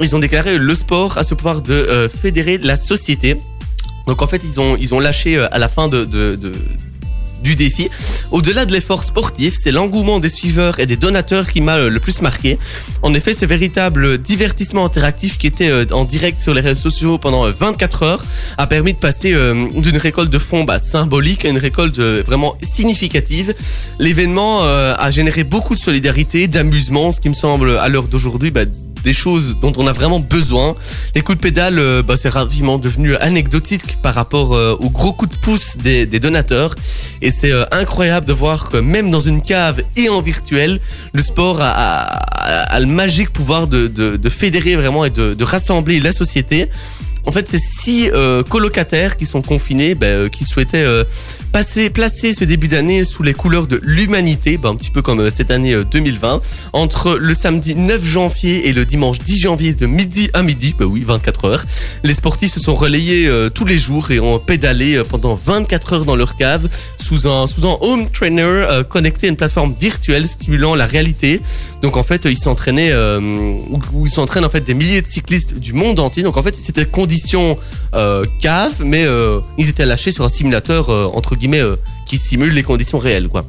Ils 0.00 0.16
ont 0.16 0.18
déclaré 0.18 0.58
le 0.58 0.74
sport 0.74 1.16
a 1.18 1.22
ce 1.24 1.34
pouvoir 1.34 1.60
de 1.60 1.72
euh, 1.72 2.08
fédérer 2.08 2.58
la 2.58 2.76
société. 2.76 3.36
Donc 4.06 4.20
en 4.20 4.26
fait, 4.26 4.42
ils 4.44 4.58
ont, 4.60 4.76
ils 4.80 4.92
ont 4.94 5.00
lâché 5.00 5.36
euh, 5.36 5.46
à 5.52 5.58
la 5.58 5.68
fin 5.68 5.88
de, 5.88 6.04
de- 6.04 6.34
de- 6.36 6.52
du 7.44 7.54
défi. 7.54 7.88
Au-delà 8.32 8.64
de 8.64 8.72
l'effort 8.72 9.04
sportif, 9.04 9.54
c'est 9.56 9.70
l'engouement 9.70 10.18
des 10.18 10.28
suiveurs 10.28 10.80
et 10.80 10.86
des 10.86 10.96
donateurs 10.96 11.48
qui 11.48 11.60
m'a 11.60 11.76
euh, 11.76 11.90
le 11.90 12.00
plus 12.00 12.20
marqué. 12.22 12.58
En 13.02 13.14
effet, 13.14 13.34
ce 13.34 13.44
véritable 13.46 14.18
divertissement 14.18 14.84
interactif 14.84 15.38
qui 15.38 15.46
était 15.46 15.68
euh, 15.68 15.84
en 15.92 16.04
direct 16.04 16.40
sur 16.40 16.54
les 16.54 16.60
réseaux 16.60 16.80
sociaux 16.90 17.18
pendant 17.18 17.46
euh, 17.46 17.52
24 17.56 18.02
heures 18.02 18.24
a 18.58 18.66
permis 18.66 18.94
de 18.94 18.98
passer 18.98 19.34
euh, 19.34 19.68
d'une 19.74 19.96
récolte 19.96 20.30
de 20.30 20.38
fonds 20.38 20.64
bah, 20.64 20.78
symbolique 20.78 21.44
à 21.44 21.48
une 21.50 21.58
récolte 21.58 21.98
euh, 21.98 22.22
vraiment 22.26 22.56
significative. 22.62 23.54
L'événement 23.98 24.60
euh, 24.64 24.94
a 24.98 25.10
généré 25.10 25.44
beaucoup 25.44 25.74
de 25.74 25.80
solidarité, 25.80 26.48
d'amusement, 26.48 27.12
ce 27.12 27.20
qui 27.20 27.28
me 27.28 27.34
semble 27.34 27.76
à 27.78 27.88
l'heure 27.88 28.08
d'aujourd'hui 28.08 28.50
bah, 28.50 28.64
des 29.04 29.12
choses 29.12 29.56
dont 29.60 29.72
on 29.76 29.86
a 29.86 29.92
vraiment 29.92 30.18
besoin. 30.18 30.74
Les 31.14 31.20
coups 31.20 31.38
de 31.38 31.42
pédale, 31.42 31.78
euh, 31.78 32.02
bah, 32.02 32.16
c'est 32.16 32.30
rapidement 32.30 32.78
devenu 32.78 33.14
anecdotique 33.16 33.98
par 34.02 34.14
rapport 34.14 34.54
euh, 34.54 34.76
aux 34.80 34.90
gros 34.90 35.12
coups 35.12 35.30
de 35.32 35.38
pouce 35.38 35.76
des, 35.76 36.06
donateurs. 36.18 36.74
Et 37.22 37.30
c'est 37.30 37.52
euh, 37.52 37.64
incroyable 37.70 38.26
de 38.26 38.32
voir 38.32 38.70
que 38.70 38.78
même 38.78 39.10
dans 39.10 39.20
une 39.20 39.42
cave 39.42 39.82
et 39.96 40.08
en 40.08 40.20
virtuel, 40.22 40.80
le 41.12 41.22
sport 41.22 41.58
a, 41.60 42.80
le 42.80 42.86
magique 42.86 43.30
pouvoir 43.32 43.66
de, 43.66 44.28
fédérer 44.28 44.74
vraiment 44.76 45.04
et 45.04 45.10
de 45.10 45.44
rassembler 45.44 46.00
la 46.00 46.12
société. 46.12 46.68
En 47.26 47.32
fait, 47.32 47.48
c'est 47.48 47.58
six 47.58 48.10
euh, 48.12 48.42
colocataires 48.42 49.16
qui 49.16 49.24
sont 49.24 49.40
confinés, 49.40 49.94
ben, 49.94 50.06
euh, 50.06 50.28
qui 50.28 50.44
souhaitaient 50.44 50.84
euh, 50.84 51.04
passer, 51.52 51.88
placer 51.88 52.34
ce 52.34 52.44
début 52.44 52.68
d'année 52.68 53.02
sous 53.04 53.22
les 53.22 53.32
couleurs 53.32 53.66
de 53.66 53.80
l'humanité, 53.82 54.58
ben, 54.58 54.70
un 54.70 54.76
petit 54.76 54.90
peu 54.90 55.00
comme 55.00 55.30
cette 55.30 55.50
année 55.50 55.72
euh, 55.72 55.84
2020, 55.84 56.42
entre 56.74 57.16
le 57.16 57.32
samedi 57.32 57.76
9 57.76 58.04
janvier 58.04 58.68
et 58.68 58.74
le 58.74 58.84
dimanche 58.84 59.18
10 59.20 59.40
janvier 59.40 59.72
de 59.72 59.86
midi 59.86 60.28
à 60.34 60.42
midi, 60.42 60.74
ben 60.78 60.84
oui, 60.84 61.02
24 61.02 61.46
heures. 61.46 61.64
Les 62.02 62.12
sportifs 62.12 62.52
se 62.52 62.60
sont 62.60 62.74
relayés 62.74 63.30
tous 63.54 63.64
les 63.64 63.78
jours 63.78 64.10
et 64.10 64.20
ont 64.20 64.38
pédalé 64.38 65.02
pendant 65.08 65.38
24 65.44 65.92
heures 65.94 66.04
dans 66.04 66.16
leur 66.16 66.36
cave 66.36 66.68
sous 66.98 67.26
un, 67.26 67.46
sous 67.46 67.66
un 67.66 67.76
home 67.80 68.10
trainer 68.10 68.66
connecté 68.88 69.26
à 69.26 69.30
une 69.30 69.36
plateforme 69.36 69.74
virtuelle 69.78 70.28
stimulant 70.28 70.74
la 70.74 70.86
réalité. 70.86 71.40
Donc 71.84 71.98
en 71.98 72.02
fait, 72.02 72.24
ils 72.24 72.38
s'entraînaient, 72.38 72.92
euh, 72.92 73.20
où, 73.92 74.06
ils 74.06 74.10
s'entraînent 74.10 74.46
en 74.46 74.48
fait 74.48 74.62
des 74.62 74.72
milliers 74.72 75.02
de 75.02 75.06
cyclistes 75.06 75.58
du 75.58 75.74
monde 75.74 76.00
entier. 76.00 76.22
Donc 76.22 76.38
en 76.38 76.42
fait, 76.42 76.54
c'était 76.54 76.86
conditions 76.86 77.58
euh, 77.94 78.24
cave, 78.40 78.76
mais 78.82 79.04
euh, 79.04 79.40
ils 79.58 79.68
étaient 79.68 79.84
lâchés 79.84 80.10
sur 80.10 80.24
un 80.24 80.30
simulateur 80.30 80.88
euh, 80.88 81.10
entre 81.12 81.36
guillemets 81.36 81.60
euh, 81.60 81.76
qui 82.06 82.16
simule 82.16 82.54
les 82.54 82.62
conditions 82.62 82.98
réelles, 82.98 83.28
quoi. 83.28 83.44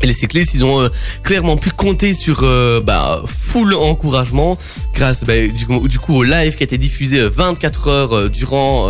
Et 0.00 0.06
les 0.06 0.12
cyclistes, 0.12 0.54
ils 0.54 0.64
ont 0.64 0.88
clairement 1.24 1.56
pu 1.56 1.70
compter 1.70 2.14
sur 2.14 2.44
bah, 2.84 3.22
full 3.26 3.74
encouragement 3.74 4.56
grâce 4.94 5.24
bah, 5.24 5.34
du, 5.48 5.98
coup- 5.98 6.14
au 6.14 6.22
live 6.22 6.54
qui 6.54 6.62
a 6.62 6.66
été 6.66 6.78
diffusé 6.78 7.18
euh, 7.18 7.28
24 7.28 7.88
heures 7.88 8.30
durant 8.30 8.88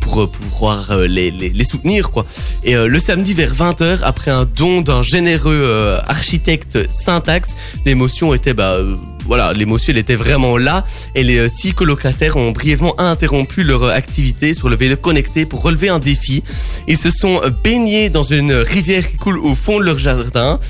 pour 0.00 0.22
euh, 0.22 0.26
pouvoir 0.26 0.90
euh, 0.90 1.06
les, 1.06 1.30
les, 1.30 1.64
soutenir 1.64 2.10
quoi. 2.10 2.26
Et 2.62 2.76
euh, 2.76 2.86
le 2.86 2.98
samedi 2.98 3.34
vers 3.34 3.54
20h, 3.54 4.00
après 4.02 4.30
un 4.30 4.44
don 4.44 4.80
d'un 4.80 5.02
généreux 5.02 5.98
architecte 6.06 6.90
syntaxe, 6.90 7.56
l'émotion 7.84 8.34
était 8.34 8.54
bah 8.54 8.78
voilà, 9.26 9.52
l'émotion 9.52 9.92
elle 9.92 9.98
était 9.98 10.14
vraiment 10.14 10.56
là 10.56 10.84
et 11.14 11.24
les 11.24 11.48
six 11.48 11.72
colocataires 11.72 12.36
ont 12.36 12.52
brièvement 12.52 12.98
interrompu 13.00 13.64
leur 13.64 13.84
activité 13.84 14.54
sur 14.54 14.68
le 14.68 14.76
vélo 14.76 14.96
connecté 14.96 15.46
pour 15.46 15.62
relever 15.62 15.88
un 15.88 15.98
défi. 15.98 16.44
Ils 16.86 16.96
se 16.96 17.10
sont 17.10 17.40
baignés 17.64 18.08
dans 18.08 18.22
une 18.22 18.52
rivière 18.52 19.10
qui 19.10 19.16
coule 19.16 19.38
au 19.38 19.56
fond 19.56 19.80
de 19.80 19.84
leur 19.84 19.98
jardin 19.98 20.60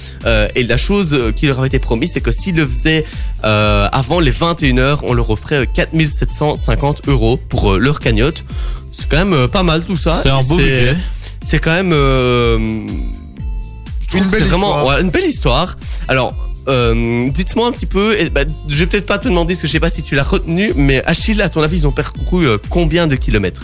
et 0.54 0.62
la 0.64 0.76
chose 0.78 1.32
qui 1.36 1.46
leur 1.46 1.58
avait 1.58 1.68
été 1.68 1.78
promise 1.78 2.12
c'est 2.12 2.22
que 2.22 2.32
s'ils 2.32 2.56
le 2.56 2.66
faisaient 2.66 3.04
avant 3.42 4.20
les 4.20 4.32
21h, 4.32 5.00
on 5.02 5.14
leur 5.14 5.30
offrait 5.30 5.56
euh, 5.56 5.66
4750 5.72 7.08
euros 7.08 7.36
pour 7.36 7.76
leur 7.76 8.00
cagnotte. 8.00 8.44
C'est 8.98 9.08
quand 9.10 9.18
même 9.18 9.34
euh, 9.34 9.46
pas 9.48 9.62
mal 9.62 9.84
tout 9.84 9.96
ça. 9.96 10.20
C'est 10.22 10.30
un 10.30 10.40
beau 10.40 10.56
budget. 10.56 10.96
C'est 11.42 11.58
quand 11.58 11.72
même 11.72 11.92
euh, 11.92 12.58
je 14.00 14.08
trouve 14.08 14.20
Une 14.22 14.26
que 14.26 14.30
belle 14.30 14.42
c'est 14.42 14.48
vraiment 14.48 14.70
histoire. 14.78 14.86
ouais, 14.96 15.02
une 15.02 15.10
belle 15.10 15.24
histoire. 15.26 15.76
Alors, 16.08 16.34
euh, 16.68 17.28
dites-moi 17.30 17.68
un 17.68 17.72
petit 17.72 17.86
peu. 17.86 18.18
et, 18.18 18.30
bah, 18.30 18.42
je 18.68 18.76
vais 18.76 18.86
peut-être 18.86 19.06
pas 19.06 19.18
te 19.18 19.28
demander, 19.28 19.52
parce 19.54 19.62
que 19.62 19.66
je 19.66 19.72
sais 19.72 19.80
pas 19.80 19.90
si 19.90 20.02
tu 20.02 20.14
l'as 20.14 20.22
retenu, 20.24 20.72
mais 20.76 21.04
Achille, 21.04 21.40
à 21.42 21.48
ton 21.48 21.60
avis, 21.62 21.78
ils 21.78 21.86
ont 21.86 21.92
parcouru 21.92 22.46
euh, 22.48 22.58
combien 22.70 23.06
de 23.06 23.16
kilomètres? 23.16 23.62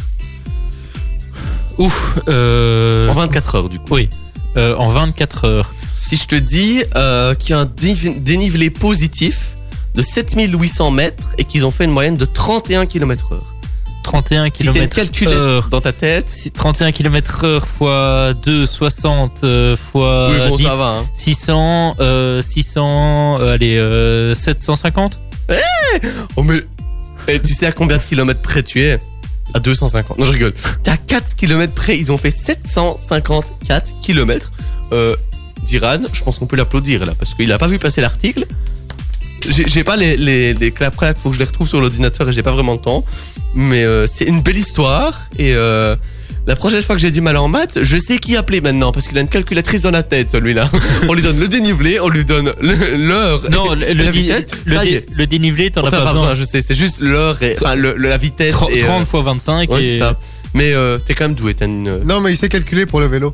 Ouf. 1.78 2.18
Euh, 2.28 3.08
En 3.08 3.14
24 3.14 3.54
heures, 3.54 3.68
du 3.68 3.78
coup. 3.78 3.86
Oui. 3.94 4.10
Euh, 4.56 4.76
en 4.76 4.88
24 4.90 5.44
heures. 5.46 5.74
Si 5.96 6.16
je 6.16 6.26
te 6.26 6.34
dis 6.34 6.82
euh, 6.94 7.34
qu'il 7.34 7.50
y 7.50 7.58
a 7.58 7.60
un 7.60 7.64
dénivelé 7.64 8.68
positif 8.70 9.56
de 9.94 10.02
7800 10.02 10.90
mètres 10.90 11.28
et 11.38 11.44
qu'ils 11.44 11.64
ont 11.64 11.70
fait 11.70 11.84
une 11.84 11.90
moyenne 11.90 12.16
de 12.16 12.24
31 12.24 12.86
km 12.86 13.32
heure. 13.32 13.51
31 14.12 14.44
Si 14.54 14.64
t'as 14.64 14.72
une 15.04 15.08
km 15.08 15.26
heure. 15.28 15.68
dans 15.70 15.80
ta 15.80 15.92
tête, 15.92 16.28
Si 16.28 16.50
31 16.50 16.92
km 16.92 17.44
heure 17.44 17.66
fois 17.66 18.34
2, 18.34 18.66
60 18.66 19.40
euh, 19.42 19.74
fois 19.74 20.28
oui, 20.30 20.36
bon, 20.48 20.56
10, 20.56 20.64
ça 20.64 20.74
va. 20.74 20.88
Hein. 20.98 21.06
600, 21.14 21.96
euh, 21.98 22.42
600, 22.42 23.38
euh, 23.40 23.54
allez, 23.54 23.78
euh, 23.78 24.34
750 24.34 25.18
Oh, 26.36 26.42
mais 26.42 26.60
eh, 27.26 27.40
tu 27.40 27.54
sais 27.54 27.66
à 27.66 27.72
combien 27.72 27.96
de 27.96 28.02
kilomètres 28.02 28.42
près 28.42 28.62
tu 28.62 28.82
es? 28.82 28.98
À 29.54 29.60
250. 29.60 30.18
Non, 30.18 30.26
je 30.26 30.32
rigole. 30.32 30.52
T'es 30.82 30.90
à 30.90 30.96
4 30.98 31.34
km 31.34 31.72
près. 31.72 31.98
Ils 31.98 32.12
ont 32.12 32.18
fait 32.18 32.30
754 32.30 34.00
km. 34.00 34.52
Euh, 34.92 35.16
Diran, 35.62 35.98
je 36.12 36.22
pense 36.22 36.38
qu'on 36.38 36.46
peut 36.46 36.56
l'applaudir 36.56 37.06
là, 37.06 37.14
parce 37.18 37.34
qu'il 37.34 37.50
a 37.52 37.58
pas 37.58 37.66
vu 37.68 37.78
passer 37.78 38.00
l'article. 38.00 38.46
J'ai 39.48 39.84
pas 39.84 39.96
les, 39.96 40.16
les, 40.16 40.54
les 40.54 40.70
claps 40.70 40.96
claps, 40.96 41.20
faut 41.20 41.28
que 41.30 41.34
je 41.34 41.40
les 41.40 41.46
retrouve 41.46 41.68
sur 41.68 41.80
l'ordinateur 41.80 42.28
et 42.28 42.32
j'ai 42.32 42.42
pas 42.42 42.52
vraiment 42.52 42.72
le 42.74 42.78
temps. 42.80 43.04
Mais 43.54 43.84
euh, 43.84 44.06
c'est 44.06 44.24
une 44.24 44.40
belle 44.42 44.56
histoire. 44.56 45.20
Et 45.38 45.54
euh, 45.54 45.94
la 46.46 46.56
prochaine 46.56 46.82
fois 46.82 46.94
que 46.96 47.00
j'ai 47.00 47.10
du 47.10 47.20
mal 47.20 47.36
en 47.36 47.48
maths, 47.48 47.78
je 47.82 47.96
sais 47.96 48.18
qui 48.18 48.36
appeler 48.36 48.60
maintenant, 48.60 48.92
parce 48.92 49.06
qu'il 49.08 49.16
a 49.18 49.20
une 49.20 49.28
calculatrice 49.28 49.82
dans 49.82 49.90
la 49.90 50.02
tête, 50.02 50.30
celui-là. 50.30 50.70
on 51.08 51.14
lui 51.14 51.22
donne 51.22 51.38
le 51.38 51.48
dénivelé, 51.48 52.00
on 52.00 52.08
lui 52.08 52.24
donne 52.24 52.52
l'heure. 52.60 53.50
Non, 53.50 53.74
le, 53.74 53.88
et 53.88 53.94
le 53.94 54.04
la 54.04 54.10
di- 54.10 54.18
vitesse. 54.22 54.46
le, 54.64 54.78
dé- 54.84 55.06
le 55.12 55.26
dénivelé, 55.26 55.70
t'en 55.70 55.82
as 55.82 55.90
t'en 55.90 55.98
pas 55.98 56.12
besoin. 56.12 56.30
besoin, 56.30 56.34
je 56.34 56.44
sais, 56.44 56.62
c'est 56.62 56.74
juste 56.74 57.00
l'heure 57.00 57.40
et 57.42 57.54
enfin, 57.60 57.74
le- 57.74 57.94
le- 57.96 58.08
la 58.08 58.16
vitesse. 58.18 58.52
30, 58.52 58.70
et, 58.70 58.82
euh, 58.82 58.86
30 58.86 59.06
fois 59.06 59.22
25 59.22 59.70
ouais, 59.70 59.84
et 59.84 59.98
ça. 59.98 60.18
Mais 60.54 60.72
euh, 60.74 60.98
t'es 60.98 61.14
quand 61.14 61.24
même 61.24 61.34
doué, 61.34 61.54
t'as 61.54 61.66
une. 61.66 62.02
Non, 62.04 62.20
mais 62.20 62.30
il 62.32 62.36
sait 62.36 62.48
calculer 62.48 62.86
pour 62.86 63.00
le 63.00 63.06
vélo. 63.06 63.32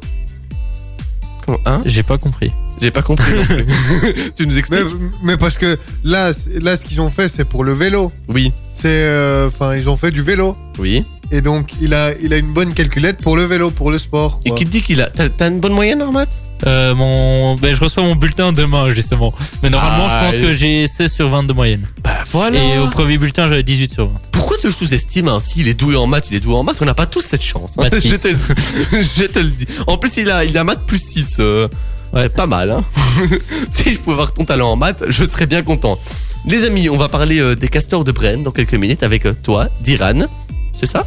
Comment- 1.56 1.58
hein 1.66 1.82
j'ai 1.86 2.02
pas 2.02 2.18
compris. 2.18 2.52
J'ai 2.80 2.90
pas 2.90 3.02
compris 3.02 3.32
non 3.34 3.44
plus. 3.44 3.66
tu 4.36 4.46
nous 4.46 4.58
expliques 4.58 4.80
mais 5.24 5.36
parce 5.36 5.56
que 5.56 5.78
là, 6.04 6.32
là 6.62 6.76
ce 6.76 6.84
qu'ils 6.84 7.00
ont 7.00 7.10
fait, 7.10 7.28
c'est 7.28 7.44
pour 7.44 7.64
le 7.64 7.72
vélo. 7.72 8.12
Oui, 8.28 8.52
C'est, 8.70 8.86
euh, 8.88 9.48
enfin, 9.48 9.74
ils 9.76 9.88
ont 9.88 9.96
fait 9.96 10.10
du 10.10 10.22
vélo. 10.22 10.56
oui. 10.78 11.04
Et 11.30 11.42
donc, 11.42 11.72
il 11.82 11.92
a, 11.92 12.14
il 12.22 12.32
a 12.32 12.38
une 12.38 12.54
bonne 12.54 12.72
calculette 12.72 13.18
pour 13.20 13.36
le 13.36 13.44
vélo, 13.44 13.70
pour 13.70 13.90
le 13.90 13.98
sport. 13.98 14.40
Et 14.46 14.50
qui 14.52 14.64
te 14.64 14.70
dit 14.70 14.80
qu'il 14.80 15.02
a. 15.02 15.10
T'as 15.10 15.28
t'as 15.28 15.48
une 15.50 15.60
bonne 15.60 15.74
moyenne 15.74 16.00
en 16.00 16.10
maths 16.10 16.42
Euh, 16.66 16.94
mon, 16.94 17.54
ben, 17.56 17.74
je 17.74 17.80
reçois 17.84 18.02
mon 18.02 18.16
bulletin 18.16 18.50
demain 18.52 18.88
justement. 18.92 19.30
Mais 19.62 19.68
normalement, 19.68 20.06
Ah, 20.08 20.20
je 20.22 20.24
pense 20.26 20.34
et- 20.36 20.40
que 20.46 20.54
j'ai 20.54 20.86
16 20.86 21.12
sur 21.12 21.28
20 21.28 21.42
de 21.42 21.52
moyenne. 21.52 21.86
Bah 22.02 22.12
voilà. 22.32 22.56
Et 22.58 22.78
au 22.78 22.86
premier 22.88 23.18
bulletin, 23.18 23.46
j'avais 23.46 23.62
18 23.62 23.92
sur 23.92 24.06
20. 24.08 24.14
Pourquoi 24.38 24.56
tu 24.56 24.70
sous-estimes 24.70 25.28
ainsi? 25.28 25.54
Il 25.56 25.68
est 25.68 25.74
doué 25.74 25.96
en 25.96 26.06
maths, 26.06 26.28
il 26.30 26.36
est 26.36 26.40
doué 26.40 26.54
en 26.54 26.62
maths. 26.62 26.78
On 26.80 26.84
n'a 26.84 26.94
pas 26.94 27.06
tous 27.06 27.22
cette 27.22 27.42
chance. 27.42 27.72
hein. 27.78 27.88
Je, 27.92 28.14
te, 28.14 28.28
le- 28.28 29.02
je 29.02 29.24
te 29.24 29.38
le 29.40 29.50
dis. 29.50 29.66
En 29.88 29.98
plus, 29.98 30.16
il 30.16 30.30
a, 30.30 30.44
il 30.44 30.56
a 30.56 30.62
maths 30.62 30.86
plus 30.86 31.02
6. 31.02 31.38
Ouais. 31.40 31.66
C'est 32.14 32.34
pas 32.36 32.46
mal. 32.46 32.70
Hein 32.70 32.84
si 33.70 33.92
je 33.94 33.98
pouvais 33.98 34.12
avoir 34.12 34.32
ton 34.32 34.44
talent 34.44 34.70
en 34.70 34.76
maths, 34.76 35.04
je 35.08 35.24
serais 35.24 35.46
bien 35.46 35.62
content. 35.62 35.98
Les 36.46 36.64
amis, 36.64 36.88
on 36.88 36.96
va 36.96 37.08
parler 37.08 37.40
euh, 37.40 37.56
des 37.56 37.68
castors 37.68 38.04
de 38.04 38.12
Brenne 38.12 38.44
dans 38.44 38.52
quelques 38.52 38.74
minutes 38.74 39.02
avec 39.02 39.26
euh, 39.26 39.34
toi, 39.42 39.68
Diran. 39.82 40.26
C'est 40.72 40.86
ça? 40.86 41.04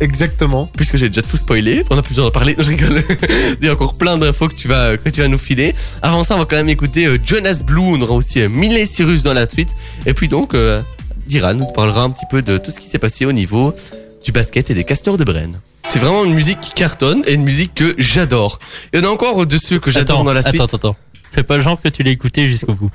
Exactement. 0.00 0.70
puisque 0.76 0.96
j'ai 0.96 1.08
déjà 1.08 1.22
tout 1.22 1.36
spoilé, 1.36 1.84
on 1.90 1.98
a 1.98 2.02
plus 2.02 2.10
besoin 2.10 2.26
d'en 2.26 2.30
parler, 2.30 2.54
Non, 2.56 2.62
je 2.62 2.70
rigole. 2.70 3.02
Il 3.60 3.66
y 3.66 3.68
a 3.68 3.72
encore 3.72 3.96
plein 3.98 4.16
d'infos 4.16 4.48
que 4.48 4.54
tu 4.54 4.68
vas 4.68 4.96
que 4.96 5.08
tu 5.08 5.20
vas 5.22 5.28
nous 5.28 5.38
filer. 5.38 5.74
Avant 6.02 6.22
ça, 6.22 6.36
on 6.36 6.40
va 6.40 6.44
quand 6.44 6.56
même 6.56 6.68
écouter 6.68 7.06
euh, 7.06 7.18
Jonas 7.24 7.62
Blue, 7.64 7.80
on 7.80 8.00
aura 8.00 8.14
aussi 8.14 8.40
euh, 8.40 8.48
Miley 8.48 8.86
Cyrus 8.86 9.22
dans 9.24 9.34
la 9.34 9.48
suite, 9.48 9.70
et 10.06 10.14
puis 10.14 10.28
donc 10.28 10.54
euh, 10.54 10.80
Dira 11.28 11.52
nous 11.52 11.66
parlera 11.66 12.02
un 12.04 12.10
petit 12.10 12.24
peu 12.30 12.40
de 12.40 12.56
tout 12.56 12.70
ce 12.70 12.80
qui 12.80 12.88
s'est 12.88 12.98
passé 12.98 13.26
au 13.26 13.32
niveau 13.32 13.74
du 14.24 14.32
basket 14.32 14.70
et 14.70 14.74
des 14.74 14.84
castors 14.84 15.18
de 15.18 15.24
Brenne. 15.24 15.60
C'est 15.84 15.98
vraiment 15.98 16.24
une 16.24 16.32
musique 16.32 16.58
qui 16.60 16.72
cartonne 16.72 17.22
et 17.26 17.34
une 17.34 17.44
musique 17.44 17.74
que 17.74 17.94
j'adore. 17.98 18.58
Il 18.92 19.00
y 19.00 19.02
en 19.02 19.08
a 19.08 19.12
encore 19.12 19.46
de 19.46 19.58
ceux 19.58 19.78
que 19.78 19.90
j'adore 19.90 20.24
dans 20.24 20.32
la 20.32 20.40
suite. 20.40 20.54
attends, 20.54 20.64
attends, 20.64 20.88
attends. 20.88 20.96
Fais 21.32 21.42
pas 21.42 21.56
le 21.56 21.62
genre 21.62 21.80
que 21.80 21.88
tu 21.88 22.02
l'as 22.02 22.10
écouté 22.10 22.46
jusqu'au 22.46 22.72
bout. 22.74 22.90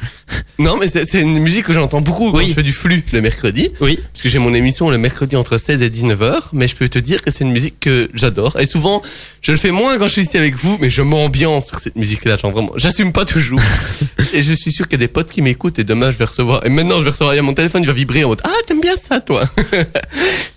Non, 0.59 0.77
mais 0.77 0.87
c'est 0.87 1.21
une 1.21 1.39
musique 1.39 1.65
que 1.65 1.73
j'entends 1.73 2.01
beaucoup 2.01 2.31
quand 2.31 2.37
Oui. 2.39 2.49
je 2.49 2.53
fais 2.53 2.63
du 2.63 2.71
flux 2.73 3.03
le 3.13 3.21
mercredi. 3.21 3.69
Oui. 3.81 3.99
Parce 4.11 4.23
que 4.23 4.29
j'ai 4.29 4.39
mon 4.39 4.53
émission 4.53 4.89
le 4.89 4.97
mercredi 4.97 5.35
entre 5.35 5.57
16 5.57 5.81
et 5.81 5.89
19h, 5.89 6.35
mais 6.53 6.67
je 6.67 6.75
peux 6.75 6.87
te 6.89 6.99
dire 6.99 7.21
que 7.21 7.31
c'est 7.31 7.43
une 7.43 7.51
musique 7.51 7.79
que 7.79 8.09
j'adore. 8.13 8.59
Et 8.59 8.65
souvent, 8.65 9.01
je 9.41 9.51
le 9.51 9.57
fais 9.57 9.71
moins 9.71 9.97
quand 9.97 10.05
je 10.07 10.13
suis 10.13 10.21
ici 10.23 10.37
avec 10.37 10.55
vous, 10.55 10.77
mais 10.81 10.89
je 10.89 11.01
m'ambiance 11.01 11.67
sur 11.67 11.79
cette 11.79 11.95
musique-là. 11.95 12.35
Vraiment, 12.37 12.71
j'assume 12.75 13.11
pas 13.13 13.25
toujours. 13.25 13.61
et 14.33 14.41
je 14.41 14.53
suis 14.53 14.71
sûr 14.71 14.87
qu'il 14.87 14.99
y 14.99 15.03
a 15.03 15.05
des 15.05 15.11
potes 15.11 15.29
qui 15.31 15.41
m'écoutent 15.41 15.79
et 15.79 15.83
demain 15.83 16.11
je 16.11 16.17
vais 16.17 16.25
recevoir. 16.25 16.65
Et 16.65 16.69
maintenant 16.69 16.99
je 16.99 17.03
vais 17.03 17.09
recevoir, 17.11 17.33
il 17.33 17.37
y 17.37 17.39
a 17.39 17.43
mon 17.43 17.53
téléphone, 17.53 17.83
il 17.83 17.87
va 17.87 17.93
vibrer 17.93 18.23
en 18.23 18.29
mode 18.29 18.41
Ah, 18.43 18.49
t'aimes 18.67 18.81
bien 18.81 18.95
ça, 18.95 19.19
toi? 19.21 19.43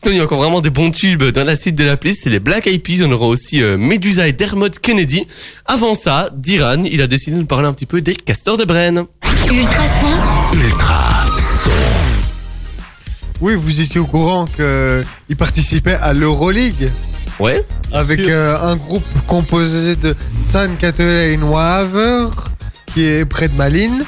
Sinon, 0.03 0.15
il 0.15 0.17
y 0.17 0.21
a 0.21 0.25
encore 0.25 0.39
vraiment 0.39 0.61
des 0.61 0.71
bons 0.71 0.91
tubes 0.91 1.25
dans 1.25 1.45
la 1.45 1.57
suite 1.57 1.75
de 1.77 1.85
la 1.85 1.97
playlist. 1.97 2.23
C'est 2.25 2.31
les 2.31 2.41
Black 2.41 2.67
Eyed 2.67 2.83
Peas. 2.83 3.03
On 3.05 3.11
aura 3.13 3.27
aussi 3.27 3.63
euh, 3.63 3.77
Medusa 3.77 4.29
et 4.29 4.33
Dermot 4.33 4.69
Kennedy. 4.81 5.25
Avant 5.65 5.95
ça, 5.95 6.31
Diran, 6.37 6.85
il 6.85 7.01
a 7.03 7.07
décidé 7.07 7.33
de 7.37 7.41
nous 7.41 7.47
parler 7.47 7.66
un 7.67 7.73
petit 7.73 7.87
peu 7.87 8.01
des 8.01 8.15
castors 8.17 8.57
de 8.57 8.65
Brenne. 8.65 9.05
Ultrason, 9.51 10.07
Ultra 10.55 11.25
son. 11.65 11.71
Oui, 13.41 13.55
vous 13.57 13.81
étiez 13.81 14.01
au 14.01 14.07
courant 14.07 14.47
qu'il 14.47 15.37
participait 15.37 15.95
à 16.01 16.13
l'Euroleague 16.15 16.91
Ouais 17.39 17.65
avec 17.93 18.21
euh, 18.21 18.59
un 18.63 18.77
groupe 18.77 19.05
composé 19.27 19.95
de 19.97 20.17
San 20.45 20.75
Catherine 20.79 21.43
Waver, 21.43 22.29
qui 22.95 23.05
est 23.05 23.25
près 23.27 23.49
de 23.49 23.55
Malines. 23.55 24.05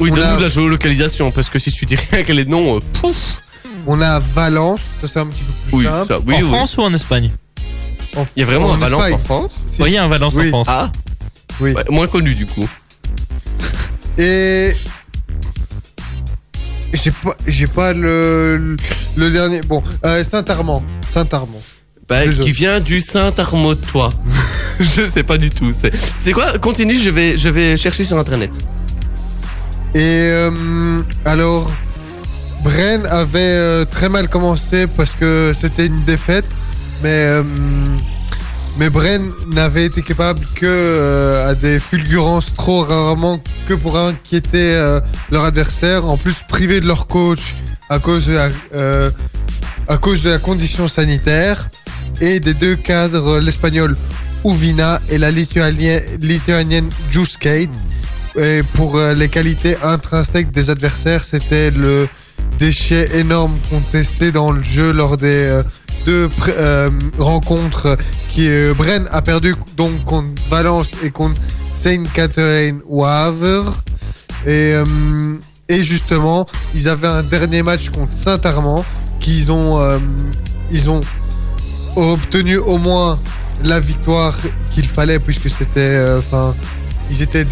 Oui, 0.00 0.10
On 0.12 0.14
donne-nous 0.14 0.36
a- 0.36 0.40
la 0.40 0.48
géolocalisation, 0.50 1.30
parce 1.30 1.48
que 1.48 1.58
si 1.58 1.72
tu 1.72 1.86
dis 1.86 1.96
rien 2.10 2.22
quel 2.24 2.38
est 2.38 2.44
le 2.44 2.50
nom, 2.50 2.76
euh, 2.76 2.80
pouf 3.00 3.42
On 3.86 4.00
a 4.02 4.18
Valence, 4.20 4.80
ça 5.00 5.08
c'est 5.08 5.18
un 5.20 5.26
petit 5.26 5.42
peu 5.42 5.52
plus 5.68 5.76
Oui, 5.78 5.84
simple. 5.84 6.12
ça, 6.12 6.18
oui, 6.26 6.34
en 6.34 6.38
oui. 6.40 6.44
France 6.48 6.76
ou 6.76 6.82
en 6.82 6.92
Espagne? 6.92 7.30
En- 8.16 8.26
Il 8.36 8.40
y 8.40 8.42
a 8.42 8.46
vraiment 8.46 8.66
en 8.66 8.74
un 8.74 8.76
Valence 8.76 9.00
Espagne. 9.02 9.14
en 9.14 9.18
France 9.24 9.60
Si. 9.66 9.82
Oui, 9.82 9.90
il 9.90 9.94
y 9.94 9.96
a 9.96 10.04
un 10.04 10.08
Valence 10.08 10.34
Oui. 10.36 10.48
en 10.48 10.50
France. 10.50 10.66
Ah 10.68 10.90
Oui. 11.62 11.72
ouais, 11.72 11.84
Moins 11.90 12.06
connu 12.06 12.34
du 12.34 12.46
coup. 12.46 12.68
Et 14.18 14.72
j'ai 16.92 17.10
pas, 17.10 17.34
j'ai 17.46 17.66
pas 17.66 17.92
le, 17.94 18.76
le 19.16 19.30
dernier. 19.30 19.60
Bon, 19.62 19.82
euh, 20.04 20.22
Saint-Armand, 20.24 20.82
Saint-Armand. 21.08 21.62
Bah, 22.08 22.24
Désolé. 22.24 22.46
qui 22.46 22.52
vient 22.52 22.80
du 22.80 23.00
Saint-Armautois. 23.00 24.10
je 24.80 25.06
sais 25.06 25.22
pas 25.22 25.38
du 25.38 25.48
tout. 25.50 25.72
C'est 25.72 25.92
c'est 26.20 26.32
quoi 26.32 26.58
Continue, 26.58 26.96
je 26.96 27.08
vais, 27.10 27.38
je 27.38 27.48
vais 27.48 27.76
chercher 27.76 28.04
sur 28.04 28.18
internet. 28.18 28.50
Et 29.94 30.00
euh, 30.00 31.00
alors, 31.24 31.70
Bren 32.64 33.06
avait 33.06 33.38
euh, 33.40 33.84
très 33.84 34.08
mal 34.08 34.28
commencé 34.28 34.86
parce 34.86 35.12
que 35.14 35.52
c'était 35.58 35.86
une 35.86 36.02
défaite, 36.04 36.46
mais 37.02 37.40
mais 38.78 38.90
Bren 38.90 39.22
n'avait 39.48 39.84
été 39.84 40.02
capable 40.02 40.40
que 40.54 40.66
euh, 40.66 41.48
à 41.48 41.54
des 41.54 41.78
fulgurances 41.78 42.54
trop 42.54 42.82
rarement 42.82 43.42
que 43.68 43.74
pour 43.74 43.98
inquiéter 43.98 44.74
euh, 44.74 45.00
leur 45.30 45.44
adversaire. 45.44 46.06
En 46.06 46.16
plus, 46.16 46.34
privés 46.48 46.80
de 46.80 46.86
leur 46.86 47.06
coach 47.06 47.54
à 47.88 47.98
cause 47.98 48.26
de 48.26 48.34
la, 48.34 48.48
euh, 48.74 49.10
à 49.88 49.98
cause 49.98 50.22
de 50.22 50.30
la 50.30 50.38
condition 50.38 50.88
sanitaire 50.88 51.68
et 52.20 52.40
des 52.40 52.54
deux 52.54 52.76
cadres, 52.76 53.38
l'espagnol 53.40 53.96
Uvina 54.44 55.00
et 55.10 55.18
la 55.18 55.30
lituanienne, 55.30 56.02
lituanienne. 56.20 56.88
Et 58.36 58.62
pour 58.74 58.96
euh, 58.96 59.12
les 59.14 59.28
qualités 59.28 59.76
intrinsèques 59.82 60.50
des 60.50 60.70
adversaires, 60.70 61.24
c'était 61.24 61.70
le 61.70 62.08
déchet 62.58 63.18
énorme 63.18 63.56
contesté 63.68 64.32
dans 64.32 64.50
le 64.50 64.62
jeu 64.62 64.92
lors 64.92 65.16
des 65.16 65.62
deux 66.06 66.28
rencontres 67.18 67.96
qui 68.32 68.48
euh, 68.48 68.72
Bren 68.74 69.06
a 69.10 69.20
perdu 69.20 69.54
donc 69.76 70.04
contre 70.04 70.28
Valence 70.48 70.92
et 71.02 71.10
contre 71.10 71.40
Saint 71.72 72.04
Catherine 72.14 72.80
Waver. 72.88 73.64
Et, 74.46 74.74
euh, 74.74 74.84
et 75.68 75.84
justement, 75.84 76.46
ils 76.74 76.88
avaient 76.88 77.08
un 77.08 77.22
dernier 77.22 77.62
match 77.62 77.90
contre 77.90 78.12
Saint-Armand 78.12 78.84
qu'ils 79.20 79.52
ont, 79.52 79.80
euh, 79.80 79.98
ils 80.70 80.88
ont 80.88 81.02
obtenu 81.94 82.56
au 82.56 82.78
moins 82.78 83.18
la 83.64 83.80
victoire 83.80 84.34
qu'il 84.74 84.88
fallait 84.88 85.18
puisque 85.18 85.50
c'était, 85.50 86.04
ils 87.10 87.22
étaient 87.22 87.46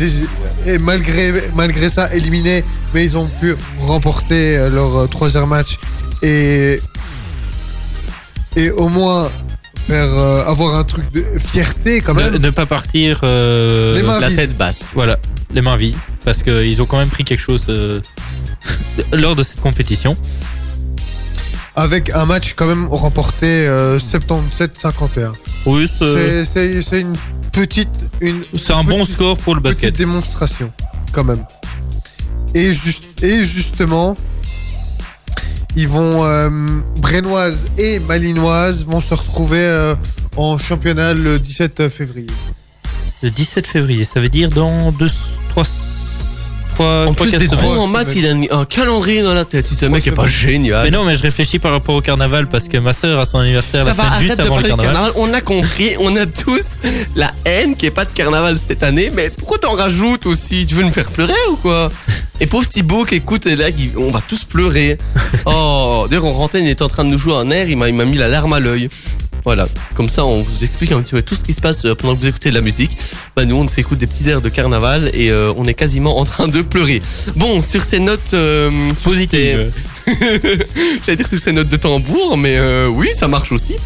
et 0.67 0.79
malgré 0.79 1.89
ça 1.89 2.13
éliminés, 2.15 2.65
mais 2.95 3.05
ils 3.05 3.17
ont 3.17 3.29
pu 3.41 3.55
remporter 3.81 4.69
leur 4.71 5.09
troisième 5.11 5.47
match 5.47 5.79
et 6.23 6.81
au 8.77 8.89
moins 8.89 9.31
faire 9.91 10.17
euh, 10.17 10.45
avoir 10.45 10.77
un 10.77 10.85
truc 10.85 11.11
de 11.13 11.25
fierté 11.45 12.01
quand 12.01 12.15
Ne, 12.15 12.31
même. 12.31 12.37
ne 12.41 12.51
pas 12.51 12.67
partir 12.67 13.21
euh, 13.25 13.95
Les 13.95 14.03
mains 14.03 14.21
La 14.21 14.29
vides. 14.29 14.37
tête 14.37 14.57
basse. 14.57 14.81
voilà, 14.95 15.19
les 15.53 15.63
mains 15.63 15.77
vides, 15.77 15.97
parce 16.25 16.43
qu'ils 16.43 16.81
ont 16.81 16.87
quand 16.87 16.99
même 16.99 17.09
pris 17.09 17.25
quelque 17.25 17.41
chose 17.41 17.65
euh, 17.69 18.01
lors 19.13 19.35
de 19.37 19.43
cette 19.43 19.61
compétition. 19.61 20.17
Avec 21.77 22.11
un 22.11 22.27
match 22.27 22.55
quand 22.57 22.67
même 22.67 22.87
remporté 22.91 23.47
euh, 23.67 23.99
77-51. 23.99 25.33
Oui, 25.67 25.89
c'est 25.99 27.01
une 27.01 27.17
petite 27.53 27.89
une 28.21 28.45
c'est 28.57 28.73
un 28.73 28.83
bon 28.85 29.01
petite- 29.01 29.13
score 29.15 29.37
pour 29.39 29.55
le 29.55 29.61
petite 29.61 29.81
basket. 29.83 29.97
démonstration 29.99 30.71
quand 31.13 31.25
même. 31.25 31.45
Et, 32.55 32.75
juste, 32.75 33.05
et 33.23 33.45
justement, 33.45 34.17
ils 35.77 35.89
vont 35.89 36.25
euh, 36.25 36.51
et 37.79 37.99
Malinoise 38.01 38.85
vont 38.85 39.01
se 39.01 39.15
retrouver 39.15 39.63
euh, 39.63 39.95
en 40.37 40.59
championnat 40.59 41.15
le 41.15 41.39
17 41.39 41.89
février. 41.89 42.31
Le 43.23 43.31
17 43.31 43.67
février, 43.67 44.05
ça 44.05 44.21
veut 44.21 44.29
dire 44.29 44.51
dans 44.51 44.93
2, 44.93 45.07
3, 45.51 45.65
3, 46.81 47.07
En 47.09 47.15
plus 47.15 47.31
des 47.31 47.47
semaines. 47.47 47.61
gros 47.75 47.87
matchs, 47.87 48.09
il 48.17 48.27
a 48.27 48.35
mis 48.35 48.49
un 48.51 48.65
calendrier 48.65 49.23
dans 49.23 49.35
la 49.35 49.45
tête. 49.45 49.67
Si 49.67 49.75
ce 49.75 49.87
mec 49.87 50.07
est 50.07 50.13
pas 50.13 50.27
génial. 50.27 50.85
Mais 50.85 50.91
non, 50.91 51.05
mais 51.05 51.17
je 51.17 51.23
réfléchis 51.23 51.59
par 51.59 51.73
rapport 51.73 51.95
au 51.95 52.01
carnaval 52.01 52.49
parce 52.49 52.69
que 52.69 52.77
ma 52.79 52.93
sœur 52.93 53.19
a 53.21 53.25
son 53.25 53.39
anniversaire 53.39 53.83
Ça 53.85 53.89
la 53.91 53.93
va, 53.95 54.03
semaine 54.03 54.13
arrête 54.13 54.27
juste 54.27 54.37
de 54.39 54.43
avant 54.43 54.57
le 54.57 54.63
parler 54.63 54.71
de 54.71 54.77
carnaval. 54.83 55.13
carnaval. 55.13 55.31
On 55.31 55.35
a 55.35 55.41
compris, 55.41 55.91
on 56.01 56.17
a 56.17 56.27
tous 56.27 56.65
la 57.17 57.31
haine 57.45 57.77
qui 57.77 57.87
est 57.87 57.91
pas 57.91 58.05
de 58.05 58.11
carnaval 58.15 58.57
cette 58.67 58.83
année. 58.83 59.11
Mais 59.15 59.31
pourquoi 59.31 59.59
t'en 59.59 59.75
rajoutes 59.75 60.27
aussi? 60.27 60.67
Tu 60.67 60.75
veux 60.75 60.83
nous 60.83 60.93
faire 60.93 61.11
pleurer 61.11 61.35
ou 61.51 61.57
quoi? 61.57 61.91
Et 62.43 62.47
pauvre 62.47 62.67
Thibaut 62.67 63.05
qui 63.05 63.17
écoute, 63.17 63.45
et 63.47 63.55
là, 63.57 63.71
qui- 63.71 63.91
on 63.99 64.11
va 64.11 64.23
tous 64.27 64.45
pleurer. 64.45 64.97
Oh, 65.45 66.07
d'ailleurs, 66.09 66.25
en 66.25 66.33
rentrée, 66.33 66.61
il 66.61 66.69
était 66.69 66.83
en 66.83 66.89
train 66.89 67.05
de 67.05 67.11
nous 67.11 67.19
jouer 67.19 67.35
un 67.35 67.51
air, 67.51 67.69
il 67.69 67.77
m'a 67.77 67.89
il 67.89 67.95
m'a 67.95 68.05
mis 68.07 68.17
la 68.17 68.29
larme 68.29 68.53
à 68.55 68.61
l'œil. 68.61 68.89
Voilà, 69.45 69.67
comme 69.95 70.09
ça 70.09 70.25
on 70.25 70.41
vous 70.41 70.65
explique 70.65 70.93
un 70.93 71.01
petit 71.01 71.13
peu 71.13 71.23
tout 71.23 71.35
ce 71.35 71.45
qui 71.45 71.53
se 71.53 71.61
passe 71.61 71.85
euh, 71.85 71.95
pendant 71.95 72.15
que 72.15 72.21
vous 72.21 72.29
écoutez 72.29 72.51
de 72.51 72.55
la 72.55 72.61
musique. 72.61 72.97
Bah 73.37 73.45
nous 73.45 73.57
on 73.57 73.67
s'écoute 73.69 73.99
des 73.99 74.07
petits 74.07 74.29
airs 74.29 74.41
de 74.41 74.49
carnaval 74.49 75.11
et 75.15 75.31
euh, 75.31 75.53
on 75.57 75.65
est 75.67 75.75
quasiment 75.75 76.19
en 76.19 76.25
train 76.25 76.49
de 76.49 76.63
pleurer. 76.63 77.01
Bon, 77.37 77.63
sur 77.63 77.83
ces 77.83 78.01
notes 78.01 78.35
euh, 78.35 78.71
Positive. 79.03 79.73
J'allais 81.07 81.17
dire 81.17 81.29
que 81.29 81.39
c'est 81.39 81.53
notes 81.53 81.69
de 81.69 81.77
tambour, 81.77 82.37
mais 82.37 82.57
euh, 82.57 82.89
oui, 82.89 83.09
ça 83.17 83.29
marche 83.29 83.53
aussi. 83.53 83.77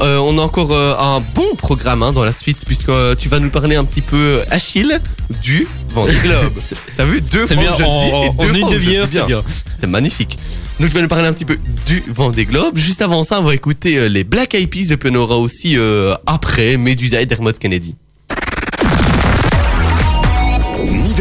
On 0.00 0.38
a 0.38 0.42
encore 0.42 0.76
un 0.76 1.20
bon 1.34 1.54
programme 1.56 2.02
hein, 2.02 2.12
dans 2.12 2.24
la 2.24 2.32
suite, 2.32 2.64
puisque 2.66 2.92
tu 3.18 3.28
vas 3.28 3.38
nous 3.38 3.48
parler 3.48 3.76
un 3.76 3.84
petit 3.84 4.02
peu, 4.02 4.42
Achille, 4.50 5.00
du 5.42 5.66
Vendée 5.88 6.14
Globe. 6.22 6.52
T'as 6.96 7.04
vu? 7.06 7.20
Deux 7.20 7.46
fois 7.46 7.56
bien, 7.56 7.72
je 7.72 7.76
dis 7.76 7.82
en, 7.82 8.32
deux 8.34 8.58
une 8.58 8.68
demi-heure, 8.68 9.06
dis 9.06 9.14
c'est 9.14 9.26
bien. 9.26 9.42
C'est 9.80 9.86
magnifique. 9.86 10.38
Donc, 10.78 10.90
tu 10.90 10.94
vas 10.94 11.00
nous 11.00 11.08
parler 11.08 11.26
un 11.26 11.32
petit 11.32 11.46
peu 11.46 11.58
du 11.86 12.02
Vendée 12.06 12.44
Globe. 12.44 12.76
Juste 12.76 13.00
avant 13.00 13.22
ça, 13.22 13.40
on 13.40 13.44
va 13.44 13.54
écouter 13.54 13.98
euh, 13.98 14.08
les 14.08 14.24
Black 14.24 14.54
Eyed 14.54 14.68
Peas 14.68 14.92
et 14.92 14.98
puis 14.98 15.08
on 15.10 15.14
aura 15.14 15.38
aussi 15.38 15.78
euh, 15.78 16.14
après 16.26 16.76
Medusa 16.76 17.22
et 17.22 17.26
Dermot 17.26 17.52
Kennedy. 17.52 17.94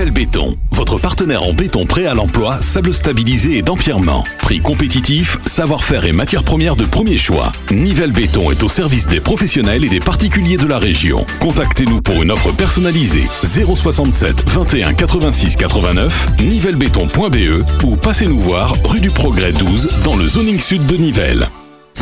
Nivelle 0.06 0.28
Béton, 0.28 0.56
votre 0.70 1.00
partenaire 1.00 1.42
en 1.42 1.54
béton 1.54 1.88
prêt 1.88 2.06
à 2.06 2.14
l'emploi, 2.14 2.62
sable 2.62 2.94
stabilisé 2.94 3.58
et 3.58 3.64
d'empierrement. 3.64 4.24
Prix 4.38 4.60
compétitif, 4.60 5.40
savoir-faire 5.48 6.06
et 6.06 6.12
matières 6.12 6.44
premières 6.44 6.76
de 6.76 6.86
premier 6.86 7.18
choix. 7.18 7.52
Nivelle 7.72 8.12
Béton 8.12 8.52
est 8.52 8.62
au 8.62 8.70
service 8.70 9.08
des 9.08 9.20
professionnels 9.20 9.84
et 9.84 9.90
des 9.90 10.00
particuliers 10.00 10.58
de 10.58 10.68
la 10.68 10.78
région. 10.78 11.26
Contactez-nous 11.40 12.04
pour 12.04 12.22
une 12.22 12.30
offre 12.30 12.52
personnalisée 12.52 13.28
067 13.42 14.48
21 14.48 14.94
86 14.94 15.56
89 15.56 16.28
nivellebéton.be 16.40 17.66
ou 17.84 17.96
passez 17.96 18.28
nous 18.28 18.40
voir 18.40 18.76
rue 18.88 19.00
du 19.00 19.10
Progrès 19.10 19.54
12 19.54 20.04
dans 20.04 20.16
le 20.16 20.28
zoning 20.28 20.60
sud 20.60 20.86
de 20.86 20.98
Nivelles. 20.98 21.50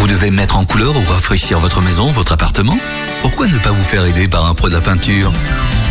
Vous 0.04 0.10
devez 0.10 0.32
mettre 0.32 0.58
en 0.58 0.66
couleur 0.66 0.98
ou 0.98 1.04
rafraîchir 1.10 1.60
votre 1.60 1.80
maison, 1.80 2.12
votre 2.12 2.34
appartement 2.34 2.78
Pourquoi 3.22 3.48
ne 3.48 3.58
pas 3.58 3.72
vous 3.72 3.86
faire 3.86 4.04
aider 4.04 4.28
par 4.28 4.48
un 4.48 4.54
pro 4.54 4.68
de 4.68 4.74
la 4.74 4.82
peinture 4.82 5.32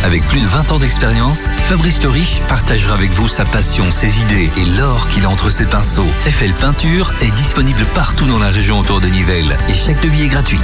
Avec 0.03 0.23
plus 0.27 0.39
de 0.39 0.45
20 0.45 0.71
ans 0.71 0.77
d'expérience, 0.77 1.49
Fabrice 1.63 2.03
Le 2.03 2.09
Riche 2.09 2.39
partagera 2.47 2.93
avec 2.93 3.09
vous 3.09 3.27
sa 3.27 3.43
passion, 3.43 3.89
ses 3.89 4.19
idées 4.19 4.51
et 4.55 4.65
l'or 4.77 5.07
qu'il 5.07 5.25
a 5.25 5.29
entre 5.29 5.49
ses 5.49 5.65
pinceaux. 5.65 6.05
FL 6.27 6.53
Peinture 6.53 7.11
est 7.21 7.31
disponible 7.31 7.83
partout 7.95 8.27
dans 8.27 8.37
la 8.37 8.51
région 8.51 8.79
autour 8.79 9.01
de 9.01 9.07
Nivelles 9.07 9.57
et 9.67 9.73
chaque 9.73 9.99
devis 10.03 10.25
est 10.25 10.27
gratuit. 10.27 10.61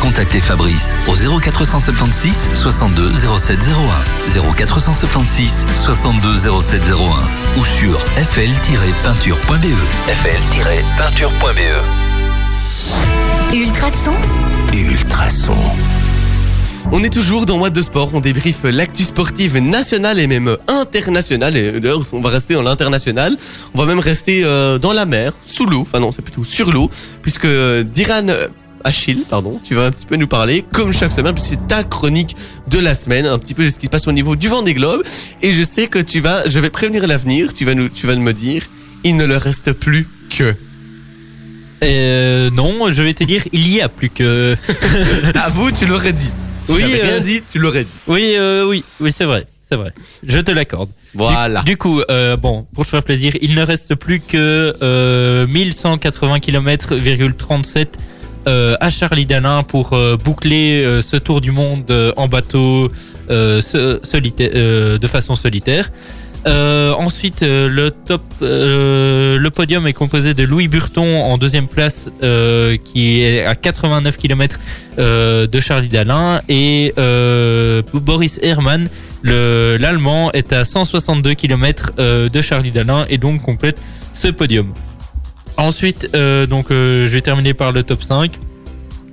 Contactez 0.00 0.40
Fabrice 0.40 0.94
au 1.06 1.16
0476 1.38 2.48
62 2.54 3.12
0701 3.12 4.52
0476 4.56 5.66
62 5.74 6.60
0701 6.62 7.58
ou 7.58 7.64
sur 7.66 8.00
fl-peinture.be 8.16 9.76
fl-peinture.be 10.06 12.05
Ultrason, 13.52 14.12
Ultrason. 14.74 15.54
On 16.92 17.02
est 17.02 17.12
toujours 17.12 17.46
dans 17.46 17.58
What 17.58 17.70
de 17.70 17.82
Sport, 17.82 18.10
on 18.14 18.20
débriefe 18.20 18.62
l'actu 18.64 19.02
sportive 19.02 19.58
nationale 19.58 20.20
et 20.20 20.26
même 20.26 20.56
internationale. 20.68 21.56
Et 21.56 21.80
d'ailleurs, 21.80 22.02
on 22.12 22.20
va 22.20 22.30
rester 22.30 22.54
dans 22.54 22.62
l'international. 22.62 23.36
On 23.74 23.78
va 23.78 23.86
même 23.86 23.98
rester 23.98 24.42
euh, 24.44 24.78
dans 24.78 24.92
la 24.92 25.06
mer, 25.06 25.32
sous 25.44 25.66
l'eau. 25.66 25.80
Enfin 25.80 26.00
non, 26.00 26.12
c'est 26.12 26.22
plutôt 26.22 26.44
sur 26.44 26.70
l'eau, 26.70 26.90
puisque 27.22 27.44
euh, 27.44 27.82
Diran 27.82 28.28
euh, 28.28 28.48
Achille, 28.84 29.24
pardon, 29.28 29.60
tu 29.62 29.74
vas 29.74 29.86
un 29.86 29.90
petit 29.90 30.06
peu 30.06 30.16
nous 30.16 30.28
parler, 30.28 30.64
comme 30.72 30.92
chaque 30.92 31.12
semaine, 31.12 31.34
puisque 31.34 31.50
c'est 31.50 31.66
ta 31.66 31.82
chronique 31.82 32.36
de 32.68 32.78
la 32.78 32.94
semaine, 32.94 33.26
un 33.26 33.38
petit 33.38 33.54
peu 33.54 33.64
de 33.64 33.70
ce 33.70 33.76
qui 33.76 33.86
se 33.86 33.90
passe 33.90 34.06
au 34.06 34.12
niveau 34.12 34.36
du 34.36 34.48
vent 34.48 34.62
des 34.62 34.74
globes. 34.74 35.02
Et 35.42 35.52
je 35.52 35.62
sais 35.62 35.88
que 35.88 35.98
tu 35.98 36.20
vas, 36.20 36.48
je 36.48 36.60
vais 36.60 36.70
prévenir 36.70 37.06
l'avenir. 37.06 37.52
Tu 37.52 37.64
vas 37.64 37.74
nous, 37.74 37.88
tu 37.88 38.06
vas 38.06 38.14
me 38.14 38.32
dire, 38.32 38.62
il 39.02 39.16
ne 39.16 39.24
leur 39.24 39.42
reste 39.42 39.72
plus 39.72 40.08
que. 40.30 40.54
Euh, 41.82 42.50
non, 42.50 42.90
je 42.90 43.02
vais 43.02 43.14
te 43.14 43.24
dire, 43.24 43.44
il 43.52 43.68
y 43.68 43.80
a 43.80 43.88
plus 43.88 44.08
que. 44.10 44.56
À 45.34 45.48
vous, 45.50 45.70
tu 45.70 45.86
l'aurais 45.86 46.12
dit. 46.12 46.30
Si 46.62 46.72
Oui, 46.72 46.80
j'avais 46.80 47.00
euh, 47.02 47.06
rien 47.06 47.20
dit, 47.20 47.42
tu 47.50 47.58
l'aurais 47.58 47.84
dit. 47.84 47.90
Oui, 48.06 48.34
euh, 48.36 48.66
oui, 48.66 48.82
oui, 49.00 49.12
c'est 49.12 49.24
vrai, 49.24 49.44
c'est 49.68 49.76
vrai. 49.76 49.92
Je 50.22 50.38
te 50.40 50.50
l'accorde. 50.50 50.88
Voilà. 51.14 51.60
Du, 51.62 51.72
du 51.72 51.76
coup, 51.76 52.00
euh, 52.10 52.36
bon, 52.36 52.66
pour 52.74 52.84
te 52.84 52.90
faire 52.90 53.02
plaisir, 53.02 53.34
il 53.40 53.54
ne 53.54 53.62
reste 53.62 53.94
plus 53.94 54.20
que 54.20 54.74
euh, 54.82 55.46
1180 55.46 56.38
km,37 56.38 57.86
euh, 58.48 58.76
à 58.80 58.90
Charlie 58.90 59.26
Dalin 59.26 59.62
pour 59.62 59.92
euh, 59.92 60.16
boucler 60.16 60.84
euh, 60.84 61.02
ce 61.02 61.16
tour 61.16 61.40
du 61.40 61.50
monde 61.50 61.90
euh, 61.90 62.12
en 62.16 62.28
bateau 62.28 62.90
euh, 63.28 63.60
solitaire, 63.60 64.50
euh, 64.54 64.98
de 64.98 65.06
façon 65.06 65.34
solitaire. 65.34 65.90
Euh, 66.46 66.92
ensuite, 66.92 67.42
euh, 67.42 67.90
euh, 68.42 69.36
le 69.38 69.50
podium 69.50 69.86
est 69.88 69.92
composé 69.92 70.32
de 70.32 70.44
Louis 70.44 70.68
Burton 70.68 71.04
en 71.24 71.38
deuxième 71.38 71.66
place, 71.66 72.08
qui 72.84 73.20
est 73.22 73.44
à 73.44 73.54
89 73.56 74.16
km 74.16 74.58
de 74.98 75.60
Charlie 75.60 75.88
Dalin, 75.88 76.40
et 76.48 76.94
Boris 77.92 78.38
Herrmann, 78.42 78.88
le- 79.22 79.76
l'Allemand, 79.78 80.30
est 80.32 80.52
à 80.52 80.64
162 80.64 81.34
km 81.34 81.92
de 81.98 82.42
Charlie 82.42 82.70
Dalin 82.70 83.06
et 83.08 83.18
donc 83.18 83.42
complète 83.42 83.80
ce 84.12 84.28
podium. 84.28 84.72
Ensuite, 85.56 86.08
donc, 86.48 86.66
je 86.70 87.06
vais 87.06 87.22
terminer 87.22 87.54
par 87.54 87.72
le 87.72 87.82
top 87.82 88.02
5 88.02 88.32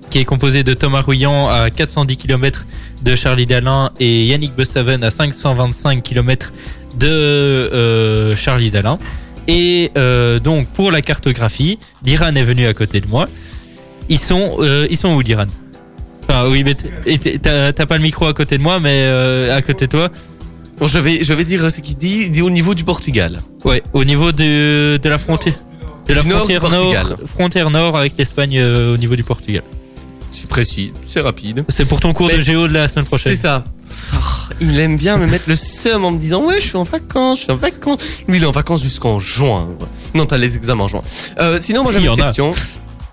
qui 0.10 0.20
est 0.20 0.26
composé 0.26 0.64
de 0.64 0.76
Thomas 0.76 1.02
Rouillant 1.02 1.48
à 1.48 1.72
410 1.72 2.18
km 2.18 2.66
de 3.02 3.16
Charlie 3.16 3.48
Dalin 3.48 3.90
et 4.00 4.26
Yannick 4.28 4.56
Bestaven 4.56 5.04
à 5.04 5.10
525 5.10 6.04
km 6.04 6.54
de 6.98 7.08
euh, 7.08 8.36
Charlie 8.36 8.72
Dalin. 8.72 9.00
Et 9.48 9.92
euh, 9.98 10.40
donc 10.40 10.68
pour 10.70 10.92
la 10.92 11.02
cartographie, 11.02 11.78
Diran 12.02 12.34
est 12.36 12.44
venu 12.44 12.66
à 12.66 12.74
côté 12.74 13.02
de 13.02 13.08
moi. 13.08 13.28
Ils 14.10 14.20
sont, 14.20 14.58
euh, 14.60 14.88
ils 14.90 14.98
sont 14.98 15.14
où 15.16 15.24
Diran? 15.24 15.46
Enfin 16.24 16.46
oui, 16.50 16.64
mais 16.64 16.76
t'as 16.76 17.86
pas 17.86 17.98
le 17.98 18.04
micro 18.04 18.26
à 18.28 18.34
côté 18.34 18.58
de 18.58 18.64
moi, 18.64 18.80
mais 18.80 19.08
à 19.52 19.62
côté 19.62 19.88
de 19.88 19.92
toi. 19.92 20.10
Bon, 20.80 20.88
je 20.88 21.00
vais, 21.00 21.24
je 21.24 21.34
vais 21.34 21.44
dire 21.46 21.70
ce 21.72 21.82
qu'il 21.82 21.98
dit. 21.98 22.24
Il 22.26 22.32
dit 22.32 22.42
au 22.42 22.50
niveau 22.50 22.74
du 22.74 22.84
Portugal. 22.84 23.42
Ouais, 23.64 23.84
au 23.94 24.04
niveau 24.04 24.32
de, 24.32 24.98
de 24.98 25.10
la 25.10 25.18
frontière. 25.18 25.56
De 26.08 26.14
la 26.14 26.22
Du 26.22 26.30
frontière 26.30 26.70
nord, 26.70 26.96
frontière 27.26 27.70
nord 27.70 27.98
avec 27.98 28.14
l'Espagne 28.18 28.58
euh, 28.58 28.94
au 28.94 28.98
niveau 28.98 29.16
du 29.16 29.24
Portugal. 29.24 29.64
C'est 30.32 30.50
précis, 30.50 30.92
c'est 31.04 31.22
rapide. 31.22 31.64
C'est 31.70 31.86
pour 31.86 32.00
ton 32.00 32.12
cours 32.12 32.28
Mais 32.28 32.38
de 32.38 32.42
géo 32.42 32.68
de 32.68 32.74
la 32.74 32.88
semaine 32.88 33.06
prochaine. 33.06 33.36
C'est 33.36 33.42
ça. 33.42 33.64
Il 34.62 34.80
aime 34.80 34.98
bien 34.98 35.18
me 35.18 35.26
mettre 35.28 35.46
le 35.48 35.56
seum 35.56 36.06
en 36.06 36.12
me 36.12 36.18
disant 36.20 36.44
ouais 36.46 36.60
je 36.62 36.68
suis 36.68 36.78
en 36.78 36.84
vacances, 36.84 37.40
je 37.40 37.44
suis 37.44 37.52
en 37.52 37.58
vacances. 37.58 38.00
Lui 38.28 38.38
il 38.38 38.44
est 38.44 38.48
en 38.48 38.52
vacances 38.52 38.82
jusqu'en 38.84 39.20
juin. 39.20 39.68
Non 40.14 40.26
t'as 40.26 40.38
les 40.38 40.56
examens 40.56 40.86
en 40.86 40.88
juin. 40.88 41.02
Euh, 41.40 41.60
sinon 41.60 41.84
moi 41.84 41.92
j'avais 41.92 42.08
une 42.08 42.20
a. 42.20 42.24
question. 42.24 42.54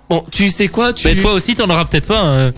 Bon 0.09 0.25
tu 0.31 0.49
sais 0.49 0.67
quoi 0.67 0.93
tu... 0.93 1.07
Mais 1.07 1.15
toi 1.15 1.33
aussi, 1.33 1.55
t'en 1.55 1.69
auras 1.69 1.85
peut-être 1.85 2.07
pas. 2.07 2.21
hein. 2.21 2.53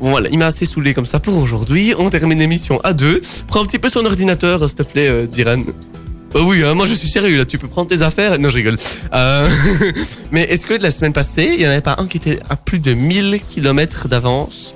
Bon, 0.00 0.10
voilà, 0.10 0.28
il 0.30 0.38
m'a 0.38 0.46
assez 0.46 0.64
saoulé 0.64 0.94
comme 0.94 1.06
ça 1.06 1.18
pour 1.18 1.36
aujourd'hui. 1.36 1.92
On 1.98 2.08
termine 2.08 2.38
l'émission 2.38 2.80
à 2.84 2.92
deux. 2.92 3.20
Prends 3.48 3.62
un 3.62 3.64
petit 3.64 3.80
peu 3.80 3.88
son 3.88 4.04
ordinateur 4.04 4.60
s'il 4.68 4.78
te 4.78 4.82
plaît 4.84 5.08
euh, 5.08 5.26
Diran. 5.26 5.62
Oh 6.34 6.42
oui, 6.44 6.62
hein, 6.62 6.74
moi 6.74 6.86
je 6.86 6.94
suis 6.94 7.08
sérieux 7.08 7.36
là, 7.38 7.44
tu 7.44 7.58
peux 7.58 7.68
prendre 7.68 7.88
tes 7.88 8.02
affaires. 8.02 8.38
Non, 8.38 8.50
je 8.50 8.56
rigole. 8.56 8.76
Euh, 9.12 9.48
mais 10.30 10.42
est-ce 10.42 10.66
que 10.66 10.74
de 10.74 10.82
la 10.82 10.90
semaine 10.90 11.12
passée, 11.12 11.50
il 11.54 11.58
n'y 11.60 11.66
en 11.66 11.70
avait 11.70 11.80
pas 11.80 11.96
un 11.98 12.06
qui 12.06 12.18
était 12.18 12.38
à 12.48 12.54
plus 12.56 12.78
de 12.78 12.92
1000 12.92 13.40
km 13.48 14.08
d'avance? 14.08 14.74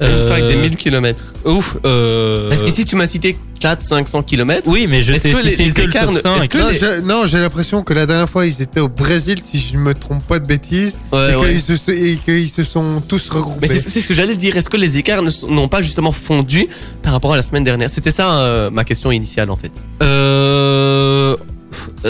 Une 0.00 0.20
soirée 0.22 0.42
avec 0.42 0.54
des 0.54 0.60
1000 0.62 0.76
km. 0.76 1.34
Ouf. 1.44 1.76
Euh... 1.84 2.48
Parce 2.48 2.62
qu'ici, 2.62 2.84
tu 2.84 2.94
m'as 2.96 3.06
cité 3.06 3.36
400-500 3.60 4.24
km. 4.24 4.68
Oui, 4.70 4.86
mais 4.88 5.02
je 5.02 5.12
Est-ce 5.12 5.24
t'ai 5.24 5.32
que 5.32 5.38
les- 5.38 5.50
cité 5.50 5.64
les 5.64 5.70
que 5.72 5.80
le 5.82 5.88
écarts 5.88 6.04
top 6.06 6.14
ne- 6.14 6.20
5. 6.20 6.36
est-ce 6.36 6.48
que 6.48 6.58
Non, 6.58 6.68
les- 6.70 6.78
j'ai- 6.78 7.00
non, 7.02 7.26
j'ai 7.26 7.38
l'impression 7.38 7.82
que 7.82 7.92
la 7.94 8.06
dernière 8.06 8.28
fois, 8.28 8.46
ils 8.46 8.62
étaient 8.62 8.78
au 8.80 8.88
Brésil, 8.88 9.38
si 9.50 9.58
je 9.58 9.74
ne 9.76 9.80
me 9.82 9.94
trompe 9.94 10.22
pas 10.26 10.38
de 10.38 10.46
bêtises, 10.46 10.96
Ouais, 11.12 11.32
et 11.32 11.36
ouais. 11.36 11.48
qu'ils 11.50 12.48
se, 12.48 12.62
se 12.62 12.64
sont 12.64 13.02
tous 13.08 13.28
regroupés. 13.28 13.66
Mais 13.68 13.78
c'est 13.78 14.00
ce 14.00 14.06
que 14.06 14.14
j'allais 14.14 14.36
dire. 14.36 14.56
Est-ce 14.56 14.70
que 14.70 14.76
les 14.76 14.96
écarts 14.98 15.22
n'ont 15.48 15.68
pas 15.68 15.82
justement 15.82 16.12
fondu 16.12 16.68
par 17.02 17.12
rapport 17.12 17.32
à 17.32 17.36
la 17.36 17.42
semaine 17.42 17.64
dernière? 17.64 17.90
C'était 17.90 18.12
ça 18.12 18.40
euh, 18.42 18.70
ma 18.70 18.84
question 18.84 19.10
initiale 19.10 19.50
en 19.50 19.56
fait. 19.56 19.72
Euh... 20.02 21.36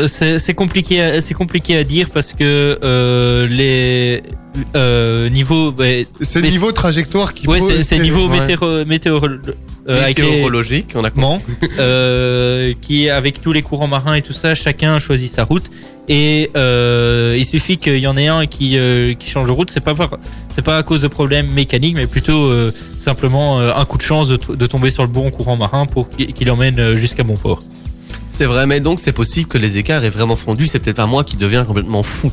C'est 0.06 0.38
c'est 0.38 0.54
compliqué, 0.54 1.20
c'est 1.20 1.34
compliqué 1.34 1.76
à 1.76 1.84
dire 1.84 2.08
parce 2.10 2.32
que 2.32 2.78
euh, 2.82 3.46
les 3.48 4.22
euh, 4.76 5.28
niveaux, 5.28 5.72
ouais, 5.72 6.06
c'est 6.20 6.38
le 6.40 6.46
mais- 6.46 6.50
niveau 6.50 6.72
trajectoire 6.72 7.34
qui 7.34 7.46
ouais, 7.46 7.60
c'est 7.82 7.98
niveau 7.98 8.28
ouais. 8.28 8.40
météo, 8.40 8.84
météo, 8.84 9.20
euh, 9.88 10.02
avec 10.04 10.18
les 10.18 10.24
Météorologique, 10.24 10.92
on 10.94 11.04
a 11.04 11.10
compris. 11.10 11.42
Euh, 11.78 12.74
qui 12.80 13.08
avec 13.08 13.40
tous 13.40 13.52
les 13.52 13.62
courants 13.62 13.86
marins 13.88 14.14
et 14.14 14.22
tout 14.22 14.32
ça, 14.32 14.54
chacun 14.54 14.98
choisit 14.98 15.30
sa 15.30 15.44
route. 15.44 15.64
Et 16.10 16.50
euh, 16.56 17.36
il 17.38 17.44
suffit 17.44 17.76
qu'il 17.76 17.98
y 17.98 18.06
en 18.06 18.16
ait 18.16 18.28
un 18.28 18.46
qui, 18.46 18.78
euh, 18.78 19.12
qui 19.14 19.28
change 19.28 19.46
de 19.46 19.52
route. 19.52 19.70
C'est 19.70 19.80
pas 19.82 19.94
par- 19.94 20.18
c'est 20.54 20.62
pas 20.64 20.78
à 20.78 20.82
cause 20.82 21.02
de 21.02 21.08
problèmes 21.08 21.50
mécaniques, 21.50 21.96
mais 21.96 22.06
plutôt 22.06 22.46
euh, 22.46 22.72
simplement 22.98 23.60
euh, 23.60 23.72
un 23.74 23.84
coup 23.84 23.98
de 23.98 24.02
chance 24.02 24.28
de, 24.28 24.66
tomber 24.66 24.90
sur 24.90 25.02
le 25.02 25.10
bon 25.10 25.30
courant 25.30 25.56
marin 25.56 25.86
pour 25.86 26.08
qu'il 26.10 26.50
emmène 26.50 26.94
jusqu'à 26.94 27.24
bon 27.24 27.36
port. 27.36 27.62
C'est 28.30 28.46
vrai, 28.46 28.66
mais 28.66 28.80
donc 28.80 29.00
c'est 29.00 29.12
possible 29.12 29.48
que 29.48 29.58
les 29.58 29.78
écarts 29.78 30.04
aient 30.04 30.10
vraiment 30.10 30.36
fondu. 30.36 30.66
C'est 30.66 30.78
peut-être 30.78 30.96
pas 30.96 31.06
moi 31.06 31.24
qui 31.24 31.36
deviens 31.36 31.64
complètement 31.64 32.02
fou. 32.02 32.30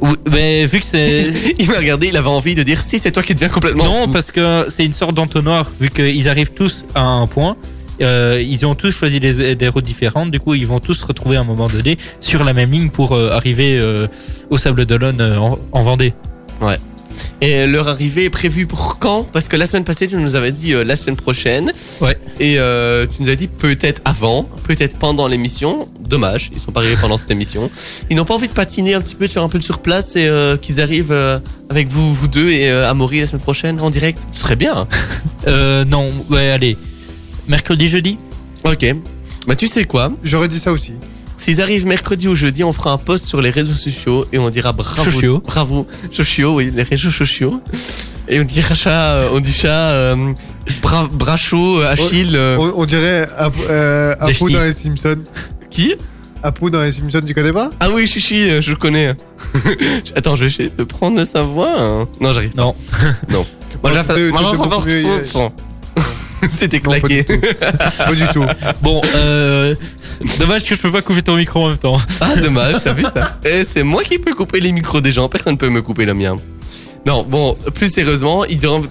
Oui, 0.00 0.10
mais 0.30 0.64
vu 0.66 0.80
que 0.80 0.86
c'est 0.86 1.26
il 1.58 1.68
m'a 1.70 1.78
regardé, 1.78 2.08
il 2.08 2.16
avait 2.16 2.28
envie 2.28 2.54
de 2.54 2.62
dire 2.62 2.80
si 2.80 2.98
c'est 2.98 3.10
toi 3.12 3.22
qui 3.22 3.34
deviens 3.34 3.48
complètement 3.48 3.84
non 3.84 4.04
fou. 4.06 4.12
parce 4.12 4.30
que 4.30 4.66
c'est 4.68 4.84
une 4.84 4.92
sorte 4.92 5.14
d'entonnoir 5.14 5.70
vu 5.80 5.90
qu'ils 5.90 6.28
arrivent 6.28 6.52
tous 6.52 6.84
à 6.94 7.02
un 7.02 7.26
point. 7.26 7.56
euh, 8.02 8.42
ils 8.46 8.66
ont 8.66 8.74
tous 8.74 8.90
choisi 8.90 9.20
des, 9.20 9.54
des 9.56 9.68
routes 9.68 9.84
différentes, 9.84 10.30
du 10.30 10.38
coup 10.40 10.54
ils 10.54 10.66
vont 10.66 10.80
tous 10.80 10.94
se 10.94 11.04
retrouver 11.04 11.36
à 11.36 11.40
un 11.40 11.44
moment 11.44 11.68
donné 11.68 11.96
sur 12.20 12.44
la 12.44 12.52
même 12.52 12.70
ligne 12.70 12.90
pour 12.90 13.12
euh, 13.12 13.30
arriver 13.30 13.78
euh, 13.78 14.06
au 14.50 14.58
Sable 14.58 14.84
d'Olonne 14.84 15.22
en, 15.22 15.58
en 15.72 15.82
Vendée. 15.82 16.12
Et 17.40 17.66
leur 17.66 17.88
arrivée 17.88 18.24
est 18.24 18.30
prévue 18.30 18.66
pour 18.66 18.98
quand? 18.98 19.24
Parce 19.32 19.48
que 19.48 19.56
la 19.56 19.66
semaine 19.66 19.84
passée, 19.84 20.08
tu 20.08 20.16
nous 20.16 20.34
avais 20.34 20.52
dit 20.52 20.72
euh, 20.74 20.84
la 20.84 20.96
semaine 20.96 21.16
prochaine. 21.16 21.72
Ouais. 22.00 22.18
Et 22.40 22.58
euh, 22.58 23.06
tu 23.06 23.22
nous 23.22 23.28
as 23.28 23.34
dit 23.34 23.48
peut-être 23.48 24.00
avant, 24.04 24.48
peut-être 24.64 24.98
pendant 24.98 25.28
l'émission. 25.28 25.88
Dommage, 26.00 26.50
ils 26.54 26.60
sont 26.60 26.72
pas 26.72 26.80
arrivés 26.80 26.96
pendant 27.00 27.16
cette 27.16 27.30
émission. 27.30 27.70
Ils 28.10 28.16
n'ont 28.16 28.24
pas 28.24 28.34
envie 28.34 28.48
de 28.48 28.52
patiner 28.52 28.94
un 28.94 29.00
petit 29.00 29.14
peu, 29.14 29.26
de 29.26 29.32
faire 29.32 29.42
un 29.42 29.48
peu 29.48 29.58
le 29.58 29.62
sur 29.62 29.80
place 29.80 30.16
et 30.16 30.26
euh, 30.26 30.56
qu'ils 30.56 30.80
arrivent 30.80 31.12
euh, 31.12 31.38
avec 31.68 31.88
vous, 31.88 32.14
vous 32.14 32.28
deux 32.28 32.48
et 32.50 32.70
euh, 32.70 32.88
Amaury 32.88 33.20
la 33.20 33.26
semaine 33.26 33.42
prochaine 33.42 33.80
en 33.80 33.90
direct. 33.90 34.18
Ce 34.32 34.42
serait 34.42 34.56
bien. 34.56 34.86
non, 35.46 36.10
ouais, 36.30 36.50
allez. 36.50 36.76
Mercredi, 37.48 37.88
jeudi 37.88 38.18
Ok. 38.64 38.94
Bah 39.46 39.54
tu 39.54 39.68
sais 39.68 39.84
quoi? 39.84 40.12
J'aurais 40.24 40.48
dit 40.48 40.58
ça 40.58 40.72
aussi. 40.72 40.94
S'ils 41.38 41.60
arrivent 41.60 41.86
mercredi 41.86 42.28
ou 42.28 42.34
jeudi, 42.34 42.64
on 42.64 42.72
fera 42.72 42.92
un 42.92 42.98
post 42.98 43.26
sur 43.26 43.40
les 43.42 43.50
réseaux 43.50 43.74
sociaux 43.74 44.26
et 44.32 44.38
on 44.38 44.48
dira 44.50 44.72
bravo. 44.72 45.40
Bravo. 45.44 45.86
Sociaux, 46.10 46.54
oui, 46.56 46.72
les 46.74 46.82
réseaux 46.82 47.10
sociaux. 47.10 47.60
Et 48.28 48.40
on 48.40 48.44
dira 48.44 48.74
chat, 48.74 48.90
euh, 49.12 49.28
on 49.32 49.40
dit 49.40 49.52
chat, 49.52 49.68
euh, 49.90 50.32
bra, 50.82 51.06
Bracho, 51.12 51.80
euh, 51.80 51.92
Achille. 51.92 52.34
euh, 52.34 52.56
On, 52.58 52.80
on 52.82 52.84
dirait 52.86 53.28
Apu, 53.36 53.58
euh, 53.68 54.14
Les 54.22 54.24
Apu 54.24 54.34
ch'tis. 54.34 54.52
dans 54.52 54.62
les 54.62 54.72
Simpsons. 54.72 55.22
Qui? 55.70 55.94
Apu 56.42 56.70
dans 56.70 56.80
les 56.82 56.92
Simpsons, 56.92 57.20
tu 57.26 57.34
connais 57.34 57.52
pas? 57.52 57.70
Ah 57.80 57.88
oui, 57.94 58.06
Chichi, 58.06 58.50
euh, 58.50 58.62
je 58.62 58.70
le 58.70 58.76
connais. 58.76 59.14
Attends, 60.16 60.36
je 60.36 60.44
vais 60.44 60.50
essayer 60.50 60.72
de 60.76 60.84
prendre 60.84 61.22
sa 61.24 61.42
voix. 61.42 62.06
Non, 62.20 62.32
j'arrive 62.32 62.52
pas. 62.54 62.62
Non. 62.62 62.74
Non. 63.28 63.46
Moi, 63.82 63.92
j'ai 63.92 64.02
fait. 64.02 64.30
tu 64.32 64.56
beaucoup 64.56 64.86
mieux. 64.88 64.98
C'était 65.22 65.38
Non, 65.38 65.52
pas 66.80 67.00
claqué. 67.00 67.24
Pas 67.24 68.14
du 68.14 68.26
tout. 68.32 68.44
Bon, 68.82 69.00
euh, 69.16 69.74
dommage 70.38 70.64
que 70.64 70.74
je 70.74 70.80
peux 70.80 70.90
pas 70.92 71.02
couper 71.02 71.22
ton 71.22 71.36
micro 71.36 71.64
en 71.64 71.68
même 71.68 71.78
temps. 71.78 72.00
Ah, 72.20 72.36
dommage, 72.36 72.76
t'as 72.84 72.94
vu 72.94 73.04
ça 73.04 73.38
Eh, 73.44 73.64
C'est 73.68 73.82
moi 73.82 74.02
qui 74.04 74.18
peux 74.18 74.34
couper 74.34 74.60
les 74.60 74.72
micros 74.72 75.00
des 75.00 75.12
gens, 75.12 75.28
personne 75.28 75.54
ne 75.54 75.58
peut 75.58 75.68
me 75.68 75.82
couper 75.82 76.04
le 76.04 76.14
mien. 76.14 76.38
Non, 77.06 77.22
bon, 77.28 77.56
plus 77.74 77.92
sérieusement, 77.92 78.44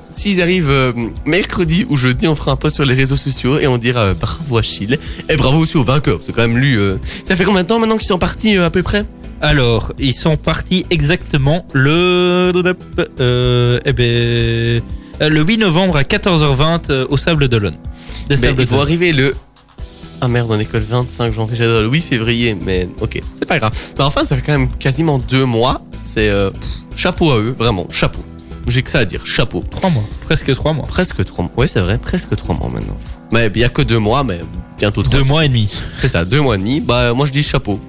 s'ils 0.09 0.41
arrivent 0.41 0.69
euh, 0.69 0.93
mercredi 1.25 1.85
ou 1.89 1.97
jeudi, 1.97 2.27
on 2.29 2.35
fera 2.35 2.51
un 2.51 2.55
post 2.55 2.75
sur 2.75 2.85
les 2.85 2.93
réseaux 2.93 3.17
sociaux 3.17 3.59
et 3.59 3.67
on 3.67 3.77
dira 3.77 3.99
euh, 4.01 4.13
bravo 4.13 4.57
à 4.57 4.61
Chile 4.61 4.97
et 5.27 5.35
bravo 5.35 5.57
aussi 5.59 5.75
aux 5.75 5.83
vainqueurs. 5.83 6.19
C'est 6.21 6.31
quand 6.33 6.43
même 6.43 6.57
lui. 6.57 6.77
euh, 6.77 6.95
Ça 7.25 7.35
fait 7.35 7.43
combien 7.43 7.63
de 7.63 7.67
temps 7.67 7.77
maintenant 7.79 7.97
qu'ils 7.97 8.07
sont 8.07 8.17
partis 8.17 8.57
euh, 8.57 8.65
à 8.65 8.69
peu 8.69 8.83
près? 8.83 9.03
Alors, 9.41 9.91
ils 9.99 10.13
sont 10.13 10.37
partis 10.37 10.85
exactement 10.91 11.65
le. 11.73 12.53
Euh, 13.19 13.79
eh 13.83 13.91
ben, 13.91 14.81
le 15.19 15.41
8 15.41 15.57
novembre 15.57 15.97
à 15.97 16.03
14h20 16.03 16.91
euh, 16.91 17.05
au 17.09 17.17
Sable 17.17 17.47
d'Olonne. 17.47 17.75
Vont 18.29 18.53
d'Olonne. 18.53 18.79
arriver 18.79 19.13
le. 19.13 19.35
Ah 20.21 20.27
merde, 20.27 20.47
on 20.49 20.59
école 20.59 20.81
25 20.81 21.33
janvier, 21.33 21.57
j'adore 21.57 21.81
le 21.81 21.89
8 21.89 22.01
février, 22.01 22.55
mais 22.59 22.87
ok, 23.01 23.21
c'est 23.33 23.45
pas 23.45 23.59
grave. 23.59 23.73
Mais 23.97 24.03
enfin, 24.03 24.23
ça 24.23 24.35
fait 24.35 24.41
quand 24.41 24.57
même 24.57 24.69
quasiment 24.69 25.19
deux 25.19 25.45
mois. 25.45 25.81
C'est 25.95 26.29
euh, 26.29 26.49
chapeau 26.95 27.31
à 27.31 27.37
eux, 27.39 27.55
vraiment, 27.57 27.85
chapeau. 27.91 28.23
J'ai 28.67 28.81
que 28.81 28.89
ça 28.89 28.99
à 28.99 29.05
dire, 29.05 29.25
chapeau. 29.25 29.63
Trois 29.69 29.89
mois, 29.89 30.03
presque 30.23 30.51
trois 30.53 30.73
mois. 30.73 30.87
Presque 30.87 31.23
trois 31.25 31.43
mois. 31.43 31.53
Oui, 31.57 31.67
c'est 31.67 31.81
vrai, 31.81 31.97
presque 31.97 32.35
trois 32.35 32.55
mois 32.55 32.69
maintenant. 32.69 32.97
Mais 33.31 33.51
il 33.53 33.61
y 33.61 33.63
a 33.63 33.69
que 33.69 33.81
deux 33.81 33.99
mois, 33.99 34.23
mais 34.23 34.39
bientôt 34.79 35.03
trois. 35.03 35.17
Deux 35.19 35.23
mois 35.23 35.45
et 35.45 35.49
demi. 35.49 35.69
C'est 35.99 36.07
ça, 36.07 36.25
deux 36.25 36.41
mois 36.41 36.55
et 36.55 36.57
demi. 36.59 36.79
Bah, 36.79 37.13
moi 37.13 37.25
je 37.25 37.31
dis 37.31 37.43
chapeau. 37.43 37.79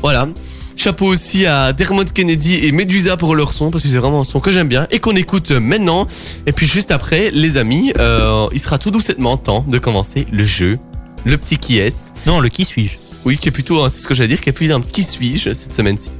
Voilà. 0.00 0.28
Chapeau 0.76 1.06
aussi 1.06 1.46
à 1.46 1.72
Dermot 1.72 2.04
Kennedy 2.04 2.66
et 2.66 2.72
Medusa 2.72 3.16
pour 3.16 3.34
leur 3.34 3.52
son, 3.52 3.70
parce 3.70 3.84
que 3.84 3.88
c'est 3.88 3.98
vraiment 3.98 4.20
un 4.20 4.24
son 4.24 4.40
que 4.40 4.50
j'aime 4.50 4.68
bien 4.68 4.86
et 4.90 4.98
qu'on 4.98 5.16
écoute 5.16 5.50
maintenant. 5.52 6.06
Et 6.46 6.52
puis 6.52 6.66
juste 6.66 6.90
après, 6.90 7.30
les 7.30 7.56
amis, 7.56 7.92
euh, 7.98 8.48
il 8.52 8.60
sera 8.60 8.78
tout 8.78 8.90
doucement 8.90 9.36
temps 9.36 9.64
de 9.66 9.78
commencer 9.78 10.26
le 10.32 10.44
jeu. 10.44 10.78
Le 11.24 11.36
petit 11.36 11.58
qui 11.58 11.78
est. 11.78 11.94
Non, 12.26 12.40
le 12.40 12.48
qui 12.48 12.64
suis-je? 12.64 12.96
Oui, 13.24 13.38
qui 13.38 13.48
est 13.48 13.52
plutôt, 13.52 13.82
hein, 13.82 13.88
c'est 13.88 14.00
ce 14.00 14.08
que 14.08 14.14
j'allais 14.14 14.28
dire, 14.28 14.40
qui 14.40 14.48
est 14.48 14.52
plutôt 14.52 14.74
un 14.74 14.80
qui 14.80 15.04
suis-je 15.04 15.52
cette 15.54 15.74
semaine-ci. 15.74 16.10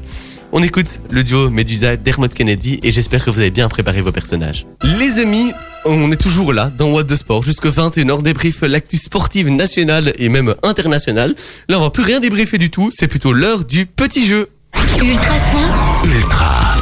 On 0.53 0.62
écoute 0.62 1.00
le 1.11 1.24
duo 1.24 1.50
Medusa, 1.50 1.96
Dermot 1.96 2.28
Kennedy 2.28 2.78
et 2.82 2.92
j'espère 2.92 3.24
que 3.24 3.30
vous 3.30 3.40
avez 3.40 3.50
bien 3.50 3.68
préparé 3.68 4.03
vos 4.03 4.12
personnages. 4.12 4.66
Les 4.98 5.18
amis, 5.18 5.50
on 5.85 6.11
est 6.12 6.16
toujours 6.16 6.53
là 6.53 6.70
dans 6.76 6.91
What 6.91 7.05
the 7.05 7.16
Sport 7.16 7.43
jusqu'à 7.43 7.70
21h 7.70 8.22
débrief 8.22 8.62
l'actu 8.62 8.97
sportive 8.97 9.49
nationale 9.49 10.12
et 10.18 10.28
même 10.28 10.55
internationale. 10.62 11.35
Là, 11.68 11.78
on 11.78 11.83
va 11.83 11.91
plus 11.91 12.03
rien 12.03 12.20
débriefer 12.20 12.59
du 12.59 12.70
tout, 12.70 12.91
c'est 12.95 13.09
plutôt 13.09 13.33
l'heure 13.33 13.64
du 13.64 13.87
petit 13.87 14.26
jeu. 14.26 14.49
Ultrason, 15.01 15.59
Ultra. 16.05 16.76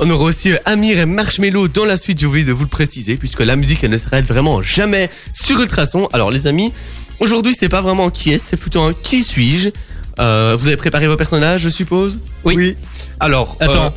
On 0.00 0.10
aura 0.10 0.24
aussi 0.24 0.52
euh, 0.52 0.58
Amir 0.64 0.98
et 0.98 1.06
Marshmello 1.06 1.68
dans 1.68 1.84
la 1.84 1.96
suite, 1.96 2.18
j'ai 2.18 2.26
oublié 2.26 2.44
de 2.44 2.52
vous 2.52 2.64
le 2.64 2.68
préciser, 2.68 3.16
puisque 3.16 3.40
la 3.40 3.56
musique, 3.56 3.84
elle 3.84 3.90
ne 3.90 3.98
s'arrête 3.98 4.26
vraiment 4.26 4.62
jamais 4.62 5.08
sur 5.32 5.60
Ultrason. 5.60 6.08
Alors 6.12 6.30
les 6.30 6.46
amis, 6.46 6.72
aujourd'hui 7.20 7.54
c'est 7.58 7.68
pas 7.68 7.82
vraiment 7.82 8.10
qui 8.10 8.30
est, 8.32 8.38
c'est 8.38 8.56
plutôt 8.56 8.82
un 8.82 8.94
qui 8.94 9.22
suis-je. 9.22 9.70
Euh, 10.18 10.56
vous 10.58 10.66
avez 10.66 10.76
préparé 10.76 11.06
vos 11.06 11.16
personnages, 11.16 11.62
je 11.62 11.68
suppose? 11.68 12.20
Oui. 12.44 12.54
Oui. 12.56 12.76
Alors, 13.20 13.56
Attends, 13.60 13.86
euh, 13.86 13.90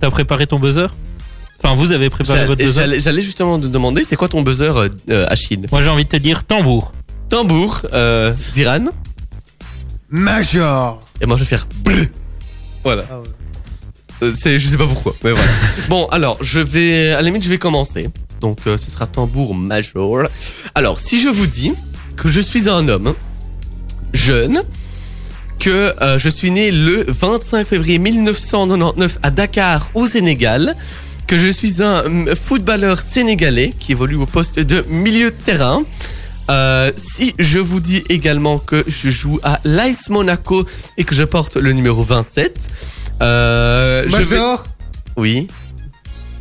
t'as 0.00 0.10
préparé 0.10 0.46
ton 0.46 0.58
buzzer? 0.58 0.86
Enfin, 1.62 1.74
vous 1.74 1.92
avez 1.92 2.08
préparé 2.08 2.46
votre 2.46 2.64
buzzer 2.64 3.00
J'allais 3.00 3.22
justement 3.22 3.58
te 3.58 3.66
demander, 3.66 4.04
c'est 4.04 4.16
quoi 4.16 4.28
ton 4.28 4.42
buzzer, 4.42 4.76
euh, 4.76 4.88
euh, 5.10 5.26
Achille 5.28 5.66
Moi, 5.72 5.80
j'ai 5.80 5.88
envie 5.88 6.04
de 6.04 6.08
te 6.08 6.16
dire 6.16 6.44
tambour. 6.44 6.92
Tambour, 7.28 7.82
euh, 7.92 8.32
d'Iran. 8.54 8.86
Major. 10.08 11.00
Et 11.20 11.26
moi, 11.26 11.36
je 11.36 11.42
vais 11.42 11.48
faire 11.48 11.66
bleu. 11.84 12.08
Voilà. 12.84 13.04
Ah 13.10 13.18
ouais. 13.18 13.26
Euh, 14.22 14.32
je 14.32 14.66
sais 14.66 14.76
pas 14.76 14.86
pourquoi, 14.86 15.14
mais 15.22 15.30
voilà. 15.30 15.50
bon, 15.88 16.06
alors, 16.06 16.38
je 16.40 16.60
vais, 16.60 17.10
à 17.10 17.16
la 17.16 17.22
limite, 17.22 17.44
je 17.44 17.48
vais 17.48 17.58
commencer. 17.58 18.08
Donc, 18.40 18.58
euh, 18.66 18.76
ce 18.76 18.90
sera 18.90 19.06
tambour 19.06 19.54
major. 19.54 20.24
Alors, 20.74 20.98
si 20.98 21.20
je 21.20 21.28
vous 21.28 21.46
dis 21.46 21.72
que 22.16 22.30
je 22.30 22.40
suis 22.40 22.68
un 22.68 22.88
homme 22.88 23.14
jeune, 24.12 24.62
que 25.58 25.94
euh, 26.02 26.18
je 26.18 26.28
suis 26.28 26.50
né 26.50 26.70
le 26.70 27.04
25 27.06 27.66
février 27.66 27.98
1999 27.98 29.18
à 29.22 29.30
Dakar, 29.30 29.90
au 29.94 30.06
Sénégal, 30.06 30.74
que 31.28 31.36
je 31.36 31.48
suis 31.50 31.82
un 31.82 32.02
mm, 32.08 32.34
footballeur 32.34 32.98
sénégalais 32.98 33.72
qui 33.78 33.92
évolue 33.92 34.16
au 34.16 34.26
poste 34.26 34.58
de 34.58 34.84
milieu 34.88 35.30
de 35.30 35.36
terrain. 35.36 35.84
Euh, 36.50 36.90
si 36.96 37.34
je 37.38 37.58
vous 37.58 37.80
dis 37.80 38.02
également 38.08 38.58
que 38.58 38.82
je 38.88 39.10
joue 39.10 39.38
à 39.42 39.60
l'Ice 39.64 40.08
Monaco 40.08 40.64
et 40.96 41.04
que 41.04 41.14
je 41.14 41.22
porte 41.24 41.56
le 41.56 41.72
numéro 41.72 42.02
27, 42.02 42.68
euh, 43.20 44.04
je 44.06 44.16
vais... 44.16 44.36
Major. 44.36 44.66
Oui, 45.18 45.48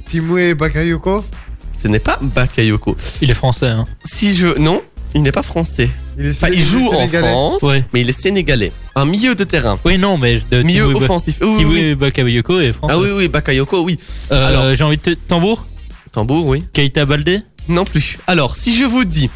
Timoué 0.06 0.56
Bakayoko. 0.56 1.26
ce 1.74 1.90
n'est 1.90 2.00
pas 2.00 2.18
Bakayoko. 2.22 2.96
Il 3.22 3.30
est 3.30 3.34
français, 3.34 3.68
hein. 3.68 3.84
Si 4.06 4.34
je... 4.34 4.58
Non, 4.58 4.82
il 5.14 5.22
n'est 5.22 5.34
pas 5.34 5.44
français. 5.44 5.90
Il, 6.18 6.28
est 6.28 6.32
Enfin, 6.32 6.48
il 6.54 6.64
joue 6.64 6.88
en. 6.94 7.08
France, 7.10 7.62
Ouais. 7.64 7.84
mais 7.94 8.02
il 8.02 8.10
est 8.10 8.20
sénégalais. 8.20 8.72
Un 8.98 9.06
milieu 9.06 9.36
de 9.36 9.44
terrain. 9.44 9.78
Oui, 9.86 10.00
non, 10.00 10.18
mais 10.18 10.42
de 10.50 10.64
Milieu 10.64 10.86
offensif. 10.86 11.38
Oui, 11.44 11.64
oui, 11.66 11.94
Bakayoko 11.94 12.60
est 12.60 12.74
français. 12.74 12.96
Ah 12.98 13.00
oui, 13.00 13.12
oui, 13.12 13.28
Bakayoko, 13.28 13.84
oui. 13.84 14.00
Euh, 14.32 14.48
Alors. 14.48 14.74
j'ai 14.74 14.84
envie 14.84 14.98
de 14.98 15.04
te... 15.04 15.10
Tambour 15.12 15.68
Tambour, 16.12 16.48
oui. 16.48 16.64
Keita 16.74 17.06
Baldé 17.06 17.42
Non 17.70 17.86
plus. 17.86 18.18
Alors, 18.26 18.56
si 18.56 18.76
je 18.76 18.86
vous 18.86 19.06
dis 19.06 19.30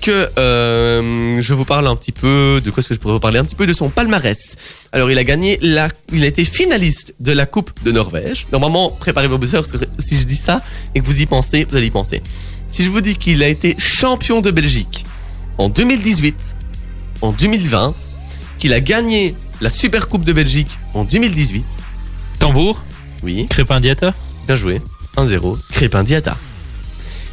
que 0.00 0.28
euh, 0.40 1.40
je 1.40 1.54
vous 1.54 1.64
parle 1.64 1.86
un 1.86 1.94
petit 1.94 2.10
peu 2.10 2.60
de 2.64 2.68
quoi 2.72 2.80
est-ce 2.80 2.88
que 2.88 2.94
je 2.94 2.98
pourrais 2.98 3.14
vous 3.14 3.20
parler? 3.20 3.38
Un 3.38 3.44
petit 3.44 3.54
peu 3.54 3.68
de 3.68 3.72
son 3.72 3.90
palmarès. 3.90 4.56
Alors, 4.90 5.08
il 5.08 5.18
a 5.18 5.24
gagné 5.24 5.60
la, 5.62 5.88
il 6.12 6.24
a 6.24 6.26
été 6.26 6.44
finaliste 6.44 7.14
de 7.20 7.30
la 7.30 7.46
Coupe 7.46 7.70
de 7.84 7.92
Norvège. 7.92 8.48
Normalement, 8.50 8.90
préparez 8.90 9.28
vos 9.28 9.38
buzzers 9.38 9.62
parce 9.62 9.70
que 9.70 9.88
si 10.00 10.16
je 10.18 10.24
dis 10.24 10.34
ça 10.34 10.62
et 10.96 11.00
que 11.00 11.06
vous 11.06 11.20
y 11.20 11.26
pensez, 11.26 11.64
vous 11.70 11.76
allez 11.76 11.86
y 11.86 11.90
penser. 11.90 12.22
Si 12.68 12.84
je 12.84 12.90
vous 12.90 13.02
dis 13.02 13.14
qu'il 13.14 13.44
a 13.44 13.48
été 13.48 13.76
champion 13.78 14.40
de 14.40 14.50
Belgique 14.50 15.06
en 15.58 15.68
2018, 15.68 16.56
en 17.20 17.30
2020, 17.30 17.94
qu'il 18.58 18.72
a 18.72 18.80
gagné 18.80 19.34
la 19.60 19.70
Super 19.70 20.08
Coupe 20.08 20.24
de 20.24 20.32
Belgique 20.32 20.78
en 20.94 21.04
2018, 21.04 21.64
Tambour 22.38 22.82
oui, 23.22 23.46
Crépin 23.48 23.80
Diata 23.80 24.14
Bien 24.46 24.56
joué. 24.56 24.80
1-0. 25.16 25.58
Crépin 25.72 26.04
Diata. 26.04 26.36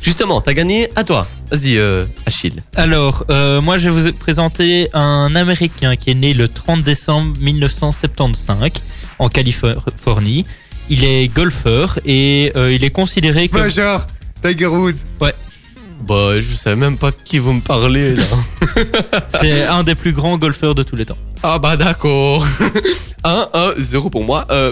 Justement, 0.02 0.42
t'as 0.42 0.54
gagné 0.54 0.90
à 0.96 1.04
toi. 1.04 1.28
Vas-y, 1.52 1.78
euh, 1.78 2.06
Achille. 2.26 2.64
Alors, 2.76 3.24
euh, 3.30 3.62
moi, 3.62 3.78
je 3.78 3.90
vais 3.90 4.12
vous 4.12 4.18
présenter 4.18 4.90
un 4.94 5.36
Américain 5.36 5.96
qui 5.96 6.10
est 6.10 6.16
né 6.16 6.34
le 6.34 6.48
30 6.48 6.82
décembre 6.82 7.38
1975 7.40 8.72
en 9.20 9.30
Californie. 9.30 10.46
Il 10.90 11.04
est 11.04 11.28
golfeur 11.28 12.00
et 12.06 12.52
euh, 12.56 12.74
il 12.74 12.84
est 12.84 12.90
considéré 12.90 13.48
comme... 13.48 13.62
Major. 13.62 14.06
Tiger 14.42 14.68
Woods. 14.68 15.04
Bah, 16.08 16.39
je 16.41 16.56
savais 16.56 16.76
même 16.76 16.97
pas 16.97 17.12
de 17.12 17.16
qui 17.24 17.38
vous 17.39 17.54
me 17.54 17.62
parlez, 17.62 18.16
là. 18.16 18.24
C'est 19.41 19.64
un 19.64 19.84
des 19.84 19.95
plus 19.95 20.12
grands 20.14 20.38
golfeurs 20.38 20.76
de 20.76 20.84
tous 20.84 20.95
les 20.95 21.06
temps. 21.06 21.18
ah 21.43 21.60
bah 21.60 21.78
d'accord. 21.78 22.45
1-1-0 23.24 24.10
pour 24.10 24.24
moi. 24.26 24.45
Euh, 24.51 24.72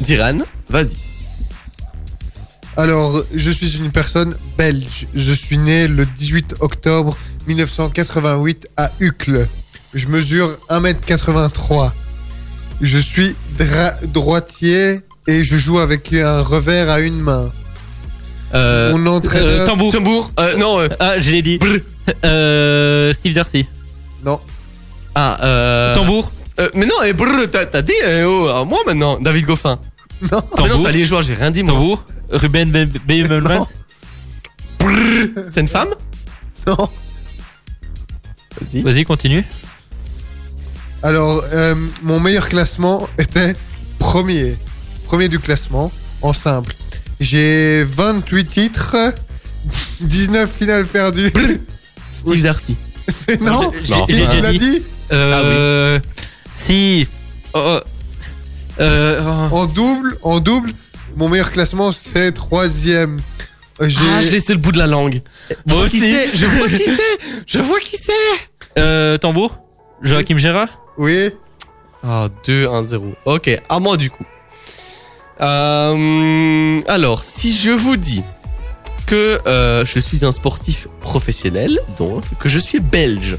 Diran, 0.00 0.38
vas-y. 0.70 0.96
Alors, 2.76 3.22
je 3.34 3.50
suis 3.50 3.76
une 3.78 3.90
personne 3.90 4.34
belge. 4.58 5.06
Je 5.14 5.32
suis 5.32 5.58
né 5.58 5.88
le 5.88 6.04
18 6.06 6.56
octobre 6.60 7.16
1988 7.46 8.68
à 8.76 8.90
Uccle. 9.00 9.46
Je 9.94 10.06
mesure 10.08 10.50
1m83. 10.68 11.92
Je 12.82 12.98
suis 12.98 13.34
dra- 13.58 13.94
droitier 14.06 15.00
et 15.26 15.42
je 15.44 15.56
joue 15.56 15.78
avec 15.78 16.12
un 16.12 16.42
revers 16.42 16.90
à 16.90 17.00
une 17.00 17.20
main. 17.20 17.50
Euh, 18.56 18.92
Mon 18.96 19.06
entraîneur... 19.06 19.46
euh, 19.60 19.66
tambour. 19.66 19.92
Tambour. 19.92 20.30
Euh, 20.40 20.56
non. 20.56 20.80
euh, 20.80 20.88
Ah, 20.98 21.20
je 21.20 21.30
l'ai 21.30 21.42
dit. 21.42 21.58
Brr. 21.58 21.78
Euh, 22.24 23.12
Steve 23.12 23.34
Darcy. 23.34 23.66
Non. 24.24 24.40
ah, 25.14 25.38
euh... 25.42 25.94
Tambour. 25.94 26.30
euh, 26.60 26.68
mais 26.74 26.86
non, 26.86 26.94
eh, 27.04 27.12
brr, 27.12 27.50
t'as 27.50 27.66
t'as 27.66 27.82
dit, 27.82 27.92
eh, 28.04 28.22
oh, 28.24 28.48
à 28.48 28.64
moi 28.64 28.78
maintenant, 28.86 29.18
David 29.20 29.44
Goffin. 29.46 29.78
Non. 30.22 30.28
Ah, 30.32 30.44
mais 30.56 30.62
non, 30.62 30.68
Tambour. 30.68 30.86
c'est 30.86 30.92
liégeois, 30.92 31.22
j'ai 31.22 31.34
rien 31.34 31.50
dit, 31.50 31.62
moi. 31.62 31.74
Tambour. 31.74 32.04
Ruben 32.30 32.70
Bemelmans. 33.06 33.68
Brr, 34.78 35.28
c'est 35.52 35.60
une 35.60 35.68
femme? 35.68 35.90
Non. 36.66 36.76
Vas-y. 38.60 38.82
Vas-y, 38.82 39.04
continue. 39.04 39.44
Alors, 41.02 41.44
euh, 41.52 41.74
mon 42.02 42.18
meilleur 42.20 42.48
classement 42.48 43.06
était 43.18 43.54
premier. 43.98 44.56
Premier 45.06 45.28
du 45.28 45.38
classement, 45.38 45.92
en 46.22 46.32
simple. 46.32 46.74
J'ai 47.20 47.84
28 47.84 48.44
titres, 48.50 48.96
19 50.00 50.50
finales 50.58 50.86
perdues. 50.86 51.32
Steve. 52.12 52.42
Darcy. 52.42 52.76
non, 53.40 53.72
J'ai- 53.82 53.92
Non, 53.94 54.06
il 54.08 54.16
déjà 54.16 54.40
l'a 54.40 54.52
dit. 54.52 54.58
dit. 54.58 54.84
Euh, 55.12 55.98
Si. 56.54 57.06
Oh, 57.54 57.60
oh. 57.64 57.80
Euh, 58.80 59.22
oh. 59.50 59.54
En 59.56 59.66
double, 59.66 60.18
en 60.22 60.40
double, 60.40 60.72
mon 61.16 61.28
meilleur 61.28 61.50
classement 61.50 61.92
c'est 61.92 62.32
troisième. 62.32 63.18
Ah, 63.80 63.88
je 63.88 64.30
l'ai 64.30 64.40
sur 64.40 64.54
le 64.54 64.60
bout 64.60 64.72
de 64.72 64.78
la 64.78 64.86
langue. 64.86 65.20
Je 65.50 65.54
Moi 65.66 65.80
vois 65.80 65.88
qui 65.88 65.98
aussi. 65.98 66.12
c'est, 66.12 66.36
Je 66.38 66.46
vois 66.46 66.68
qui 66.68 66.82
c'est. 66.84 67.18
Je 67.46 67.58
vois 67.58 67.80
qui 67.80 67.96
c'est. 67.96 68.78
Euh, 68.78 69.16
tambour. 69.18 69.58
Joachim 70.02 70.36
Gérard. 70.38 70.68
oui, 70.98 71.30
Ah, 72.02 72.28
2, 72.46 72.66
1, 72.68 72.84
0. 72.84 73.14
Ok, 73.24 73.50
à 73.68 73.78
moi 73.80 73.96
du 73.96 74.10
coup. 74.10 74.24
Euh, 75.40 76.80
alors, 76.86 77.22
si 77.22 77.56
je 77.56 77.70
vous 77.70 77.96
dis 77.96 78.22
que 79.06 79.40
euh, 79.46 79.84
je 79.84 80.00
suis 80.00 80.24
un 80.24 80.32
sportif 80.32 80.88
professionnel, 81.00 81.78
donc 81.98 82.24
que 82.40 82.48
je 82.48 82.58
suis 82.58 82.80
belge, 82.80 83.36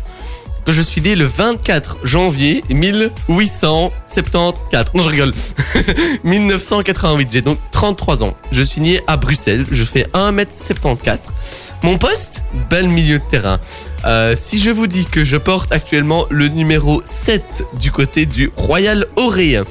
que 0.66 0.72
je 0.72 0.82
suis 0.82 1.02
né 1.02 1.16
le 1.16 1.26
24 1.26 1.98
janvier 2.04 2.64
1874. 2.70 4.94
Non, 4.94 5.04
je 5.04 5.10
rigole. 5.10 5.34
1988, 6.24 7.28
j'ai 7.32 7.42
donc 7.42 7.58
33 7.72 8.24
ans. 8.24 8.36
Je 8.52 8.62
suis 8.64 8.82
né 8.82 9.02
à 9.08 9.18
Bruxelles, 9.18 9.66
je 9.72 9.84
fais 9.84 10.04
1m74. 10.14 11.18
Mon 11.84 11.98
poste, 11.98 12.44
bel 12.70 12.88
milieu 12.90 13.20
de 13.20 13.24
terrain. 13.30 13.60
Euh, 14.06 14.36
si 14.38 14.60
je 14.60 14.70
vous 14.70 14.86
dis 14.88 15.06
que 15.06 15.24
je 15.24 15.38
porte 15.38 15.72
actuellement 15.72 16.26
le 16.30 16.50
numéro 16.50 17.02
7 17.06 17.64
du 17.80 17.92
côté 17.92 18.26
du 18.26 18.52
Royal 18.58 19.06
Oré, 19.16 19.62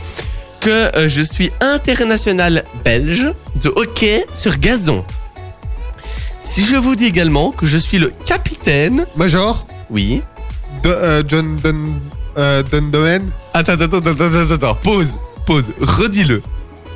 que 0.66 0.96
euh, 0.96 1.08
je 1.08 1.22
suis 1.22 1.52
international 1.60 2.64
belge 2.84 3.28
de 3.62 3.68
hockey 3.76 4.26
sur 4.34 4.58
gazon. 4.58 5.04
Si 6.42 6.66
je 6.66 6.74
vous 6.74 6.96
dis 6.96 7.04
également 7.04 7.52
que 7.52 7.66
je 7.66 7.76
suis 7.76 8.00
le 8.00 8.12
capitaine, 8.24 9.06
Major? 9.14 9.64
Oui. 9.90 10.22
de, 10.82 10.88
euh, 10.88 11.22
John 11.28 11.54
Dun, 11.62 11.76
euh, 12.36 12.64
Dundomen. 12.64 13.30
Attends, 13.54 13.74
attends, 13.74 13.84
attends, 13.98 14.10
attends, 14.10 14.24
attends, 14.24 14.54
attends. 14.54 14.74
pause, 14.82 15.16
pause, 15.46 15.66
redis-le. 15.80 16.42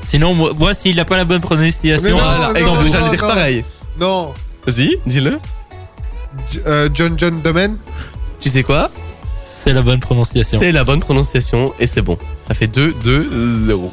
Sinon, 0.04 0.34
moi, 0.34 0.52
moi, 0.58 0.74
s'il 0.74 0.96
n'a 0.96 1.04
pas 1.04 1.16
la 1.18 1.24
bonne 1.24 1.40
prononciation, 1.40 2.10
Voilà, 2.10 2.50
j'allais 2.88 2.90
dire 2.90 3.22
non. 3.22 3.28
pareil. 3.28 3.64
Non, 4.00 4.34
Vas-y, 4.66 4.96
dis-le. 5.06 5.38
Euh, 6.66 6.88
John 6.92 7.16
John 7.16 7.40
Domen. 7.40 7.76
Tu 8.40 8.48
sais 8.50 8.64
quoi? 8.64 8.90
C'est 9.62 9.72
la 9.72 9.82
bonne 9.82 10.00
prononciation. 10.00 10.58
C'est 10.58 10.72
la 10.72 10.84
bonne 10.84 11.00
prononciation 11.00 11.72
et 11.78 11.86
c'est 11.86 12.02
bon. 12.02 12.16
Ça 12.46 12.54
fait 12.54 12.66
2, 12.66 12.94
2, 13.04 13.66
0. 13.66 13.92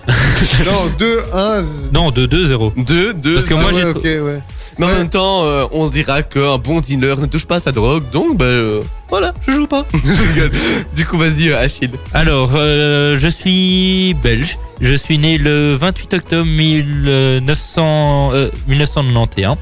non, 0.65 0.91
2, 0.97 1.19
1. 1.33 1.61
Non, 1.93 2.11
de 2.11 2.25
2-0. 2.25 2.73
2, 2.77 3.13
2, 3.13 3.33
Parce 3.35 3.45
que 3.45 3.53
moi, 3.53 3.71
j'ai- 3.73 3.83
ok, 3.85 4.03
ouais. 4.03 4.41
Mais 4.79 4.85
en 4.85 4.89
même 4.89 5.09
temps, 5.09 5.43
euh, 5.43 5.65
on 5.71 5.87
se 5.87 5.91
dira 5.91 6.21
qu'un 6.21 6.59
bon 6.59 6.79
dealer 6.81 7.17
ne 7.19 7.25
touche 7.25 7.45
pas 7.47 7.55
à 7.55 7.59
sa 7.59 7.71
drogue, 7.71 8.03
donc 8.13 8.37
ben 8.37 8.45
euh, 8.45 8.81
voilà, 9.09 9.33
je 9.47 9.51
joue 9.51 9.65
pas. 9.65 9.83
Je 9.93 10.21
rigole. 10.33 10.51
du 10.95 11.03
coup, 11.03 11.17
vas-y, 11.17 11.49
euh, 11.49 11.59
Achille. 11.59 11.89
Alors, 12.13 12.51
euh, 12.53 13.17
je 13.17 13.27
suis 13.27 14.15
belge. 14.21 14.59
Je 14.79 14.93
suis 14.93 15.17
né 15.17 15.39
le 15.39 15.73
28 15.75 16.13
octobre 16.13 16.45
1900, 16.45 18.31
euh, 18.33 18.49
1991 18.67 19.57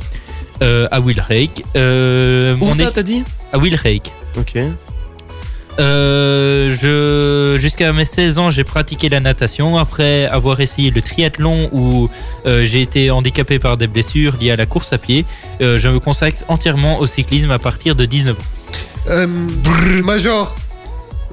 euh, 0.61 0.87
à 0.91 0.99
Wilrake. 0.99 1.63
Euh, 1.77 2.55
Où 2.55 2.65
mon 2.65 2.73
ça, 2.73 2.83
é- 2.83 2.91
t'as 2.91 3.03
dit? 3.03 3.23
À 3.53 3.57
Wilrake. 3.57 4.11
Ok. 4.37 4.57
Euh, 5.79 6.69
je 6.69 7.57
jusqu'à 7.57 7.91
mes 7.93 8.05
16 8.05 8.37
ans, 8.37 8.49
j'ai 8.49 8.63
pratiqué 8.63 9.09
la 9.09 9.19
natation. 9.19 9.77
Après 9.77 10.25
avoir 10.25 10.59
essayé 10.61 10.91
le 10.91 11.01
triathlon 11.01 11.69
où 11.71 12.09
euh, 12.45 12.63
j'ai 12.65 12.81
été 12.81 13.11
handicapé 13.11 13.59
par 13.59 13.77
des 13.77 13.87
blessures 13.87 14.35
liées 14.39 14.51
à 14.51 14.55
la 14.55 14.65
course 14.65 14.93
à 14.93 14.97
pied, 14.97 15.25
euh, 15.61 15.77
je 15.77 15.89
me 15.89 15.99
consacre 15.99 16.43
entièrement 16.47 16.99
au 16.99 17.05
cyclisme 17.05 17.51
à 17.51 17.59
partir 17.59 17.95
de 17.95 18.05
19 18.05 18.37
ans. 18.37 18.43
Euh, 19.09 19.27
Major. 20.03 20.55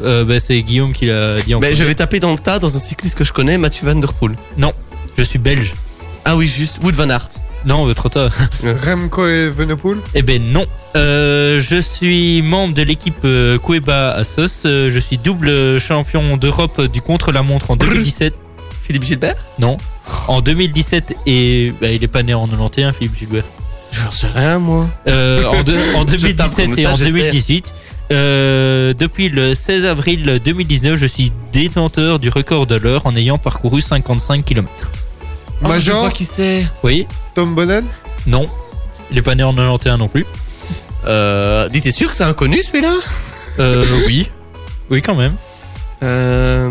Euh, 0.01 0.25
bah, 0.25 0.41
c'est 0.41 0.61
Guillaume 0.63 0.93
qui 0.93 1.07
l'a 1.07 1.41
dit 1.41 1.55
en 1.55 1.61
Mais 1.61 1.75
je 1.75 1.85
vais 1.85 1.95
taper 1.95 2.19
dans 2.19 2.33
le 2.33 2.39
tas 2.39 2.59
dans 2.59 2.75
un 2.75 2.79
cycliste 2.79 3.15
que 3.17 3.25
je 3.25 3.33
connais, 3.33 3.59
Mathieu 3.59 3.87
Van 3.87 3.95
Der 3.95 4.13
Poel. 4.13 4.37
Je 5.19 5.23
suis 5.23 5.39
belge. 5.39 5.75
Ah 6.25 6.37
oui, 6.37 6.47
juste, 6.47 6.83
Wood 6.83 6.95
Van 6.95 7.11
Aert. 7.11 7.29
Non, 7.65 7.89
euh, 7.89 7.95
trop 7.95 8.09
tard. 8.09 8.31
Remco 8.85 9.27
et 9.27 9.49
Venepool. 9.51 10.01
Eh 10.15 10.23
ben 10.23 10.43
non. 10.53 10.67
Euh, 10.97 11.61
je 11.61 11.81
suis 11.81 12.43
membre 12.43 12.75
de 12.75 12.83
l'équipe 12.83 13.15
euh, 13.25 13.59
Cueba 13.59 14.11
Assos. 14.13 14.67
Euh, 14.67 14.91
je 14.91 14.99
suis 14.99 15.19
double 15.19 15.79
champion 15.81 16.37
d'Europe 16.37 16.81
du 16.83 17.01
contre-la-montre 17.01 17.71
en 17.71 17.77
2017. 17.77 18.35
Philippe 18.83 19.05
Gilbert? 19.05 19.37
Non. 19.59 19.77
En 20.29 20.41
2017 20.41 21.15
et 21.27 21.73
bah, 21.81 21.89
il 21.89 22.03
est 22.03 22.09
pas 22.09 22.23
né 22.25 22.35
en 22.35 22.47
91, 22.49 22.95
Philippe 22.95 23.17
Gilbert. 23.17 23.45
J'en 23.93 24.11
sais 24.11 24.27
rien, 24.27 24.59
moi. 24.59 24.87
Euh, 25.07 25.45
en, 25.45 25.63
deux- 25.63 25.79
en 25.95 26.05
Je 26.07 26.27
tape 26.33 26.51
2017 26.57 26.65
comme 26.71 26.79
et 26.79 26.83
ça, 26.85 26.93
en 26.93 26.97
j'essaie. 26.97 27.13
2018. 27.13 27.73
euh, 28.11 28.95
depuis 28.99 29.29
le 29.29 29.55
16 29.55 29.85
avril 29.85 30.41
2019, 30.45 30.97
je 30.99 31.07
suis 31.07 31.31
détenteur 31.53 32.19
du 32.19 32.29
record 32.29 32.67
de 32.67 32.75
l'heure 32.75 33.07
en 33.07 33.15
ayant 33.15 33.39
parcouru 33.39 33.81
55 33.81 34.45
km. 34.45 34.69
Oh, 35.65 35.67
je 35.67 35.69
Major. 35.69 36.13
qui 36.13 36.25
c'est. 36.25 36.67
Oui 36.83 37.07
Tom 37.35 37.55
Bonnen. 37.55 37.85
Non. 38.27 38.49
Il 39.11 39.19
est 39.19 39.23
pas 39.23 39.35
né 39.35 39.43
en 39.43 39.53
91 39.55 39.99
non 39.99 40.09
plus. 40.09 40.25
Euh, 41.07 41.69
dis, 41.69 41.81
t'es 41.83 41.91
sûr 41.91 42.11
que 42.11 42.17
c'est 42.17 42.25
inconnu 42.25 42.63
celui-là? 42.63 42.95
Euh, 43.59 43.85
oui. 44.07 44.29
Oui, 44.91 45.03
quand 45.03 45.15
même. 45.15 45.35
Euh. 46.03 46.71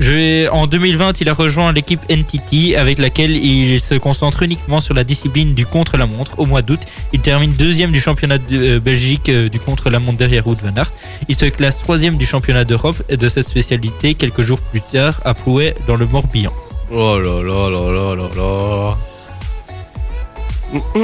Je 0.00 0.12
vais- 0.12 0.48
en 0.48 0.66
2020, 0.66 1.20
il 1.20 1.28
a 1.28 1.34
rejoint 1.34 1.72
l'équipe 1.72 2.00
NTT 2.08 2.76
avec 2.76 2.98
laquelle 2.98 3.36
il 3.36 3.80
se 3.80 3.94
concentre 3.94 4.42
uniquement 4.42 4.80
sur 4.80 4.92
la 4.92 5.04
discipline 5.04 5.54
du 5.54 5.66
contre-la-montre. 5.66 6.36
Au 6.40 6.46
mois 6.46 6.62
d'août, 6.62 6.80
il 7.12 7.20
termine 7.20 7.52
deuxième 7.52 7.92
du 7.92 8.00
championnat 8.00 8.38
de 8.38 8.58
euh, 8.58 8.80
Belgique 8.80 9.28
euh, 9.28 9.48
du 9.48 9.60
contre-la-montre 9.60 10.18
derrière 10.18 10.48
Wout 10.48 10.56
van 10.64 10.74
Aert. 10.76 10.90
Il 11.28 11.36
se 11.36 11.44
classe 11.44 11.78
troisième 11.78 12.16
du 12.16 12.26
championnat 12.26 12.64
d'Europe 12.64 12.96
de 13.08 13.28
cette 13.28 13.46
spécialité 13.46 14.14
quelques 14.14 14.40
jours 14.42 14.58
plus 14.58 14.80
tard 14.80 15.20
à 15.24 15.32
Plouet 15.32 15.76
dans 15.86 15.94
le 15.96 16.06
Morbihan. 16.06 16.52
Oh 16.90 17.16
là 17.18 17.40
là 17.42 17.70
là 17.70 17.92
là 17.92 18.14
là 18.16 18.28
là. 18.36 18.96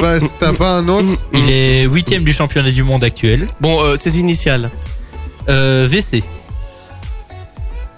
Bah, 0.00 0.18
t'as 0.38 0.52
pas 0.52 0.78
un 0.78 0.88
autre. 0.88 1.06
Il 1.32 1.48
est 1.50 1.84
huitième 1.84 2.24
du 2.24 2.32
championnat 2.32 2.70
du 2.70 2.82
monde 2.82 3.04
actuel. 3.04 3.46
Bon, 3.60 3.80
euh, 3.82 3.96
ses 3.96 4.18
initiales. 4.18 4.70
Euh, 5.48 5.86
VC. 5.90 6.22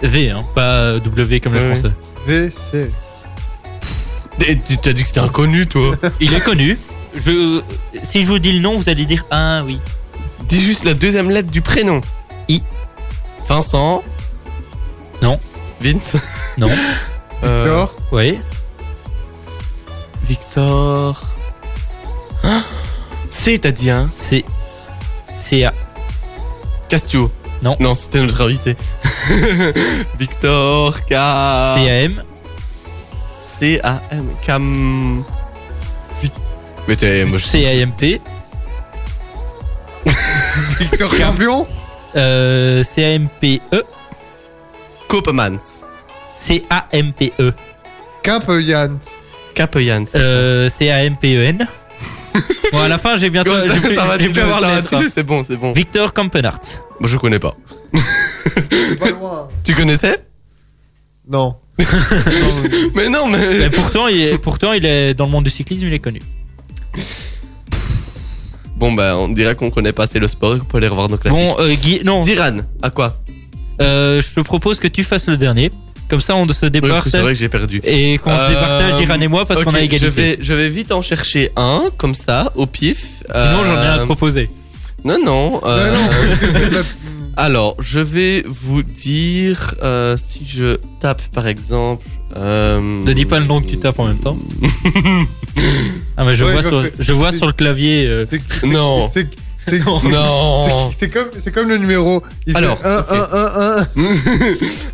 V, 0.03 0.31
hein, 0.31 0.45
pas 0.55 0.99
W 0.99 1.41
comme 1.41 1.55
les 1.55 1.61
Ouais. 1.61 1.75
Français. 1.75 1.93
VC. 2.27 2.91
Et 4.47 4.59
Tu 4.69 4.77
t'as 4.79 4.93
dit 4.93 5.03
que 5.03 5.09
c'était 5.09 5.21
inconnu, 5.21 5.67
toi. 5.67 5.95
Il 6.21 6.35
est 6.35 6.41
connu. 6.41 6.79
Je, 7.15 7.61
si 8.03 8.23
je 8.25 8.27
vous 8.31 8.39
dis 8.39 8.53
le 8.53 8.61
nom, 8.61 8.77
vous 8.77 8.89
allez 8.89 9.05
dire 9.05 9.25
ah 9.31 9.63
oui. 9.65 9.79
Dis 10.49 10.61
juste 10.63 10.85
la 10.85 10.95
deuxième 10.95 11.31
lettre 11.31 11.51
du 11.51 11.61
prénom. 11.61 12.01
I. 12.49 12.63
Vincent. 13.49 14.03
Non. 15.23 15.39
Vince. 15.81 16.17
Non. 16.59 16.71
Euh, 17.45 17.65
Victor. 17.65 17.97
Oui. 18.13 18.39
Victor. 20.29 21.21
C, 23.43 23.59
t'as 23.59 23.73
dit, 23.73 23.91
hein 23.91 24.09
C'est 24.15 24.45
CA. 25.37 25.75
Castio. 26.89 27.29
Non. 27.61 27.77
Non, 27.81 27.93
c'était 27.93 28.21
notre 28.21 28.41
invité. 28.45 28.77
Victor 30.17 31.01
K. 31.01 31.09
CAM. 31.09 32.23
C-A-M. 33.43 35.25
Mais 36.87 36.95
t'es. 36.95 37.25
Moi, 37.25 37.39
je 37.39 37.51
CAMP. 37.51 38.21
Victor 40.79 41.11
Campion. 41.17 41.67
Euh, 42.15 42.85
CAMPE. 42.95 43.61
Copemans. 45.09 45.83
CAMPE. 46.47 47.33
Cap 48.23 48.45
Yann. 48.49 48.99
Capeyans. 49.57 50.05
Euh, 50.15 50.71
CAMPEN. 50.79 51.67
Bon, 52.73 52.79
à 52.81 52.89
la 52.89 52.99
fin, 52.99 53.17
j'ai 53.17 53.31
bientôt. 53.31 53.53
J'ai 53.63 53.81
plus- 53.81 53.95
ça 53.95 54.05
va, 54.05 54.19
j'ai 54.19 54.29
avoir 54.41 54.61
ça 54.61 54.99
va, 54.99 55.09
c'est 55.09 55.23
bon, 55.23 55.45
c'est 55.45 55.57
bon. 55.57 55.73
Victor 55.73 56.13
Kampenarts. 56.13 56.83
Moi, 57.01 57.09
je 57.09 57.17
connais 57.17 57.39
pas. 57.39 57.55
Pas 59.01 59.11
loin. 59.11 59.49
Tu 59.65 59.75
connaissais? 59.75 60.23
Non. 61.29 61.57
Mais 62.95 63.09
non, 63.09 63.27
mais. 63.27 63.71
pourtant, 63.71 64.07
il 64.07 64.21
est, 64.21 64.39
pourtant, 64.39 64.73
il 64.73 64.85
est 64.85 65.15
dans 65.15 65.25
le 65.25 65.31
monde 65.33 65.45
du 65.45 65.51
cyclisme, 65.51 65.87
il 65.87 65.93
est 65.95 65.99
connu. 65.99 66.21
Bon, 68.77 68.93
bah, 68.93 69.17
on 69.17 69.29
dirait 69.29 69.55
qu'on 69.55 69.71
connaît 69.71 69.93
pas 69.93 70.05
assez 70.05 70.19
le 70.19 70.29
sport 70.29 70.57
et 70.57 70.59
qu'on 70.59 70.65
peut 70.65 70.79
aller 70.79 70.89
revoir 70.89 71.09
nos 71.09 71.17
classiques. 71.17 71.41
Bon, 71.41 71.57
euh, 71.61 71.73
Guy, 71.75 72.03
non. 72.05 72.21
Diran, 72.21 72.59
à 72.83 72.91
quoi? 72.91 73.17
Euh, 73.81 74.21
je 74.21 74.35
te 74.35 74.41
propose 74.41 74.79
que 74.81 74.89
tu 74.89 75.03
fasses 75.05 75.27
le 75.29 75.37
dernier. 75.37 75.73
Comme 76.13 76.21
ça, 76.21 76.37
on 76.37 76.47
se 76.47 76.67
départage. 76.67 77.11
c'est 77.11 77.21
vrai 77.21 77.33
que 77.33 77.39
j'ai 77.39 77.49
perdu. 77.49 77.81
et 77.85 78.19
qu'on 78.19 78.37
se 78.37 78.43
Euh, 78.43 78.49
départage 78.51 78.95
Diran 79.01 79.19
et 79.19 79.29
moi 79.29 79.47
parce 79.47 79.61
Ok, 79.61 79.65
qu'on 79.65 79.75
a 79.75 79.81
égalité. 79.81 80.07
Je 80.07 80.13
vais, 80.13 80.37
je 80.43 80.53
vais 80.53 80.69
vite 80.69 80.93
en 80.93 81.01
chercher 81.01 81.51
un, 81.57 81.85
comme 81.97 82.15
ça, 82.15 82.53
au 82.55 82.67
pif. 82.67 83.23
Sinon, 83.35 83.65
j'en 83.65 83.75
ai 83.83 83.87
un 83.87 83.93
à 83.93 83.97
Euh, 83.97 84.01
te 84.01 84.05
proposer. 84.05 84.51
Non, 85.07 85.17
non. 85.25 85.61
euh, 85.65 85.91
non, 85.91 86.81
Alors, 87.39 87.77
je 87.81 88.01
vais 88.01 88.45
vous 88.47 88.83
dire 88.83 89.75
euh, 89.83 90.19
si 90.19 90.43
je 90.47 90.77
tape 91.01 91.23
par 91.33 91.47
exemple. 91.49 92.07
Euh... 92.37 92.79
Ne 93.07 93.13
dis 93.15 93.25
pas 93.25 93.41
le 93.41 93.47
nom 93.47 93.63
que 93.63 93.69
tu 93.71 93.79
tapes 93.79 93.99
en 93.99 94.07
même 94.09 94.19
temps. 94.21 94.37
Ah, 96.17 96.25
mais 96.27 96.35
je 96.35 96.45
Ouais, 96.45 96.53
vois, 96.53 96.61
je 96.63 96.69
sur, 96.69 96.85
je 96.99 97.13
vois 97.15 97.33
sur 97.33 97.47
le 97.47 97.53
clavier. 97.55 98.05
euh, 98.07 98.27
Non. 98.65 99.09
C'est 99.69 99.85
Non. 99.85 100.91
c'est- 100.97 101.09
comme, 101.09 101.29
c'est 101.39 101.53
comme 101.53 101.69
le 101.69 101.77
numéro. 101.79 102.23
Il 102.47 102.57
Alors, 102.57 102.79
fait 102.79 102.89
1, 102.89 102.99
ok. 102.99 103.07
1, 103.11 103.17
1, 103.37 103.81
1. 103.81 103.87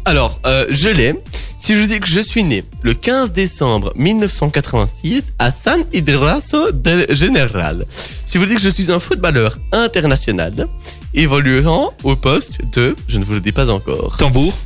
Alors, 0.04 0.40
euh, 0.46 0.66
je 0.70 0.88
l'ai. 0.90 1.14
Si 1.58 1.74
je 1.74 1.82
dis 1.88 1.98
que 1.98 2.06
je 2.06 2.20
suis 2.20 2.44
né 2.44 2.64
le 2.82 2.94
15 2.94 3.32
décembre 3.32 3.92
1986 3.96 5.32
à 5.38 5.50
San 5.50 5.82
Idraso 5.92 6.70
del 6.72 7.06
General. 7.16 7.84
Si 8.24 8.38
vous 8.38 8.44
dites 8.44 8.56
que 8.58 8.62
je 8.62 8.68
suis 8.68 8.92
un 8.92 9.00
footballeur 9.00 9.58
international 9.72 10.68
évoluant 11.14 11.92
au 12.04 12.14
poste 12.14 12.58
de, 12.72 12.94
je 13.08 13.18
ne 13.18 13.24
vous 13.24 13.32
le 13.34 13.40
dis 13.40 13.52
pas 13.52 13.70
encore. 13.70 14.16
Tambour. 14.18 14.56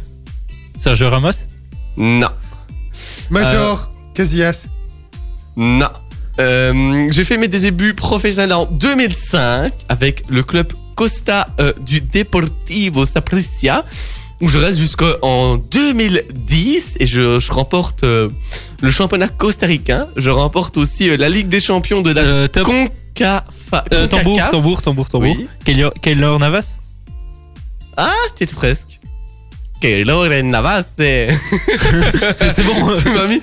Sergio 0.78 1.08
Ramos. 1.08 1.30
Non, 1.96 2.28
Major. 3.30 3.88
Casillas. 4.14 4.64
non. 5.56 5.88
Euh, 6.40 7.08
j'ai 7.10 7.24
fait 7.24 7.36
mes 7.36 7.48
débuts 7.48 7.94
professionnels 7.94 8.52
en 8.54 8.64
2005 8.66 9.72
avec 9.88 10.24
le 10.30 10.42
club 10.42 10.72
Costa 10.94 11.48
euh, 11.60 11.72
du 11.80 12.00
Deportivo 12.00 13.04
Saprissa 13.06 13.84
où 14.40 14.48
je 14.48 14.58
reste 14.58 14.78
jusqu'en 14.78 15.56
2010 15.56 16.96
et 17.00 17.06
je, 17.06 17.38
je 17.38 17.52
remporte 17.52 18.02
euh, 18.02 18.28
le 18.80 18.90
championnat 18.90 19.28
costaricain. 19.28 20.08
Je 20.16 20.30
remporte 20.30 20.76
aussi 20.78 21.16
la 21.16 21.28
Ligue 21.28 21.48
des 21.48 21.60
champions 21.60 22.02
de 22.02 22.10
la. 22.12 22.48
Concafa- 22.48 23.42
Euh, 23.92 24.06
tambour, 24.06 24.34
CONCACAF. 24.36 24.50
tambour, 24.50 24.82
tambour, 24.82 25.08
tambour. 25.08 25.34
Oui. 25.38 25.46
Keylor 25.64 25.92
Keylor 26.02 26.38
Navas? 26.38 26.74
Ah, 27.96 28.10
t'étais 28.36 28.54
presque. 28.54 29.00
Keylor 29.82 30.28
Navas, 30.44 30.84
c'est... 30.96 31.28
C'est 32.54 32.64
bon. 32.64 32.72
Tu 33.04 33.10
m'as 33.10 33.26
mis... 33.26 33.40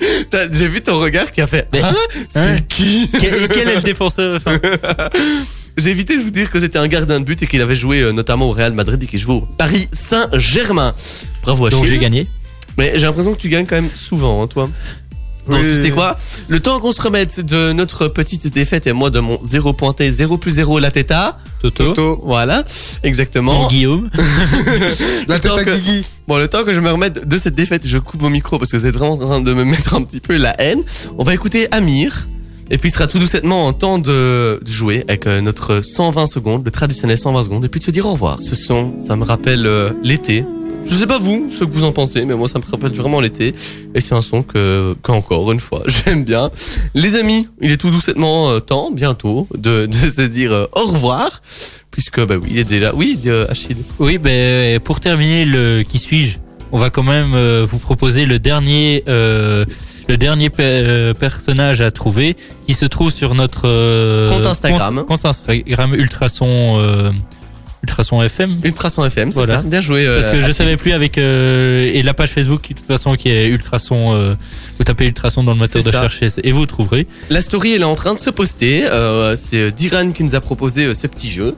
J'ai 0.52 0.68
vu 0.68 0.80
ton 0.80 0.98
regard 0.98 1.30
qui 1.30 1.42
a 1.42 1.46
fait... 1.46 1.68
Mais- 1.70 1.82
Hein? 1.82 1.94
C'est 2.30 2.38
Hein 2.40 2.58
qui 2.66 3.10
quel, 3.20 3.46
quel 3.48 3.68
est 3.68 3.74
le 3.76 3.82
défenseur 3.82 4.36
enfin, 4.36 4.58
J'ai 5.76 5.90
évité 5.90 6.16
de 6.16 6.22
vous 6.22 6.30
dire 6.30 6.50
que 6.50 6.58
c'était 6.58 6.78
un 6.78 6.88
gardien 6.88 7.20
de 7.20 7.24
but 7.26 7.42
et 7.42 7.46
qu'il 7.46 7.60
avait 7.60 7.74
joué 7.74 8.00
euh, 8.00 8.12
notamment 8.12 8.48
au 8.48 8.52
Real 8.52 8.72
Madrid 8.72 9.02
et 9.02 9.06
qu'il 9.06 9.18
joue 9.18 9.32
au 9.34 9.40
Paris 9.58 9.86
Saint-Germain. 9.92 10.94
Bravo 11.42 11.68
dont 11.68 11.82
Achille. 11.82 11.90
j'ai 11.90 11.98
gagné 11.98 12.26
Mais 12.78 12.92
j'ai 12.94 13.06
l'impression 13.06 13.34
que 13.34 13.38
tu 13.38 13.50
gagnes 13.50 13.66
quand 13.66 13.76
même 13.76 13.90
souvent, 13.94 14.42
hein, 14.42 14.46
toi. 14.46 14.70
Donc, 15.46 15.62
tu 15.62 15.82
sais 15.82 15.90
quoi? 15.90 16.16
Le 16.48 16.60
temps 16.60 16.80
qu'on 16.80 16.92
se 16.92 17.00
remette 17.02 17.40
de 17.40 17.72
notre 17.72 18.08
petite 18.08 18.52
défaite 18.52 18.86
et 18.86 18.92
moi 18.94 19.10
de 19.10 19.20
mon 19.20 19.38
0 19.44 19.72
pointé, 19.74 20.10
0 20.10 20.38
plus 20.38 20.52
0 20.52 20.78
la 20.78 20.90
teta. 20.90 21.38
Toto, 21.60 21.84
Toto, 21.94 22.18
Voilà, 22.22 22.58
Mon 22.58 23.08
exactement. 23.08 23.68
Guillaume 23.68 24.08
la 25.28 25.38
tête 25.38 25.50
à 25.52 25.64
que- 25.64 25.70
Guigui. 25.74 26.04
Bon, 26.26 26.38
le 26.38 26.48
temps 26.48 26.64
que 26.64 26.72
je 26.72 26.80
me 26.80 26.90
remette 26.90 27.26
de 27.28 27.36
cette 27.36 27.54
défaite, 27.54 27.82
je 27.86 27.98
coupe 27.98 28.22
mon 28.22 28.30
micro 28.30 28.58
parce 28.58 28.70
que 28.70 28.78
c'est 28.78 28.90
vraiment 28.90 29.12
en 29.14 29.18
train 29.18 29.40
de 29.40 29.52
me 29.52 29.64
mettre 29.64 29.94
un 29.94 30.02
petit 30.02 30.20
peu 30.20 30.36
la 30.36 30.58
haine. 30.60 30.80
On 31.18 31.24
va 31.24 31.34
écouter 31.34 31.68
Amir. 31.70 32.28
Et 32.72 32.78
puis 32.78 32.88
il 32.88 32.92
sera 32.92 33.08
tout 33.08 33.18
doucement 33.18 33.66
en 33.66 33.72
temps 33.72 33.98
de, 33.98 34.60
de 34.64 34.70
jouer 34.70 35.04
avec 35.08 35.26
euh, 35.26 35.40
notre 35.40 35.80
120 35.84 36.28
secondes, 36.28 36.64
le 36.64 36.70
traditionnel 36.70 37.18
120 37.18 37.42
secondes, 37.42 37.64
et 37.64 37.68
puis 37.68 37.80
de 37.80 37.84
se 37.84 37.90
dire 37.90 38.06
au 38.06 38.12
revoir. 38.12 38.40
Ce 38.40 38.54
son, 38.54 38.94
ça 39.04 39.16
me 39.16 39.24
rappelle 39.24 39.66
euh, 39.66 39.90
l'été. 40.04 40.44
Je 40.86 40.94
sais 40.96 41.06
pas 41.06 41.18
vous, 41.18 41.48
ce 41.50 41.60
que 41.64 41.70
vous 41.70 41.84
en 41.84 41.92
pensez, 41.92 42.24
mais 42.24 42.34
moi 42.34 42.48
ça 42.48 42.58
me 42.58 42.64
rappelle 42.70 42.92
vraiment 42.92 43.20
l'été. 43.20 43.54
Et 43.94 44.00
c'est 44.00 44.14
un 44.14 44.22
son 44.22 44.42
que, 44.42 44.94
qu'encore 45.02 45.50
une 45.52 45.60
fois, 45.60 45.82
j'aime 46.04 46.24
bien. 46.24 46.50
Les 46.94 47.16
amis, 47.16 47.48
il 47.60 47.70
est 47.70 47.76
tout 47.76 47.90
doucement 47.90 48.50
euh, 48.50 48.60
temps, 48.60 48.90
bientôt, 48.90 49.46
de, 49.56 49.86
de 49.90 49.92
se 49.92 50.22
dire 50.22 50.52
euh, 50.52 50.66
au 50.74 50.86
revoir. 50.86 51.42
Puisque, 51.90 52.24
bah 52.24 52.36
oui, 52.40 52.48
il 52.52 52.58
est 52.58 52.64
déjà... 52.64 52.94
Oui, 52.94 53.18
euh, 53.26 53.46
Achille. 53.48 53.76
Oui, 53.98 54.18
ben 54.18 54.78
pour 54.80 55.00
terminer 55.00 55.44
le 55.44 55.82
qui 55.82 55.98
suis-je, 55.98 56.38
on 56.72 56.78
va 56.78 56.88
quand 56.90 57.02
même 57.02 57.34
euh, 57.34 57.66
vous 57.68 57.78
proposer 57.78 58.26
le 58.26 58.38
dernier 58.38 59.02
euh, 59.08 59.64
le 60.08 60.16
dernier 60.16 60.50
pe- 60.50 61.12
personnage 61.12 61.80
à 61.80 61.90
trouver 61.90 62.36
qui 62.66 62.74
se 62.74 62.84
trouve 62.86 63.10
sur 63.12 63.34
notre 63.34 63.62
euh, 63.66 64.30
Compte 64.30 64.46
Instagram. 64.46 64.96
Compte, 64.96 65.06
compte 65.06 65.24
Instagram 65.24 65.94
Ultrason 65.94 66.78
euh, 66.80 67.10
Ultrason 67.82 68.22
FM. 68.22 68.56
Ultrason 68.64 69.04
FM, 69.04 69.30
c'est 69.32 69.36
Voilà. 69.38 69.56
ça 69.56 69.62
Bien 69.62 69.80
joué. 69.80 70.06
euh, 70.06 70.20
Parce 70.20 70.32
que 70.34 70.40
je 70.44 70.52
savais 70.52 70.76
plus 70.76 70.92
avec 70.92 71.16
euh, 71.18 71.90
et 71.92 72.02
la 72.02 72.12
page 72.14 72.30
Facebook 72.30 72.68
de 72.68 72.74
toute 72.74 72.86
façon 72.86 73.14
qui 73.16 73.28
est 73.30 73.48
Ultrason. 73.48 74.14
euh, 74.14 74.34
vous 74.78 74.84
tapez 74.84 75.06
Ultrason 75.06 75.42
dans 75.44 75.52
le 75.52 75.58
moteur 75.58 75.82
de 75.82 75.88
recherche 75.88 76.20
et 76.42 76.52
vous 76.52 76.66
trouverez. 76.66 77.06
La 77.30 77.40
story, 77.40 77.72
elle 77.74 77.82
est 77.82 77.84
en 77.84 77.94
train 77.94 78.14
de 78.14 78.20
se 78.20 78.30
poster. 78.30 78.84
C'est 79.36 79.70
Diran 79.72 80.10
qui 80.12 80.24
nous 80.24 80.34
a 80.34 80.40
proposé 80.40 80.94
ce 80.94 81.06
petit 81.06 81.30
jeu. 81.30 81.54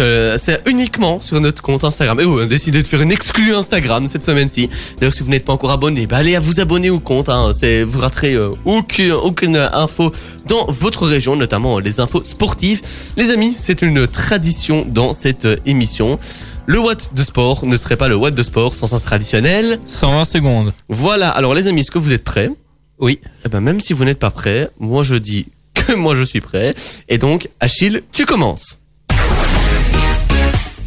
Euh, 0.00 0.36
c'est 0.38 0.60
uniquement 0.68 1.20
sur 1.20 1.40
notre 1.40 1.62
compte 1.62 1.84
Instagram. 1.84 2.18
Et 2.18 2.24
on 2.24 2.38
a 2.38 2.46
décidé 2.46 2.82
de 2.82 2.86
faire 2.88 3.00
une 3.00 3.12
exclue 3.12 3.54
Instagram 3.54 4.08
cette 4.08 4.24
semaine-ci. 4.24 4.68
D'ailleurs, 4.98 5.14
si 5.14 5.22
vous 5.22 5.30
n'êtes 5.30 5.44
pas 5.44 5.52
encore 5.52 5.70
abonné, 5.70 6.06
bah, 6.08 6.16
allez 6.16 6.34
à 6.34 6.40
vous 6.40 6.58
abonner 6.58 6.90
au 6.90 6.98
compte. 6.98 7.28
Hein. 7.28 7.52
C'est, 7.56 7.84
vous 7.84 8.00
raterez 8.00 8.36
aucune, 8.64 9.12
aucune 9.12 9.56
info 9.56 10.12
dans 10.48 10.66
votre 10.68 11.06
région, 11.06 11.36
notamment 11.36 11.78
les 11.78 12.00
infos 12.00 12.24
sportives. 12.24 12.82
Les 13.16 13.30
amis, 13.30 13.54
c'est 13.56 13.82
une 13.82 14.08
tradition 14.08 14.84
dans 14.88 15.12
cette 15.12 15.46
émission. 15.66 16.18
Le 16.66 16.78
Watt 16.78 17.10
de 17.14 17.22
sport 17.22 17.66
ne 17.66 17.76
serait 17.76 17.96
pas 17.96 18.08
le 18.08 18.16
Watt 18.16 18.34
de 18.34 18.42
sport 18.42 18.74
sans 18.74 18.86
sens 18.86 19.04
traditionnel. 19.04 19.78
120 19.86 20.24
secondes. 20.24 20.72
Voilà. 20.88 21.28
Alors, 21.30 21.54
les 21.54 21.66
amis, 21.66 21.80
est-ce 21.82 21.90
que 21.90 21.98
vous 21.98 22.12
êtes 22.12 22.24
prêts? 22.24 22.50
Oui. 22.98 23.20
eh 23.44 23.48
ben 23.48 23.60
même 23.60 23.80
si 23.80 23.92
vous 23.92 24.04
n'êtes 24.04 24.18
pas 24.20 24.30
prêt, 24.30 24.70
moi 24.78 25.02
je 25.02 25.16
dis 25.16 25.46
que 25.74 25.94
moi 25.94 26.14
je 26.14 26.22
suis 26.22 26.40
prêt. 26.40 26.74
Et 27.08 27.18
donc, 27.18 27.48
Achille, 27.60 28.02
tu 28.12 28.24
commences. 28.24 28.78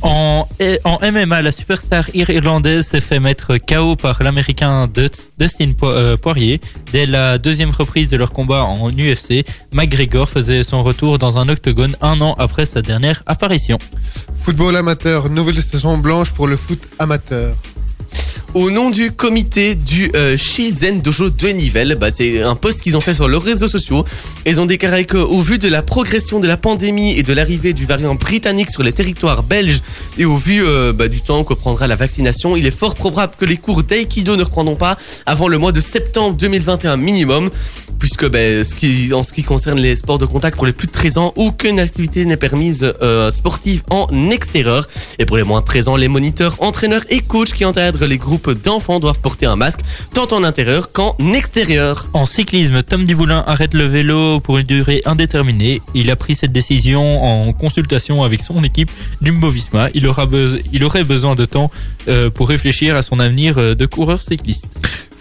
En, 0.04 0.48
MMA, 1.02 1.42
la 1.42 1.52
superstar 1.52 2.10
irlandaise 2.16 2.86
s'est 2.88 3.00
fait 3.02 3.20
mettre 3.20 3.58
KO 3.58 3.96
par 3.96 4.22
l'américain 4.24 4.88
Dust- 4.88 5.32
Dustin 5.40 5.72
euh, 5.84 6.16
Poirier. 6.18 6.62
Dès 6.94 7.06
la 7.06 7.38
deuxième 7.38 7.72
reprise 7.72 8.08
de 8.10 8.16
leur 8.18 8.32
combat 8.32 8.64
en 8.64 8.90
UFC, 8.92 9.44
McGregor 9.74 10.30
faisait 10.30 10.64
son 10.64 10.84
retour 10.84 11.18
dans 11.20 11.38
un 11.38 11.50
octogone 11.50 11.96
un 12.02 12.22
an 12.22 12.36
après 12.38 12.66
sa 12.66 12.82
dernière 12.82 13.24
apparition. 13.26 13.78
Football 14.36 14.78
amateur, 14.78 15.30
nouvelle 15.30 15.62
saison 15.62 15.98
blanche 15.98 16.32
pour 16.32 16.48
le 16.48 16.56
foot 16.56 16.88
amateur. 17.00 17.56
Au 18.54 18.72
nom 18.72 18.90
du 18.90 19.12
comité 19.12 19.76
du 19.76 20.10
euh, 20.16 20.38
Shizen 20.38 21.02
Dojo 21.02 21.30
de 21.30 21.48
Nivelles, 21.50 21.96
bah, 22.00 22.12
c'est 22.12 22.42
un 22.42 22.56
post 22.56 22.82
qu'ils 22.82 22.96
ont 22.96 23.02
fait 23.02 23.14
sur 23.14 23.28
leurs 23.28 23.44
réseaux 23.44 23.68
sociaux. 23.68 24.06
Ils 24.46 24.60
ont 24.60 24.66
déclaré 24.66 25.06
qu'au 25.06 25.42
vu 25.42 25.60
de 25.60 25.68
la 25.68 25.84
progression 25.84 26.40
de 26.40 26.48
la 26.48 26.56
pandémie 26.56 27.12
et 27.12 27.24
de 27.24 27.34
l'arrivée 27.34 27.74
du 27.74 27.86
variant 27.86 28.16
britannique 28.16 28.72
sur 28.72 28.84
les 28.84 28.94
territoires 28.94 29.44
belges 29.44 29.82
et 30.18 30.26
au 30.26 30.38
vu 30.38 30.64
euh, 30.64 30.94
bah, 30.94 31.10
du 31.10 31.22
temps 31.22 31.44
que 31.44 31.54
prendra 31.54 31.88
la 31.88 31.98
vaccination, 31.98 32.56
il 32.56 32.66
est 32.66 32.76
fort 32.76 32.96
probable 32.96 33.34
que 33.38 33.46
les 33.46 33.58
cours 33.58 33.84
d'Aikido 33.84 34.38
ne 34.38 34.44
reprendront 34.44 34.76
pas 34.76 34.98
avant 35.26 35.50
le 35.50 35.58
mois 35.58 35.74
de 35.74 35.82
septembre 35.82 36.38
2021 36.38 36.98
minimum. 36.98 37.50
Puisque 38.00 38.30
bah, 38.30 38.64
ce 38.64 38.76
qui, 38.76 39.12
en 39.14 39.24
ce 39.24 39.34
qui 39.34 39.44
concerne 39.44 39.80
les 39.80 39.96
sports 39.96 40.20
de 40.20 40.26
contact 40.26 40.56
pour 40.56 40.68
les 40.68 40.72
plus 40.72 40.88
de 40.88 40.92
13 40.92 41.18
ans, 41.18 41.34
aucune 41.36 41.80
activité 41.80 42.26
n'est 42.26 42.38
permise 42.38 42.94
euh, 43.02 43.32
sportive 43.32 43.82
en 43.90 44.08
extérieur. 44.30 44.88
Et 45.18 45.26
pour 45.26 45.36
les 45.38 45.44
moins 45.44 45.62
de 45.62 45.66
13 45.66 45.88
ans, 45.88 45.96
les 45.96 46.08
moniteurs, 46.08 46.56
entraîneurs 46.60 47.04
et 47.10 47.22
coachs 47.22 47.54
qui 47.54 47.66
encadrent 47.66 48.06
les 48.06 48.18
groupes 48.18 48.37
d'enfants 48.64 49.00
doivent 49.00 49.20
porter 49.20 49.46
un 49.46 49.56
masque 49.56 49.80
tant 50.14 50.28
en 50.32 50.44
intérieur 50.44 50.92
qu'en 50.92 51.16
extérieur. 51.34 52.10
En 52.14 52.26
cyclisme, 52.26 52.84
Tom 52.84 53.06
Dumoulin 53.06 53.44
arrête 53.48 53.74
le 53.74 53.86
vélo 53.86 54.40
pour 54.40 54.58
une 54.58 54.66
durée 54.66 55.02
indéterminée. 55.06 55.82
Il 55.94 56.10
a 56.12 56.16
pris 56.16 56.36
cette 56.36 56.52
décision 56.52 57.24
en 57.24 57.54
consultation 57.54 58.24
avec 58.24 58.42
son 58.42 58.64
équipe 58.64 58.92
Jumbo 59.22 59.50
Visma. 59.50 59.90
Il, 59.94 60.08
aura 60.08 60.28
il 60.74 60.84
aurait 60.84 61.04
besoin 61.04 61.36
de 61.36 61.46
temps 61.46 61.72
euh, 62.08 62.30
pour 62.30 62.50
réfléchir 62.50 62.96
à 62.96 63.02
son 63.02 63.20
avenir 63.20 63.58
euh, 63.58 63.76
de 63.76 63.86
coureur 63.86 64.22
cycliste. 64.22 64.68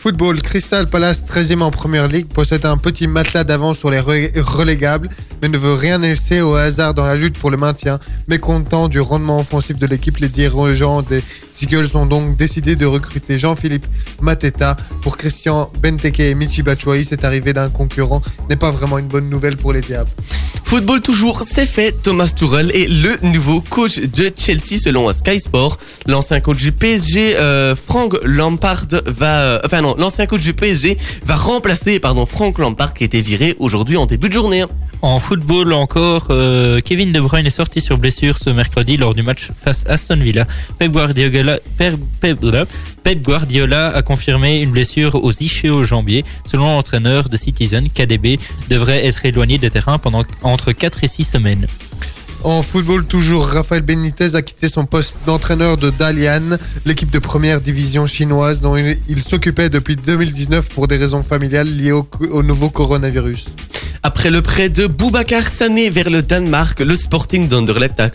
Football, 0.07 0.41
Crystal 0.41 0.87
Palace, 0.87 1.25
13e 1.29 1.63
en 1.63 1.73
première 1.73 2.07
ligue, 2.07 2.29
possède 2.29 2.65
un 2.65 2.77
petit 2.77 3.09
matelas 3.09 3.43
d'avance 3.43 3.79
sur 3.79 3.91
les 3.91 3.99
re- 3.99 4.41
relégables, 4.41 5.09
mais 5.43 5.49
ne 5.49 5.59
veut 5.59 5.73
rien 5.75 5.99
laisser 5.99 6.43
au 6.43 6.55
hasard 6.55 6.95
dans 6.95 7.05
la 7.05 7.17
lutte 7.17 7.37
pour 7.37 7.51
le 7.51 7.57
maintien. 7.57 7.99
Mécontent 8.29 8.87
du 8.87 9.01
rendement 9.01 9.41
offensif 9.41 9.81
de 9.81 9.87
l'équipe, 9.89 10.19
les 10.19 10.29
dirigeants 10.29 11.03
des 11.03 11.25
Eagles 11.61 11.89
ont 11.95 12.07
donc 12.07 12.37
décidé 12.37 12.77
de 12.77 12.87
recruter 12.87 13.37
Jean-Philippe 13.37 13.85
Mateta 14.21 14.77
pour 15.03 15.17
Christian 15.17 15.73
Benteke 15.83 16.21
et 16.21 16.37
Michi 16.37 16.63
Batshuayi. 16.63 17.05
Cette 17.05 17.25
arrivée 17.25 17.53
d'un 17.53 17.69
concurrent 17.69 18.23
n'est 18.49 18.55
pas 18.55 18.71
vraiment 18.71 18.99
une 18.99 19.09
bonne 19.09 19.29
nouvelle 19.29 19.57
pour 19.57 19.73
les 19.73 19.81
Diables. 19.81 20.09
Football 20.67 21.01
toujours, 21.01 21.45
c'est 21.49 21.65
fait. 21.65 21.93
Thomas 21.93 22.27
Tuchel 22.35 22.73
est 22.75 22.89
le 22.89 23.17
nouveau 23.33 23.61
coach 23.61 24.01
de 24.01 24.33
Chelsea 24.37 24.79
selon 24.83 25.13
Sky 25.13 25.39
Sport. 25.39 25.79
L'ancien 26.09 26.41
coach 26.41 26.57
du 26.57 26.73
PSG, 26.73 27.37
euh, 27.37 27.77
Frank 27.77 28.17
Lampard, 28.25 28.87
va, 29.07 29.43
euh, 29.43 29.61
enfin 29.65 29.81
non, 29.81 29.95
l'ancien 29.97 30.27
coach 30.27 30.43
du 30.43 30.55
PSG 30.55 30.99
va 31.25 31.37
remplacer, 31.37 32.01
pardon, 32.01 32.27
Frank 32.27 32.59
Lampard 32.59 32.95
qui 32.95 33.05
été 33.05 33.21
viré 33.21 33.55
aujourd'hui 33.61 33.97
en 33.97 34.07
début 34.07 34.29
de 34.29 34.35
journée. 34.35 34.65
En 35.03 35.21
football 35.21 35.73
encore, 35.73 36.29
euh, 36.31 36.81
Kevin 36.81 37.13
De 37.13 37.21
Bruyne 37.21 37.47
est 37.47 37.51
sorti 37.51 37.81
sur 37.81 37.99
blessure 37.99 38.39
ce 38.39 38.51
mercredi 38.51 38.97
lors 38.97 39.15
du 39.15 39.23
match 39.23 39.51
face 39.57 39.85
à 39.87 39.93
Aston 39.93 40.17
Villa. 40.17 40.47
Pep 40.79 40.91
Guardiola, 43.23 43.89
a 43.95 44.03
confirmé 44.03 44.61
une 44.61 44.71
blessure 44.71 45.15
aux 45.23 45.33
ischio-jambiers. 45.33 46.25
Selon 46.51 46.69
l'entraîneur 46.69 47.29
de 47.29 47.37
Citizen, 47.37 47.89
KDB 47.89 48.39
devrait 48.69 49.07
être 49.07 49.25
éloigné 49.27 49.59
des 49.59 49.71
terrains 49.71 49.99
pendant 49.99 50.25
entre 50.43 50.73
4 50.73 51.05
et 51.05 51.09
6 51.09 51.25
semaines. 51.25 51.67
En 52.45 52.63
football, 52.63 53.05
toujours, 53.07 53.47
Rafael 53.47 53.83
Benitez 53.83 54.35
a 54.35 54.43
quitté 54.43 54.69
son 54.69 54.85
poste 54.85 55.19
d'entraîneur 55.27 55.77
de 55.77 55.91
Dalian, 55.91 56.57
l'équipe 56.85 57.11
de 57.11 57.19
première 57.19 57.61
division 57.61 58.07
chinoise 58.07 58.61
dont 58.61 58.77
il, 58.77 59.23
s'occupait 59.23 59.69
depuis 59.69 59.97
2019 59.97 60.69
pour 60.69 60.87
des 60.87 60.97
raisons 60.97 61.23
familiales 61.23 61.69
liées 61.69 61.93
au, 61.93 62.09
au 62.31 62.43
nouveau 62.43 62.71
coronavirus. 62.71 63.47
Après 64.07 64.31
le 64.31 64.41
prêt 64.41 64.69
de 64.69 64.87
Boubacar 64.87 65.43
Sané 65.43 65.91
vers 65.91 66.11
le 66.11 66.23
Danemark, 66.23 66.79
le 66.79 66.95
Sporting 66.95 67.49
d'Anderlecht 67.49 67.99
a 67.99 68.09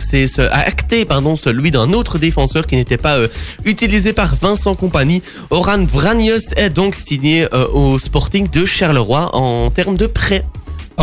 acté 0.59 1.03
pardon, 1.03 1.35
celui 1.35 1.69
d'un 1.69 1.91
autre 1.91 2.17
défenseur 2.17 2.65
qui 2.65 2.77
n'était 2.77 2.95
pas 2.95 3.17
euh, 3.17 3.27
utilisé 3.65 4.13
par 4.13 4.37
Vincent 4.37 4.73
Compagnie. 4.73 5.21
Oran 5.49 5.83
Vranius 5.83 6.53
est 6.55 6.69
donc 6.69 6.95
signé 6.95 7.45
euh, 7.53 7.67
au 7.73 7.99
Sporting 7.99 8.49
de 8.49 8.63
Charleroi 8.63 9.35
en 9.35 9.69
termes 9.69 9.97
de 9.97 10.07
prêt. 10.07 10.45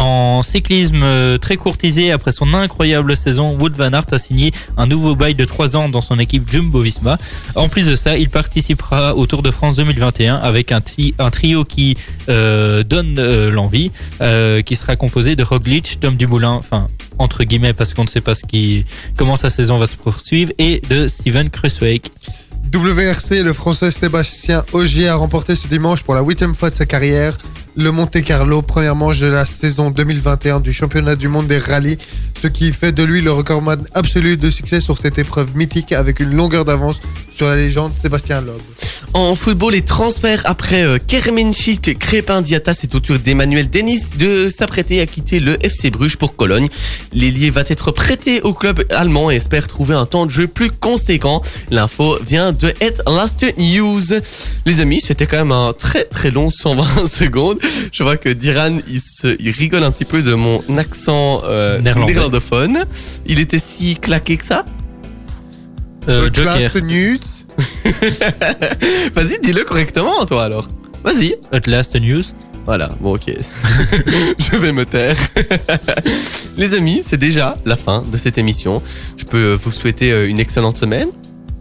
En 0.00 0.42
cyclisme 0.42 1.02
euh, 1.02 1.38
très 1.38 1.56
courtisé 1.56 2.12
après 2.12 2.30
son 2.30 2.54
incroyable 2.54 3.16
saison, 3.16 3.56
Wood 3.58 3.76
Van 3.76 3.92
Aert 3.92 4.06
a 4.12 4.18
signé 4.18 4.52
un 4.76 4.86
nouveau 4.86 5.16
bail 5.16 5.34
de 5.34 5.44
3 5.44 5.74
ans 5.76 5.88
dans 5.88 6.00
son 6.00 6.20
équipe 6.20 6.48
Jumbo-Visma. 6.48 7.18
En 7.56 7.68
plus 7.68 7.86
de 7.86 7.96
ça, 7.96 8.16
il 8.16 8.30
participera 8.30 9.16
au 9.16 9.26
Tour 9.26 9.42
de 9.42 9.50
France 9.50 9.74
2021 9.74 10.36
avec 10.36 10.70
un, 10.70 10.80
tri- 10.80 11.14
un 11.18 11.30
trio 11.30 11.64
qui 11.64 11.96
euh, 12.28 12.84
donne 12.84 13.16
euh, 13.18 13.50
l'envie, 13.50 13.90
qui 14.64 14.76
sera 14.76 14.94
composé 14.94 15.34
de 15.34 15.42
Roglic, 15.42 15.98
Tom 15.98 16.14
Dumoulin, 16.16 16.52
enfin 16.52 16.86
entre 17.18 17.42
guillemets 17.42 17.72
parce 17.72 17.92
qu'on 17.92 18.04
ne 18.04 18.08
sait 18.08 18.20
pas 18.20 18.34
qui, 18.36 18.84
comment 19.16 19.34
sa 19.34 19.50
saison 19.50 19.78
va 19.78 19.86
se 19.88 19.96
poursuivre, 19.96 20.52
et 20.58 20.80
de 20.88 21.08
Steven 21.08 21.50
Kruiswijk. 21.50 22.12
WRC, 22.72 23.42
le 23.42 23.52
français 23.52 23.90
Sébastien 23.90 24.62
Ogier 24.72 25.08
a 25.08 25.16
remporté 25.16 25.56
ce 25.56 25.66
dimanche 25.66 26.02
pour 26.02 26.14
la 26.14 26.20
huitième 26.22 26.54
fois 26.54 26.70
de 26.70 26.74
sa 26.76 26.86
carrière 26.86 27.36
le 27.78 27.92
Monte 27.92 28.20
Carlo, 28.22 28.60
première 28.60 28.96
manche 28.96 29.20
de 29.20 29.28
la 29.28 29.46
saison 29.46 29.90
2021 29.90 30.58
du 30.58 30.72
championnat 30.72 31.14
du 31.14 31.28
monde 31.28 31.46
des 31.46 31.58
rallyes, 31.58 31.96
ce 32.42 32.48
qui 32.48 32.72
fait 32.72 32.90
de 32.90 33.04
lui 33.04 33.20
le 33.20 33.30
recordman 33.30 33.80
absolu 33.94 34.36
de 34.36 34.50
succès 34.50 34.80
sur 34.80 34.98
cette 34.98 35.16
épreuve 35.16 35.56
mythique 35.56 35.92
avec 35.92 36.18
une 36.18 36.34
longueur 36.34 36.64
d'avance 36.64 36.98
sur 37.32 37.46
la 37.46 37.54
légende 37.54 37.92
Sébastien 37.96 38.40
Loeb. 38.40 38.60
En 39.14 39.34
football, 39.34 39.72
les 39.72 39.82
transferts 39.82 40.42
après 40.44 40.82
euh, 40.82 40.98
Kermenchik, 40.98 41.98
Crépin 41.98 42.42
Diata, 42.42 42.74
c'est 42.74 42.94
au 42.94 43.00
tour 43.00 43.18
d'Emmanuel 43.18 43.70
Denis 43.70 44.00
de 44.18 44.50
s'apprêter 44.50 45.00
à 45.00 45.06
quitter 45.06 45.40
le 45.40 45.56
FC 45.64 45.90
Bruges 45.90 46.16
pour 46.16 46.36
Cologne. 46.36 46.68
L'ailier 47.12 47.50
va 47.50 47.62
être 47.66 47.90
prêté 47.90 48.42
au 48.42 48.52
club 48.52 48.84
allemand 48.90 49.30
et 49.30 49.36
espère 49.36 49.66
trouver 49.66 49.94
un 49.94 50.04
temps 50.04 50.26
de 50.26 50.30
jeu 50.30 50.46
plus 50.46 50.70
conséquent. 50.70 51.42
L'info 51.70 52.18
vient 52.22 52.52
de 52.52 52.72
Head 52.80 53.02
Last 53.06 53.46
News. 53.56 54.20
Les 54.66 54.80
amis, 54.80 55.00
c'était 55.00 55.26
quand 55.26 55.38
même 55.38 55.52
un 55.52 55.72
très 55.72 56.04
très 56.04 56.30
long 56.30 56.50
120 56.50 57.06
secondes. 57.08 57.58
Je 57.92 58.02
vois 58.02 58.16
que 58.16 58.28
Diran, 58.28 58.78
il, 58.88 59.00
se, 59.00 59.36
il 59.40 59.50
rigole 59.50 59.82
un 59.82 59.90
petit 59.90 60.04
peu 60.04 60.22
de 60.22 60.34
mon 60.34 60.62
accent 60.76 61.42
euh, 61.44 61.80
néerlandophone. 61.80 62.84
Il 63.26 63.40
était 63.40 63.58
si 63.58 63.96
claqué 63.96 64.36
que 64.36 64.44
ça? 64.44 64.64
Euh, 66.08 66.28
Le 66.28 66.34
Joker, 66.34 66.60
Last 66.60 66.82
News, 66.82 67.18
Vas-y, 69.14 69.38
dis-le 69.42 69.64
correctement 69.64 70.24
toi 70.26 70.44
alors. 70.44 70.68
Vas-y. 71.04 71.34
Last 71.66 72.00
News. 72.00 72.22
Voilà, 72.64 72.90
bon 73.00 73.14
ok. 73.14 73.24
je 74.38 74.56
vais 74.56 74.72
me 74.72 74.84
taire. 74.84 75.16
Les 76.56 76.74
amis, 76.74 77.02
c'est 77.04 77.16
déjà 77.16 77.56
la 77.64 77.76
fin 77.76 78.04
de 78.12 78.16
cette 78.16 78.36
émission. 78.36 78.82
Je 79.16 79.24
peux 79.24 79.54
vous 79.54 79.70
souhaiter 79.70 80.12
euh, 80.12 80.28
une 80.28 80.38
excellente 80.38 80.76
semaine. 80.76 81.08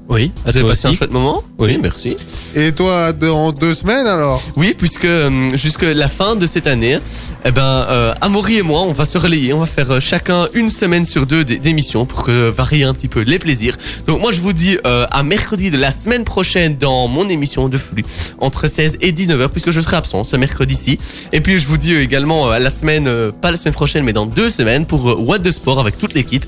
Oui, 0.10 0.32
à 0.46 0.52
Vous 0.52 0.58
avez 0.58 0.68
passé 0.70 0.88
un 0.88 0.94
chouette 0.94 1.12
moment 1.12 1.44
Oui. 1.60 1.78
merci. 1.82 2.16
et 2.56 2.72
toi 2.72 3.12
dans 3.12 3.52
deux 3.52 3.74
semaines 3.74 4.08
alors? 4.08 4.42
Oui, 4.56 4.74
puisque 4.78 5.04
euh, 5.04 5.50
jusque 5.56 5.82
la 5.82 6.08
fin 6.08 6.38
de 6.38 6.48
cette 6.48 6.66
année, 6.66 7.00
eh 7.44 7.52
ben, 7.52 7.62
euh, 7.62 8.14
Amaury 8.22 8.60
et 8.60 8.62
moi, 8.62 8.84
on 8.84 8.94
va 8.94 9.04
se 9.04 9.18
relayer. 9.18 9.52
On 9.52 9.60
va 9.60 9.66
faire 9.66 9.92
euh, 9.92 10.00
chacun 10.00 10.48
une 10.54 10.70
semaine 10.70 11.04
sur 11.04 11.26
deux 11.26 11.44
d'émissions 11.44 12.06
pour 12.06 12.24
que 12.24 12.50
varier 12.50 12.86
un 12.86 12.94
petit 12.94 13.10
peu 13.10 13.20
les 13.22 13.38
plaisirs. 13.38 13.76
Donc 14.06 14.22
moi, 14.22 14.32
je 14.32 14.40
vous 14.40 14.54
dis 14.54 14.78
euh, 14.88 15.06
à 15.12 15.24
mercredi 15.24 15.72
de 15.72 15.78
la 15.78 15.92
semaine 15.92 16.24
prochaine 16.24 16.78
dans 16.78 17.10
mon 17.10 17.28
émission 17.28 17.68
de 17.68 17.78
flux 17.78 18.06
entre 18.40 18.68
16 18.70 19.00
et 19.02 19.12
19h 19.12 19.50
puisque 19.50 19.72
je 19.72 19.82
serai 19.82 19.98
absent 19.98 20.24
ce 20.24 20.38
mercredi-ci. 20.38 21.00
Et 21.34 21.42
puis 21.42 21.60
je 21.60 21.68
vous 21.68 21.78
dis 21.78 21.94
euh, 21.94 22.02
également 22.02 22.48
euh, 22.48 22.52
à 22.52 22.60
la 22.60 22.70
semaine, 22.70 23.08
euh, 23.10 23.32
pas 23.34 23.52
la 23.52 23.58
semaine 23.58 23.74
prochaine, 23.74 24.06
mais 24.06 24.14
dans 24.14 24.26
deux 24.26 24.50
semaines 24.50 24.86
pour 24.86 25.10
euh, 25.10 25.16
What 25.16 25.40
the 25.40 25.52
Sport 25.52 25.80
avec 25.82 25.98
toute 25.98 26.14
l'équipe. 26.14 26.46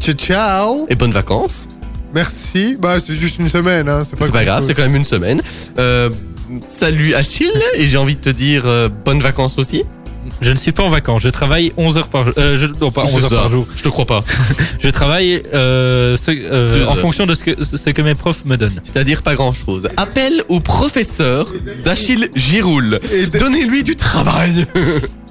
Ciao 0.00 0.14
ciao 0.14 0.86
Et 0.88 0.94
bonnes 0.94 1.12
vacances. 1.12 1.68
Merci, 2.14 2.76
bah 2.78 3.00
c'est 3.00 3.14
juste 3.14 3.38
une 3.38 3.48
semaine, 3.48 3.88
hein. 3.88 4.02
c'est 4.04 4.16
pas, 4.16 4.26
C'est 4.26 4.32
pas 4.32 4.44
grave, 4.44 4.64
c'est 4.66 4.74
quand 4.74 4.82
même 4.82 4.96
une 4.96 5.04
semaine. 5.04 5.40
Euh, 5.78 6.10
salut 6.68 7.14
Achille 7.14 7.50
et 7.76 7.86
j'ai 7.88 7.96
envie 7.96 8.16
de 8.16 8.20
te 8.20 8.28
dire 8.30 8.62
euh, 8.66 8.88
bonnes 9.04 9.20
vacances 9.20 9.58
aussi. 9.58 9.84
Je 10.40 10.50
ne 10.50 10.56
suis 10.56 10.70
pas 10.70 10.84
en 10.84 10.88
vacances. 10.88 11.22
Je 11.22 11.30
travaille 11.30 11.72
11 11.76 11.98
heures 11.98 12.08
par 12.08 12.24
jour. 12.26 12.34
Euh, 12.38 12.56
je, 12.56 12.66
non, 12.80 12.92
pas 12.92 13.02
11 13.04 13.10
C'est 13.10 13.22
heures 13.24 13.28
ça. 13.30 13.36
par 13.36 13.48
jour. 13.48 13.66
Je 13.76 13.82
te 13.82 13.88
crois 13.88 14.04
pas. 14.06 14.24
Je 14.78 14.88
travaille 14.88 15.42
euh, 15.52 16.16
ce- 16.16 16.30
euh, 16.30 16.72
en 16.86 16.90
heures. 16.90 16.98
fonction 16.98 17.26
de 17.26 17.34
ce 17.34 17.42
que, 17.42 17.64
ce 17.64 17.90
que 17.90 18.02
mes 18.02 18.14
profs 18.14 18.44
me 18.44 18.56
donnent. 18.56 18.78
C'est-à-dire 18.84 19.22
pas 19.22 19.34
grand-chose. 19.34 19.88
Appel 19.96 20.44
au 20.48 20.60
professeur 20.60 21.48
d'Achille 21.84 22.28
Giroul. 22.36 23.00
Donnez-lui 23.36 23.82
du 23.82 23.96
travail. 23.96 24.64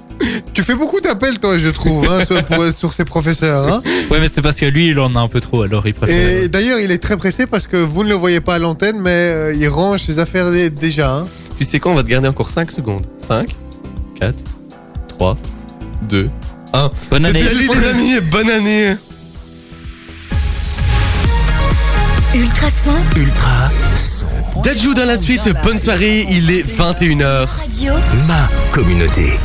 Tu 0.54 0.62
fais 0.62 0.74
beaucoup 0.74 1.00
d'appels 1.00 1.38
toi 1.38 1.58
je 1.58 1.68
trouve 1.68 2.08
hein, 2.10 2.24
sur, 2.24 2.42
pour- 2.44 2.72
sur 2.76 2.92
ces 2.94 3.04
professeurs. 3.04 3.72
Hein. 3.72 3.82
Ouais, 4.10 4.20
mais 4.20 4.28
c'est 4.32 4.42
parce 4.42 4.56
que 4.56 4.66
lui, 4.66 4.88
il 4.90 4.98
en 4.98 5.14
a 5.16 5.20
un 5.20 5.28
peu 5.28 5.40
trop, 5.40 5.62
alors 5.62 5.86
il 5.86 5.94
préfère. 5.94 6.16
Et 6.42 6.48
d'ailleurs 6.48 6.78
il 6.80 6.90
est 6.90 6.98
très 7.02 7.16
pressé 7.16 7.46
parce 7.46 7.66
que 7.66 7.76
vous 7.76 8.04
ne 8.04 8.08
le 8.10 8.14
voyez 8.14 8.40
pas 8.40 8.54
à 8.56 8.58
l'antenne 8.58 8.98
mais 9.00 9.10
euh, 9.10 9.54
il 9.54 9.68
range 9.68 10.00
ses 10.02 10.18
affaires 10.18 10.50
dé- 10.50 10.70
déjà. 10.70 11.10
Hein. 11.14 11.28
tu 11.58 11.64
sais 11.64 11.80
quoi, 11.80 11.92
on 11.92 11.94
va 11.94 12.02
te 12.02 12.08
garder 12.08 12.28
encore 12.28 12.50
5 12.50 12.70
secondes. 12.70 13.06
5, 13.18 13.56
4, 14.20 14.44
3, 15.08 15.36
2, 16.08 16.30
1. 16.74 16.90
Bonne 17.10 17.26
année. 17.26 17.42
Salut 17.44 17.68
les 17.68 17.88
amis 17.88 18.12
et 18.14 18.20
bonne 18.20 18.50
année. 18.50 18.94
Ultrason, 22.34 22.94
Ultra 23.16 23.68
son. 23.70 24.26
Dajou 24.62 24.94
dans 24.94 25.04
la 25.04 25.16
suite, 25.16 25.50
bonne 25.64 25.78
soirée, 25.78 26.26
il 26.30 26.50
est 26.50 26.62
21h. 26.62 27.46
radio. 27.46 27.92
Ma 28.26 28.48
communauté. 28.72 29.38